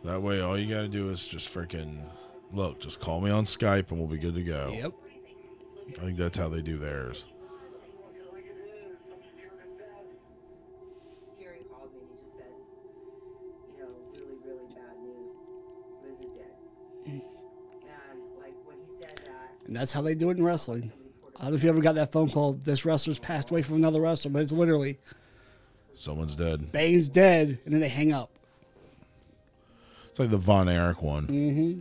That 0.05 0.21
way, 0.21 0.41
all 0.41 0.59
you 0.59 0.73
got 0.73 0.81
to 0.83 0.89
do 0.89 1.09
is 1.11 1.27
just 1.29 1.53
freaking 1.55 1.97
look. 2.53 2.81
Just 2.81 3.01
call 3.01 3.21
me 3.21 3.31
on 3.31 3.45
Skype, 3.45 3.91
and 3.91 3.99
we'll 3.99 4.09
be 4.09 4.19
good 4.19 4.35
to 4.35 4.43
go. 4.43 4.73
Yep. 4.75 4.93
I 5.89 6.05
think 6.05 6.17
that's 6.17 6.39
how 6.39 6.49
they 6.49 6.63
do 6.63 6.79
theirs. 6.79 7.27
Terry 11.41 11.59
called 11.71 11.93
me 11.93 12.01
and 12.01 12.11
he 12.11 12.17
just 12.25 12.37
said, 12.37 12.53
you 13.77 13.83
know, 13.83 13.91
really, 14.15 14.39
really 14.45 14.67
bad 14.75 14.97
news. 15.03 15.33
Liz 16.03 16.21
is 16.31 16.37
dead. 16.39 16.55
and 17.07 17.23
like 18.41 18.55
when 18.65 18.77
he 18.79 18.87
said 19.01 19.21
that, 19.25 19.67
And 19.67 19.77
that's 19.77 19.93
how 19.93 20.03
they 20.03 20.15
do 20.15 20.31
it 20.31 20.39
in 20.39 20.45
wrestling. 20.45 20.93
I 21.37 21.43
don't 21.43 21.51
know 21.53 21.57
if 21.57 21.65
you 21.65 21.71
ever 21.71 21.81
got 21.81 21.95
that 21.97 22.13
phone 22.13 22.31
call. 22.31 22.53
This 22.55 22.85
wrestler's 22.85 23.19
passed 23.19 23.51
away 23.51 23.63
from 23.63 23.77
another 23.77 24.01
wrestler, 24.01 24.31
but 24.31 24.43
it's 24.43 24.53
literally 24.53 24.99
Someone's 25.95 26.35
dead. 26.35 26.73
Bane's 26.73 27.09
dead, 27.09 27.59
and 27.65 27.75
then 27.75 27.81
they 27.81 27.89
hang 27.89 28.13
up. 28.13 28.31
It's 30.09 30.19
like 30.19 30.31
the 30.31 30.39
Von 30.39 30.69
Erich 30.69 31.03
one. 31.03 31.27
Mm-hmm. 31.27 31.81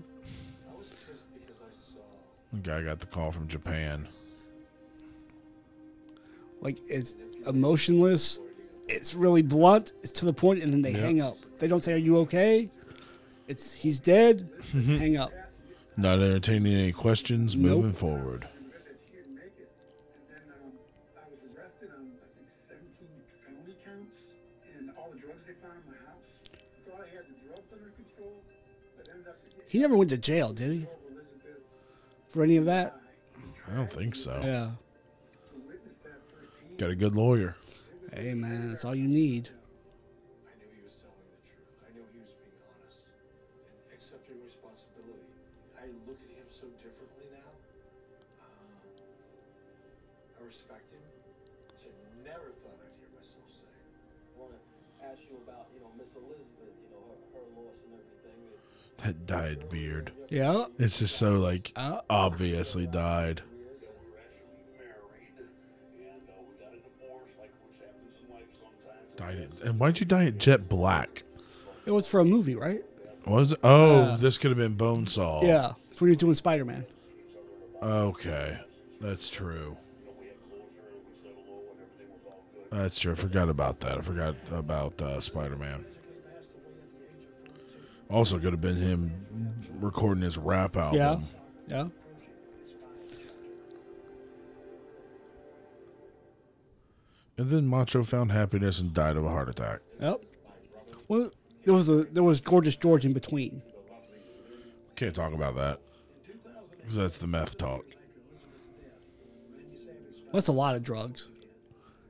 The 2.53 2.59
guy 2.61 2.81
got 2.83 2.99
the 2.99 3.05
call 3.05 3.31
from 3.31 3.47
Japan. 3.47 4.07
Like 6.61 6.77
it's 6.87 7.15
emotionless. 7.47 8.39
It's 8.87 9.13
really 9.15 9.41
blunt. 9.41 9.93
It's 10.01 10.11
to 10.13 10.25
the 10.25 10.33
point, 10.33 10.61
and 10.63 10.71
then 10.73 10.81
they 10.81 10.91
Yep. 10.91 10.99
hang 11.01 11.21
up. 11.21 11.37
They 11.59 11.67
don't 11.67 11.83
say, 11.83 11.93
"Are 11.93 11.97
you 11.97 12.17
okay?" 12.19 12.69
It's 13.47 13.73
he's 13.73 13.99
dead. 13.99 14.49
Mm-hmm. 14.73 14.95
hang 14.95 15.17
up. 15.17 15.31
Not 15.97 16.19
entertaining 16.19 16.73
any 16.73 16.91
questions. 16.91 17.55
Nope. 17.55 17.77
Moving 17.77 17.93
forward. 17.93 18.41
that 18.41 18.95
she 19.05 19.15
didn't 19.17 19.35
make 19.35 19.45
it. 19.59 19.71
And 20.29 20.43
then 20.47 20.63
I 21.17 21.27
was 21.29 21.39
arrested 21.55 21.89
on, 21.95 22.07
I 22.15 22.27
think, 22.35 22.47
17 22.67 23.09
felony 23.43 23.75
counts 23.83 24.15
and 24.77 24.91
all 24.97 25.09
the 25.11 25.19
drugs 25.19 25.41
they 25.47 25.53
found 25.61 25.77
in 25.83 25.91
my 25.91 25.97
house. 26.07 26.23
Thought 26.87 27.01
I 27.01 27.09
had 27.15 27.25
the 27.27 27.37
drugs 27.47 27.67
under 27.73 27.91
control, 27.91 28.33
but 28.97 29.09
ended 29.09 29.27
up 29.27 29.37
getting 29.43 29.65
He 29.67 29.79
never 29.79 29.97
went 29.97 30.09
to 30.11 30.17
jail, 30.17 30.53
did 30.53 30.71
he? 30.71 30.87
For 32.31 32.43
any 32.43 32.57
of 32.57 32.65
that? 32.65 32.95
I 33.71 33.75
don't 33.75 33.91
think 33.91 34.15
so. 34.15 34.39
Yeah. 34.43 34.69
to 35.51 35.59
witness 35.67 35.95
that 36.03 36.19
firsthand. 36.29 36.77
Got 36.77 36.91
a 36.91 36.95
good 36.95 37.15
lawyer. 37.15 37.55
Hey 38.13 38.33
man, 38.33 38.69
that's 38.69 38.83
all 38.85 38.95
you 38.95 39.07
need. 39.07 39.49
That 59.03 59.25
dyed 59.25 59.69
beard. 59.69 60.11
Yeah. 60.29 60.65
It's 60.77 60.99
just 60.99 61.17
so 61.17 61.33
like 61.39 61.71
Uh, 61.75 62.01
obviously 62.09 62.85
died. 62.85 63.37
that 63.37 63.43
we're 64.07 64.17
actually 64.19 64.47
married, 64.77 65.49
and 66.07 66.47
we 66.47 66.53
got 66.63 66.73
a 66.73 66.77
divorce, 66.77 67.29
like 67.39 67.49
which 67.65 67.79
happens 67.79 68.15
in 68.27 68.33
life 68.33 68.45
sometimes. 68.53 69.17
Dyed 69.17 69.37
it. 69.39 69.67
And 69.67 69.79
why'd 69.79 69.99
you 69.99 70.05
dye 70.05 70.25
it 70.25 70.37
jet 70.37 70.69
black? 70.69 71.23
It 71.85 71.91
was 71.91 72.07
for 72.07 72.19
a 72.19 72.25
movie, 72.25 72.55
right? 72.55 72.83
What 73.23 73.35
was 73.37 73.51
it? 73.53 73.59
Oh, 73.63 74.17
this 74.17 74.37
could 74.37 74.51
have 74.51 74.57
been 74.57 74.75
Bonesaw. 74.75 75.43
Yeah. 75.43 75.73
It's 75.91 75.99
when 75.99 76.09
you're 76.09 76.15
doing 76.15 76.33
Spider 76.35 76.65
Man. 76.65 76.85
Okay, 77.81 78.59
that's 78.99 79.29
true. 79.29 79.77
We 80.19 80.27
had 80.27 80.35
closure, 80.47 80.63
and 80.93 81.01
we 81.07 81.13
said 81.23 81.33
hello, 81.47 81.61
and 81.71 81.81
everything 81.81 82.13
was 82.13 82.21
all 82.27 82.43
good. 82.71 82.79
That's 82.83 82.99
true. 82.99 83.11
I 83.13 83.15
forgot 83.15 83.49
about 83.49 83.79
that. 83.79 83.97
I 83.97 84.01
forgot 84.01 84.35
about 84.51 85.01
uh, 85.01 85.19
Spider 85.21 85.55
Man. 85.57 85.85
Also, 88.11 88.37
could 88.37 88.51
have 88.51 88.61
been 88.61 88.75
him 88.75 89.11
recording 89.79 90.23
his 90.23 90.37
rap 90.37 90.75
album. 90.75 90.99
Yeah. 90.99 91.19
Yeah. 91.67 91.87
And 97.37 97.49
then 97.49 97.65
Macho 97.65 98.03
found 98.03 98.31
happiness 98.31 98.79
and 98.79 98.93
died 98.93 99.15
of 99.15 99.25
a 99.25 99.29
heart 99.29 99.49
attack. 99.49 99.79
Yep. 99.99 100.21
Well, 101.07 101.31
there 101.63 101.73
was 101.73 101.89
a 101.89 102.03
there 102.03 102.23
was 102.23 102.41
Gorgeous 102.41 102.75
George 102.75 103.05
in 103.05 103.13
between. 103.13 103.61
Can't 104.95 105.15
talk 105.15 105.33
about 105.33 105.55
that. 105.55 105.79
Because 106.77 106.95
that's 106.97 107.17
the 107.17 107.27
meth 107.27 107.57
talk. 107.57 107.85
That's 110.33 110.49
a 110.49 110.51
lot 110.51 110.75
of 110.75 110.83
drugs. 110.83 111.29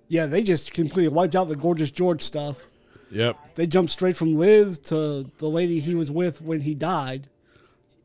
Yeah, 0.07 0.25
they 0.25 0.43
just 0.43 0.73
completely 0.73 1.07
wiped 1.07 1.35
out 1.35 1.47
the 1.47 1.55
Gorgeous 1.55 1.91
George 1.91 2.21
stuff. 2.21 2.67
Yep. 3.11 3.55
They 3.55 3.67
jumped 3.67 3.91
straight 3.91 4.15
from 4.17 4.31
Liz 4.33 4.79
to 4.79 5.29
the 5.37 5.49
lady 5.49 5.79
he 5.79 5.95
was 5.95 6.09
with 6.09 6.41
when 6.41 6.61
he 6.61 6.73
died. 6.73 7.27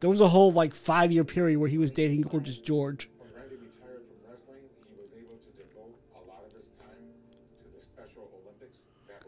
There 0.01 0.11
was 0.11 0.21
a 0.21 0.29
whole 0.29 0.53
like 0.53 0.75
five 0.75 1.13
year 1.13 1.25
period 1.25 1.59
where 1.59 1.69
he 1.69 1.79
was 1.79 1.91
dating 1.91 2.23
Gorgeous 2.23 2.59
George. 2.59 3.09
When 3.19 3.31
Randy 3.35 3.57
retired 3.57 4.03
from 4.07 4.31
wrestling, 4.31 4.63
he 4.91 5.01
was 5.01 5.09
able 5.17 5.37
to 5.37 5.51
devote 5.57 5.97
a 6.15 6.29
lot 6.29 6.45
of 6.47 6.53
his 6.57 6.67
time 6.79 6.99
to 7.33 7.77
the 7.77 7.83
Special 7.83 8.29
Olympics. 8.43 8.79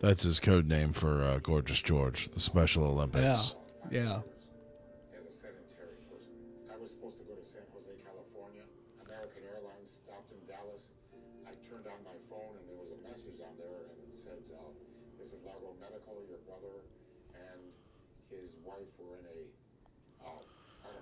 That's 0.01 0.25
his 0.25 0.41
code 0.41 0.67
name 0.67 0.93
for 0.93 1.23
uh, 1.23 1.39
Gorgeous 1.39 1.81
George, 1.81 2.29
the 2.29 2.41
Special 2.41 2.85
Olympics. 2.85 3.55
Yeah. 3.91 4.17
as 4.17 4.23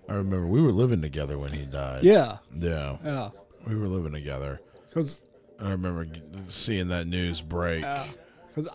I 0.09 0.15
remember 0.15 0.47
we 0.47 0.61
were 0.63 0.73
living 0.73 1.03
together 1.03 1.37
when 1.39 1.53
he 1.53 1.65
died. 1.67 2.05
Yeah. 2.05 2.39
Yeah. 2.57 2.97
Yeah. 3.05 3.31
We 3.67 3.75
were 3.75 3.89
living 3.89 4.13
together. 4.13 4.61
Because 4.89 5.21
I 5.61 5.71
remember 5.71 6.07
seeing 6.49 6.89
that 6.89 7.07
news 7.07 7.41
break. 7.41 7.85
I, 7.85 8.07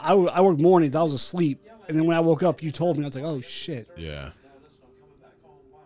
w- 0.10 0.30
I 0.30 0.42
worked 0.42 0.60
mornings, 0.62 0.96
I 0.96 1.04
was 1.04 1.14
asleep. 1.14 1.66
And 1.88 1.98
then 1.98 2.06
when 2.06 2.16
I 2.16 2.20
woke 2.20 2.44
up, 2.44 2.62
you 2.62 2.72
told 2.72 2.98
me. 2.98 3.04
I 3.04 3.08
was 3.08 3.16
like, 3.16 3.24
oh 3.24 3.42
shit. 3.42 3.88
Yeah. 3.98 4.32
Now 4.32 4.52
listen, 4.62 4.80
I'm 4.84 4.92
coming 5.00 5.18
back 5.22 5.32
home. 5.44 5.58
Why? 5.72 5.80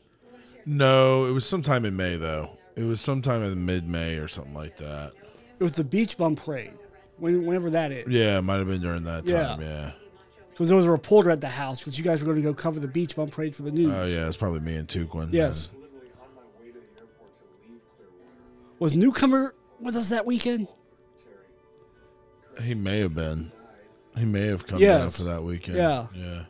No, 0.65 1.25
it 1.25 1.31
was 1.31 1.45
sometime 1.45 1.85
in 1.85 1.95
May 1.95 2.15
though. 2.17 2.57
It 2.75 2.83
was 2.83 2.99
sometime 3.01 3.43
in 3.43 3.65
mid 3.65 3.87
May 3.87 4.17
or 4.17 4.27
something 4.27 4.53
like 4.53 4.77
that. 4.77 5.13
It 5.59 5.63
was 5.63 5.71
the 5.73 5.83
Beach 5.85 6.17
Bum 6.17 6.35
Parade. 6.35 6.73
When, 7.17 7.45
whenever 7.45 7.69
that 7.71 7.91
is. 7.91 8.07
Yeah, 8.07 8.37
it 8.39 8.41
might 8.41 8.57
have 8.57 8.67
been 8.67 8.81
during 8.81 9.03
that 9.03 9.25
Yeah. 9.25 9.43
time. 9.47 9.61
Yeah. 9.61 9.91
Because 10.51 10.69
there 10.69 10.77
was 10.77 10.85
a 10.85 10.91
reporter 10.91 11.29
at 11.31 11.41
the 11.41 11.49
house 11.49 11.79
because 11.79 11.97
you 11.97 12.03
guys 12.03 12.21
were 12.21 12.25
going 12.25 12.37
to 12.37 12.41
go 12.41 12.53
cover 12.53 12.79
the 12.79 12.87
Beach 12.87 13.15
Bum 13.15 13.27
Parade 13.29 13.55
for 13.55 13.63
the 13.63 13.71
news. 13.71 13.91
Oh 13.93 14.05
yeah, 14.05 14.27
it's 14.27 14.37
probably 14.37 14.61
me 14.61 14.75
and 14.75 14.87
Tuquin. 14.87 15.29
Yes. 15.31 15.69
Literally 15.73 16.07
on 16.21 16.27
my 16.35 16.41
way 16.61 16.71
to 16.71 16.73
the 16.73 16.79
airport 17.01 17.29
to 17.39 17.69
leave 17.69 17.79
Clearwater, 17.97 18.75
Was 18.79 18.95
Newcomer 18.95 19.53
with 19.81 19.95
us 19.95 20.09
that 20.09 20.25
weekend? 20.25 20.67
He 22.61 22.73
may 22.73 22.99
have 22.99 23.13
been. 23.13 23.51
He 24.17 24.23
may 24.23 24.47
have 24.47 24.65
come 24.65 24.79
down 24.79 24.81
Yes. 24.81 25.17
for 25.17 25.23
that 25.23 25.43
weekend. 25.43 25.77
Yeah. 25.77 26.07
Yeah. 26.15 26.45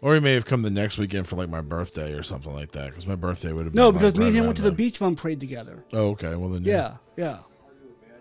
Or 0.00 0.14
he 0.14 0.20
may 0.20 0.34
have 0.34 0.44
come 0.44 0.62
the 0.62 0.70
next 0.70 0.98
weekend 0.98 1.28
for 1.28 1.36
like 1.36 1.48
my 1.48 1.60
birthday 1.60 2.12
or 2.14 2.24
something 2.24 2.52
like 2.52 2.72
that. 2.72 2.86
Because 2.90 3.06
my 3.06 3.14
birthday 3.14 3.52
would 3.52 3.66
have 3.66 3.72
been 3.72 3.80
No, 3.80 3.92
because 3.92 4.16
me 4.16 4.26
and 4.26 4.34
him 4.34 4.46
went 4.46 4.56
to 4.56 4.64
the. 4.64 4.72
Beach 4.72 4.98
Bum 4.98 5.14
Parade 5.14 5.38
together. 5.38 5.84
Oh, 5.92 6.08
okay. 6.10 6.34
Well 6.34 6.48
then. 6.48 6.64
Yeah, 6.64 6.96
yeah. 7.16 7.38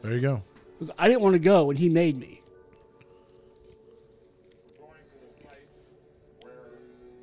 There 0.03 0.13
you 0.13 0.19
go. 0.21 0.43
'Cause 0.81 0.89
I 0.97 1.07
didn't 1.07 1.21
want 1.21 1.33
to 1.33 1.39
go, 1.39 1.69
and 1.69 1.77
he 1.77 1.89
made 1.89 2.17
me. 2.17 2.41
going 4.79 4.89
to 5.09 5.15
the 5.19 5.47
site 5.47 5.59
where 6.41 6.53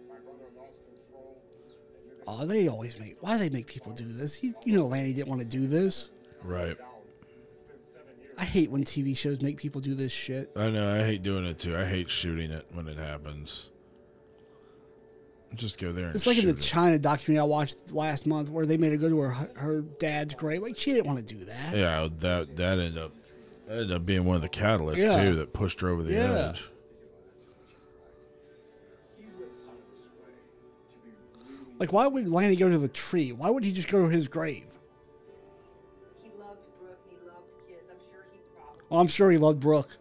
my 0.08 0.14
brother 0.20 0.44
lost 0.56 0.76
control. 0.86 1.36
And 1.50 2.06
you're 2.06 2.22
Oh, 2.28 2.46
they 2.46 2.68
always 2.68 3.00
make. 3.00 3.16
Why 3.20 3.32
do 3.32 3.38
they 3.40 3.50
make 3.50 3.66
people 3.66 3.90
do 3.90 4.04
this? 4.04 4.36
He, 4.36 4.52
you 4.64 4.76
know, 4.76 4.86
Lanny 4.86 5.12
didn't 5.12 5.26
want 5.28 5.40
to 5.40 5.46
do 5.48 5.66
this. 5.66 6.10
Right. 6.44 6.76
I 8.36 8.44
hate 8.44 8.70
when 8.70 8.84
TV 8.84 9.16
shows 9.16 9.42
make 9.42 9.56
people 9.56 9.80
do 9.80 9.96
this 9.96 10.12
shit. 10.12 10.52
I 10.54 10.70
know. 10.70 10.94
I 10.94 10.98
hate 10.98 11.24
doing 11.24 11.44
it 11.44 11.58
too. 11.58 11.76
I 11.76 11.84
hate 11.84 12.08
shooting 12.08 12.52
it 12.52 12.64
when 12.72 12.86
it 12.86 12.96
happens. 12.96 13.70
Just 15.56 15.78
go 15.78 15.90
there 15.90 16.06
and 16.06 16.14
It's 16.14 16.28
like 16.28 16.38
in 16.38 16.44
the 16.44 16.52
it. 16.52 16.58
Chyna 16.58 17.02
documentary 17.02 17.40
I 17.40 17.42
watched 17.42 17.90
last 17.90 18.24
month, 18.24 18.50
where 18.50 18.66
they 18.66 18.76
made 18.76 18.92
her 18.92 18.98
go 18.98 19.08
to 19.08 19.18
her 19.18 19.50
her 19.56 19.80
dad's 19.80 20.34
grave. 20.34 20.62
Like 20.62 20.78
she 20.78 20.92
didn't 20.92 21.08
want 21.08 21.18
to 21.18 21.24
do 21.24 21.42
that. 21.44 21.74
Yeah, 21.74 22.08
that 22.18 22.54
that 22.54 22.78
ended 22.78 22.98
up 22.98 23.12
that 23.68 23.72
ended 23.74 23.92
up 23.92 24.06
being 24.06 24.24
one 24.24 24.34
of 24.36 24.42
the 24.42 24.48
catalysts 24.48 24.98
Yeah. 25.04 25.22
too 25.22 25.34
that 25.36 25.52
pushed 25.52 25.80
her 25.82 25.88
over 25.90 26.02
the 26.02 26.14
Yeah. 26.14 26.48
edge. 26.50 26.68
He 29.18 29.24
went 29.24 29.52
out 29.68 29.74
of 29.74 29.80
his 29.92 30.08
way 30.24 30.32
to 30.32 31.38
be 31.38 31.62
really 31.66 31.78
Like, 31.78 31.92
why 31.92 32.06
would 32.06 32.28
Lanny 32.28 32.56
go 32.56 32.68
to 32.70 32.78
the 32.78 32.88
tree? 32.88 33.30
Why 33.32 33.50
would 33.50 33.64
he 33.64 33.72
just 33.72 33.88
go 33.88 34.02
to 34.02 34.08
his 34.08 34.26
grave? 34.28 34.64
he 36.22 36.30
loved 36.40 36.60
Brooke, 36.80 36.98
he 37.08 37.16
loved 37.26 37.46
kids. 37.68 37.82
I'm 37.90 37.98
sure 38.10 38.24
he 38.32 38.38
probably 38.56 38.82
Well, 38.88 39.00
I'm 39.00 39.08
sure 39.08 39.30
he 39.30 39.38
loved 39.38 39.60
Brooke. 39.60 39.98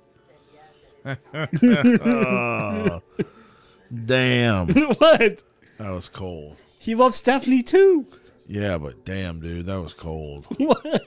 Oh, 1.05 3.01
damn, 4.05 4.67
what? 4.97 5.43
that 5.77 5.89
was 5.91 6.07
cold. 6.09 6.57
He 6.79 6.95
loved 6.95 7.15
Stephanie 7.15 7.63
too. 7.63 8.07
Yeah, 8.47 8.77
but 8.77 9.03
damn, 9.05 9.39
dude, 9.41 9.65
that 9.65 9.81
was 9.81 9.93
cold. 9.93 10.45
What? 10.57 11.03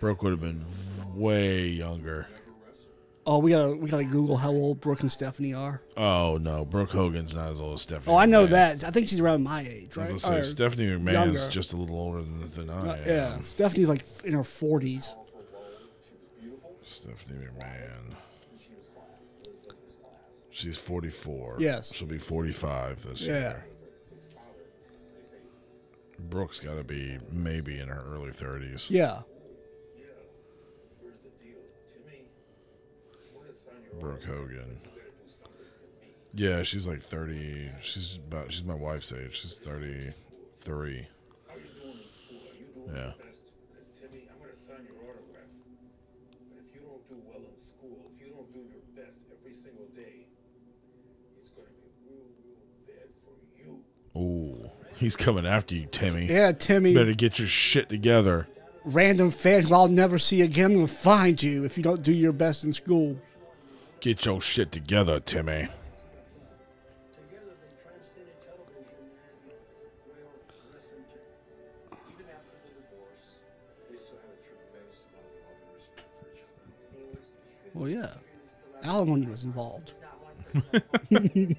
Brooke 0.00 0.22
would 0.22 0.30
have 0.32 0.40
been 0.40 0.62
way 1.16 1.66
younger. 1.66 2.26
Oh, 3.28 3.38
we 3.38 3.50
gotta 3.50 3.74
we 3.74 3.88
gotta 3.90 4.04
Google 4.04 4.36
how 4.36 4.50
old 4.50 4.80
Brooke 4.80 5.00
and 5.00 5.10
Stephanie 5.10 5.52
are. 5.52 5.82
Oh 5.96 6.38
no, 6.40 6.64
Brooke 6.64 6.90
Hogan's 6.90 7.34
not 7.34 7.50
as 7.50 7.58
old 7.58 7.74
as 7.74 7.82
Stephanie. 7.82 8.14
Oh, 8.14 8.16
I 8.18 8.26
know 8.26 8.46
McMahon. 8.46 8.50
that. 8.50 8.84
I 8.84 8.90
think 8.90 9.08
she's 9.08 9.18
around 9.20 9.42
my 9.42 9.62
age, 9.62 9.98
I 9.98 10.12
was 10.12 10.22
gonna 10.22 10.38
Or- 10.38 10.42
say 10.44 10.50
Stephanie 10.54 10.86
McMahon's 10.90 11.12
younger. 11.12 11.48
just 11.50 11.72
a 11.72 11.76
little 11.76 11.96
older 11.98 12.22
than, 12.22 12.48
than 12.50 12.70
I 12.70 12.78
Uh, 12.80 12.94
am. 12.94 13.02
yeah, 13.08 13.36
Stephanie's 13.38 13.88
like 13.88 14.04
in 14.24 14.32
her 14.32 14.44
forties. 14.44 15.12
Stephanie 16.84 17.46
McMahon. 17.58 18.14
She's 20.50 20.76
44. 20.78 21.56
Yes. 21.58 21.92
She'll 21.92 22.08
be 22.08 22.16
45 22.18 23.02
this 23.06 23.20
year. 23.22 23.34
Yeah. 23.34 23.40
year. 23.50 23.66
Brooke's 26.30 26.60
got 26.60 26.76
to 26.76 26.84
be 26.84 27.18
maybe 27.30 27.78
in 27.78 27.88
her 27.88 28.02
early 28.08 28.30
30s. 28.32 28.86
Yeah. 28.88 29.20
Brooke 34.00 34.24
Hogan. 34.24 34.78
Yeah, 36.34 36.62
she's 36.64 36.86
like 36.86 37.02
30. 37.02 37.70
She's 37.82 38.16
about 38.16 38.52
she's 38.52 38.64
my 38.64 38.74
wife's 38.74 39.12
age. 39.12 39.40
She's 39.40 39.56
33. 39.56 41.06
How 41.48 41.54
you 41.56 41.62
doing 41.80 41.94
in 41.94 42.02
school? 42.04 42.38
Are 42.50 42.56
you 42.58 42.66
doing 42.74 42.88
Yeah. 42.94 43.02
your 43.02 43.14
best? 43.16 43.40
Because 43.72 43.88
Timmy, 44.00 44.28
I'm 44.30 44.38
gonna 44.38 44.52
sign 44.54 44.84
your 44.84 45.00
autograph. 45.08 45.48
But 46.50 46.58
if 46.60 46.74
you 46.74 46.80
don't 46.82 47.08
do 47.08 47.16
well 47.26 47.40
in 47.40 47.56
school, 47.56 48.12
if 48.12 48.20
you 48.20 48.32
don't 48.34 48.52
do 48.52 48.58
your 48.68 48.84
best 48.94 49.16
every 49.32 49.54
single 49.54 49.86
day, 49.96 50.26
it's 51.40 51.48
gonna 51.50 51.68
be 51.80 51.88
real, 52.04 52.28
real 52.44 52.60
bad 52.86 53.08
for 53.24 53.32
you. 53.56 54.20
Ooh, 54.20 54.70
he's 54.98 55.16
coming 55.16 55.46
after 55.46 55.74
you, 55.74 55.86
Timmy. 55.90 56.26
Yeah, 56.26 56.52
Timmy. 56.52 56.92
Better 56.92 57.14
get 57.14 57.38
your 57.38 57.48
shit 57.48 57.88
together. 57.88 58.46
Random 58.84 59.30
fans 59.30 59.68
who 59.68 59.74
I'll 59.74 59.88
never 59.88 60.18
see 60.18 60.42
again 60.42 60.76
will 60.76 60.86
find 60.86 61.42
you 61.42 61.64
if 61.64 61.76
you 61.78 61.82
don't 61.82 62.02
do 62.02 62.12
your 62.12 62.32
best 62.32 62.62
in 62.62 62.72
school. 62.74 63.16
Get 64.06 64.24
your 64.24 64.40
shit 64.40 64.70
together, 64.70 65.18
Timmy. 65.18 65.66
Together 65.66 65.72
they 67.58 67.74
transcended 67.82 68.38
television 68.40 69.02
and, 69.02 69.50
well, 70.06 70.30
listen, 70.72 71.02
even 72.14 72.26
after 72.30 72.54
the 72.62 72.70
divorce, 72.86 73.26
they 73.90 73.96
still 73.98 74.22
had 74.22 74.30
a 74.30 74.46
tremendous 74.46 75.02
amount 75.10 75.26
of 75.26 75.42
love 75.42 75.58
and 75.58 75.74
respect 75.74 76.06
for 76.22 76.26
each 76.30 76.46
other. 77.10 77.18
Well, 77.74 77.90
yeah. 77.90 78.14
Alimony 78.88 79.26
was 79.26 79.42
involved. 79.42 79.94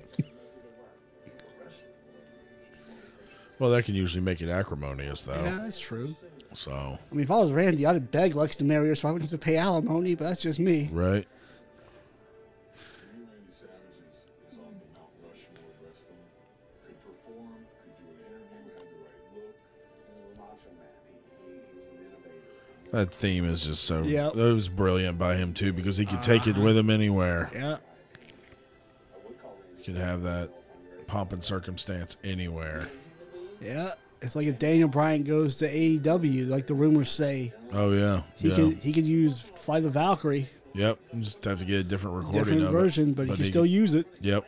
Well, 3.59 3.71
that 3.71 3.85
can 3.85 3.95
usually 3.95 4.23
make 4.23 4.39
it 4.39 4.49
acrimonious, 4.49 5.23
though. 5.23 5.43
Yeah, 5.43 5.59
that's 5.63 5.79
true. 5.79 6.15
So, 6.53 6.71
I 6.71 7.13
mean, 7.13 7.23
if 7.23 7.31
I 7.31 7.39
was 7.39 7.51
Randy, 7.51 7.87
I'd 7.87 8.11
beg 8.11 8.35
Lex 8.35 8.55
to 8.57 8.63
marry 8.63 8.87
her 8.89 8.95
so 8.95 9.09
I 9.09 9.11
wouldn't 9.11 9.31
have 9.31 9.39
to 9.39 9.43
pay 9.43 9.57
alimony, 9.57 10.13
but 10.15 10.25
that's 10.25 10.41
just 10.43 10.59
me. 10.59 10.89
right? 10.93 11.25
That 22.91 23.13
theme 23.13 23.45
is 23.45 23.65
just 23.65 23.83
so. 23.83 24.03
Yep. 24.03 24.33
That 24.33 24.53
was 24.53 24.69
brilliant 24.69 25.17
by 25.19 25.35
him 25.35 25.53
too, 25.53 25.73
because 25.73 25.97
he 25.97 26.05
could 26.05 26.23
take 26.23 26.47
it 26.47 26.55
with 26.57 26.77
him 26.77 26.89
anywhere. 26.89 27.49
Yeah. 27.53 27.77
He 29.77 29.83
could 29.83 29.95
have 30.01 30.23
that 30.23 30.49
pomp 31.07 31.33
and 31.33 31.43
circumstance 31.43 32.17
anywhere. 32.23 32.87
Yeah. 33.61 33.91
It's 34.21 34.35
like 34.35 34.47
if 34.47 34.57
Daniel 34.57 34.89
Bryan 34.89 35.23
goes 35.23 35.57
to 35.57 35.67
AEW, 35.69 36.47
like 36.49 36.65
the 36.65 36.73
rumors 36.73 37.09
say, 37.11 37.53
Oh 37.71 37.91
yeah, 37.91 38.21
he 38.35 38.49
yeah. 38.49 38.55
could 38.55 38.73
he 38.77 38.91
could 38.91 39.05
use 39.05 39.41
Fly 39.41 39.79
the 39.79 39.89
Valkyrie, 39.89 40.47
Yep. 40.73 40.97
Just 41.19 41.43
have 41.45 41.59
to 41.59 41.65
get 41.65 41.79
a 41.79 41.83
different 41.83 42.15
recording 42.17 42.41
different 42.41 42.61
of 42.63 42.71
version, 42.71 43.09
it. 43.09 43.15
but 43.15 43.27
you 43.27 43.33
can 43.35 43.43
he- 43.43 43.49
still 43.49 43.65
use 43.65 43.93
it. 43.93 44.07
Yep. 44.21 44.47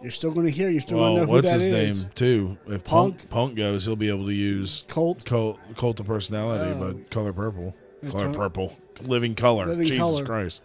You're 0.00 0.10
still 0.12 0.30
going 0.30 0.46
to 0.46 0.52
hear. 0.52 0.70
You're 0.70 0.80
still 0.80 0.98
Well, 0.98 1.14
going 1.16 1.20
to 1.20 1.26
know 1.26 1.32
what's 1.32 1.50
his 1.50 1.62
is. 1.64 2.02
name 2.04 2.10
too? 2.14 2.58
If 2.68 2.84
Punk. 2.84 3.28
Punk 3.30 3.56
goes, 3.56 3.84
he'll 3.84 3.96
be 3.96 4.08
able 4.08 4.26
to 4.26 4.32
use 4.34 4.84
Colt. 4.88 5.24
Cult, 5.24 5.58
Cult 5.76 5.98
of 6.00 6.06
Personality, 6.06 6.72
Oh. 6.72 6.92
but 6.92 7.10
color 7.10 7.32
purple, 7.32 7.74
color 8.08 8.28
a- 8.28 8.32
purple, 8.34 8.76
living 9.02 9.34
color. 9.34 9.66
Living 9.66 9.86
Jesus 9.86 9.98
Colour. 9.98 10.24
Christ. 10.24 10.62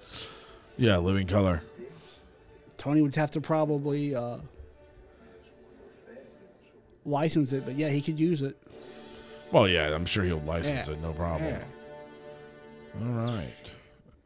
Yeah, 0.78 0.98
living 0.98 1.26
color. 1.28 1.64
Tony 2.78 3.02
would 3.02 3.16
have 3.16 3.32
to 3.32 3.42
probably 3.42 4.14
uh, 4.16 4.38
license 7.06 7.54
it, 7.54 7.66
but 7.66 7.74
yeah, 7.76 7.90
he 7.90 8.02
could 8.02 8.20
use 8.20 8.42
it. 8.42 8.58
Well, 9.52 9.68
yeah, 9.68 9.94
I'm 9.94 10.06
sure 10.06 10.24
he'll 10.24 10.40
license 10.42 10.88
Yeah. 10.88 10.94
it, 10.94 11.02
no 11.02 11.14
problem. 11.14 11.50
Yeah. 11.50 11.64
All 13.02 13.14
right, 13.14 13.54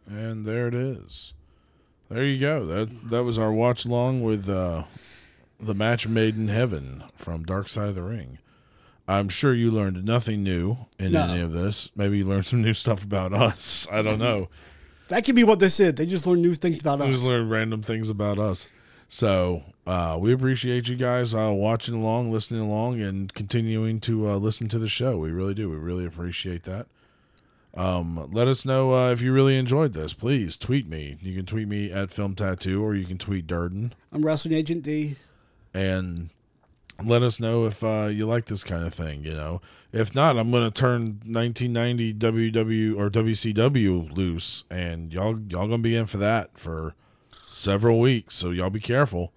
and 0.08 0.46
there 0.46 0.68
it 0.68 0.74
is. 0.74 1.34
There 2.10 2.24
you 2.24 2.40
go. 2.40 2.66
That 2.66 3.10
that 3.10 3.24
was 3.24 3.38
our 3.38 3.52
watch 3.52 3.86
along 3.86 4.22
with 4.24 4.48
uh, 4.50 4.84
the 5.60 5.74
match 5.74 6.08
made 6.08 6.36
in 6.38 6.48
heaven 6.48 7.04
from 7.16 7.44
Dark 7.44 7.68
Side 7.68 7.90
of 7.90 7.96
the 7.96 8.02
Ring. 8.04 8.38
I'm 9.10 9.30
sure 9.30 9.54
you 9.54 9.72
learned 9.72 10.04
nothing 10.06 10.44
new 10.44 10.78
in 11.00 11.14
No. 11.14 11.24
any 11.24 11.42
of 11.42 11.54
this. 11.54 11.90
Maybe 11.96 12.18
you 12.20 12.26
learned 12.28 12.46
some 12.46 12.62
new 12.62 12.74
stuff 12.74 13.04
about 13.04 13.34
us. 13.34 13.88
I 13.92 14.02
don't 14.02 14.20
know. 14.20 14.50
That 15.08 15.24
could 15.24 15.36
be 15.36 15.46
what 15.46 15.60
this 15.60 15.80
is. 15.80 15.94
They 15.94 16.06
just 16.06 16.28
learned 16.28 16.42
new 16.42 16.54
things 16.56 16.82
about 16.82 17.00
We 17.00 17.06
us. 17.06 17.12
just 17.12 17.24
learned 17.24 17.50
random 17.50 17.82
things 17.84 18.10
about 18.10 18.38
us. 18.40 18.68
So 19.08 19.64
uh, 19.86 20.18
we 20.20 20.34
appreciate 20.34 20.90
you 20.90 20.98
guys 20.98 21.34
uh, 21.34 21.50
watching 21.54 21.96
along, 21.96 22.30
listening 22.34 22.60
along, 22.60 23.00
and 23.00 23.34
continuing 23.34 24.02
to 24.02 24.30
uh, 24.32 24.36
listen 24.36 24.68
to 24.68 24.78
the 24.80 24.90
show. 24.90 25.18
We 25.18 25.32
really 25.32 25.54
do. 25.54 25.70
We 25.70 25.78
really 25.78 26.06
appreciate 26.06 26.64
that. 26.64 26.88
Um, 27.78 28.30
let 28.32 28.48
us 28.48 28.66
know 28.66 28.94
uh, 28.96 29.12
if 29.12 29.22
you 29.22 29.32
really 29.32 29.56
enjoyed 29.56 29.94
this. 29.94 30.14
Please 30.16 30.58
tweet 30.58 30.88
me. 30.90 31.18
You 31.22 31.36
can 31.36 31.46
tweet 31.46 31.68
me 31.68 31.92
at 31.92 32.12
Film 32.12 32.34
Tattoo, 32.34 32.84
or 32.84 32.96
you 32.96 33.06
can 33.06 33.20
tweet 33.20 33.46
Durden, 33.46 33.94
I'm 34.12 34.26
Wrestling 34.26 34.56
Agent 34.56 34.84
D. 34.84 35.16
and 35.76 36.32
let 37.04 37.22
us 37.22 37.40
know 37.40 37.66
if 37.68 37.84
uh, 37.84 38.10
you 38.12 38.26
like 38.26 38.46
this 38.46 38.64
kind 38.64 38.86
of 38.86 38.94
thing. 38.94 39.24
You 39.24 39.34
know, 39.34 39.62
if 39.92 40.16
not, 40.16 40.38
I'm 40.38 40.50
going 40.50 40.64
to 40.64 40.72
turn 40.72 41.22
1990 41.26 42.16
WW 42.16 42.98
or 42.98 43.10
WCW 43.12 44.16
loose, 44.16 44.64
and 44.72 45.14
y'all 45.14 45.40
y'all 45.48 45.68
gonna 45.68 45.78
be 45.78 45.96
in 45.96 46.08
for 46.08 46.18
that 46.18 46.58
for 46.58 46.96
several 47.48 48.00
weeks. 48.00 48.36
So 48.36 48.50
y'all 48.50 48.70
be 48.72 48.80
careful. 48.80 49.32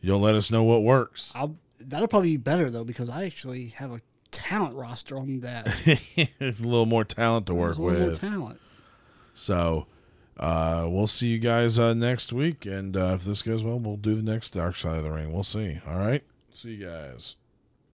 You'll 0.00 0.20
let 0.20 0.34
us 0.34 0.50
know 0.50 0.62
what 0.62 0.82
works. 0.82 1.32
I'll, 1.34 1.56
that'll 1.78 2.08
probably 2.08 2.30
be 2.30 2.36
better 2.38 2.70
though 2.70 2.84
because 2.84 3.10
I 3.10 3.24
actually 3.24 3.66
have 3.76 3.92
a 3.92 4.00
talent 4.30 4.74
roster 4.76 5.18
on 5.18 5.40
that. 5.40 5.66
There's 6.38 6.60
a 6.60 6.66
little 6.66 6.86
more 6.86 7.04
talent 7.04 7.46
to 7.46 7.54
work 7.54 7.76
There's 7.76 7.78
a 7.78 7.82
little 7.82 8.00
more 8.00 8.10
with. 8.10 8.20
talent. 8.20 8.60
So 9.34 9.86
uh, 10.36 10.86
we'll 10.88 11.06
see 11.06 11.28
you 11.28 11.38
guys 11.38 11.78
uh, 11.78 11.94
next 11.94 12.32
week, 12.32 12.66
and 12.66 12.96
uh, 12.96 13.12
if 13.14 13.24
this 13.24 13.42
goes 13.42 13.62
well, 13.64 13.78
we'll 13.78 13.96
do 13.96 14.14
the 14.14 14.22
next 14.22 14.50
Dark 14.50 14.76
Side 14.76 14.98
of 14.98 15.04
the 15.04 15.10
Ring. 15.12 15.32
We'll 15.32 15.42
see. 15.44 15.80
All 15.86 15.98
right, 15.98 16.22
see 16.52 16.74
you 16.74 16.86
guys. 16.86 17.36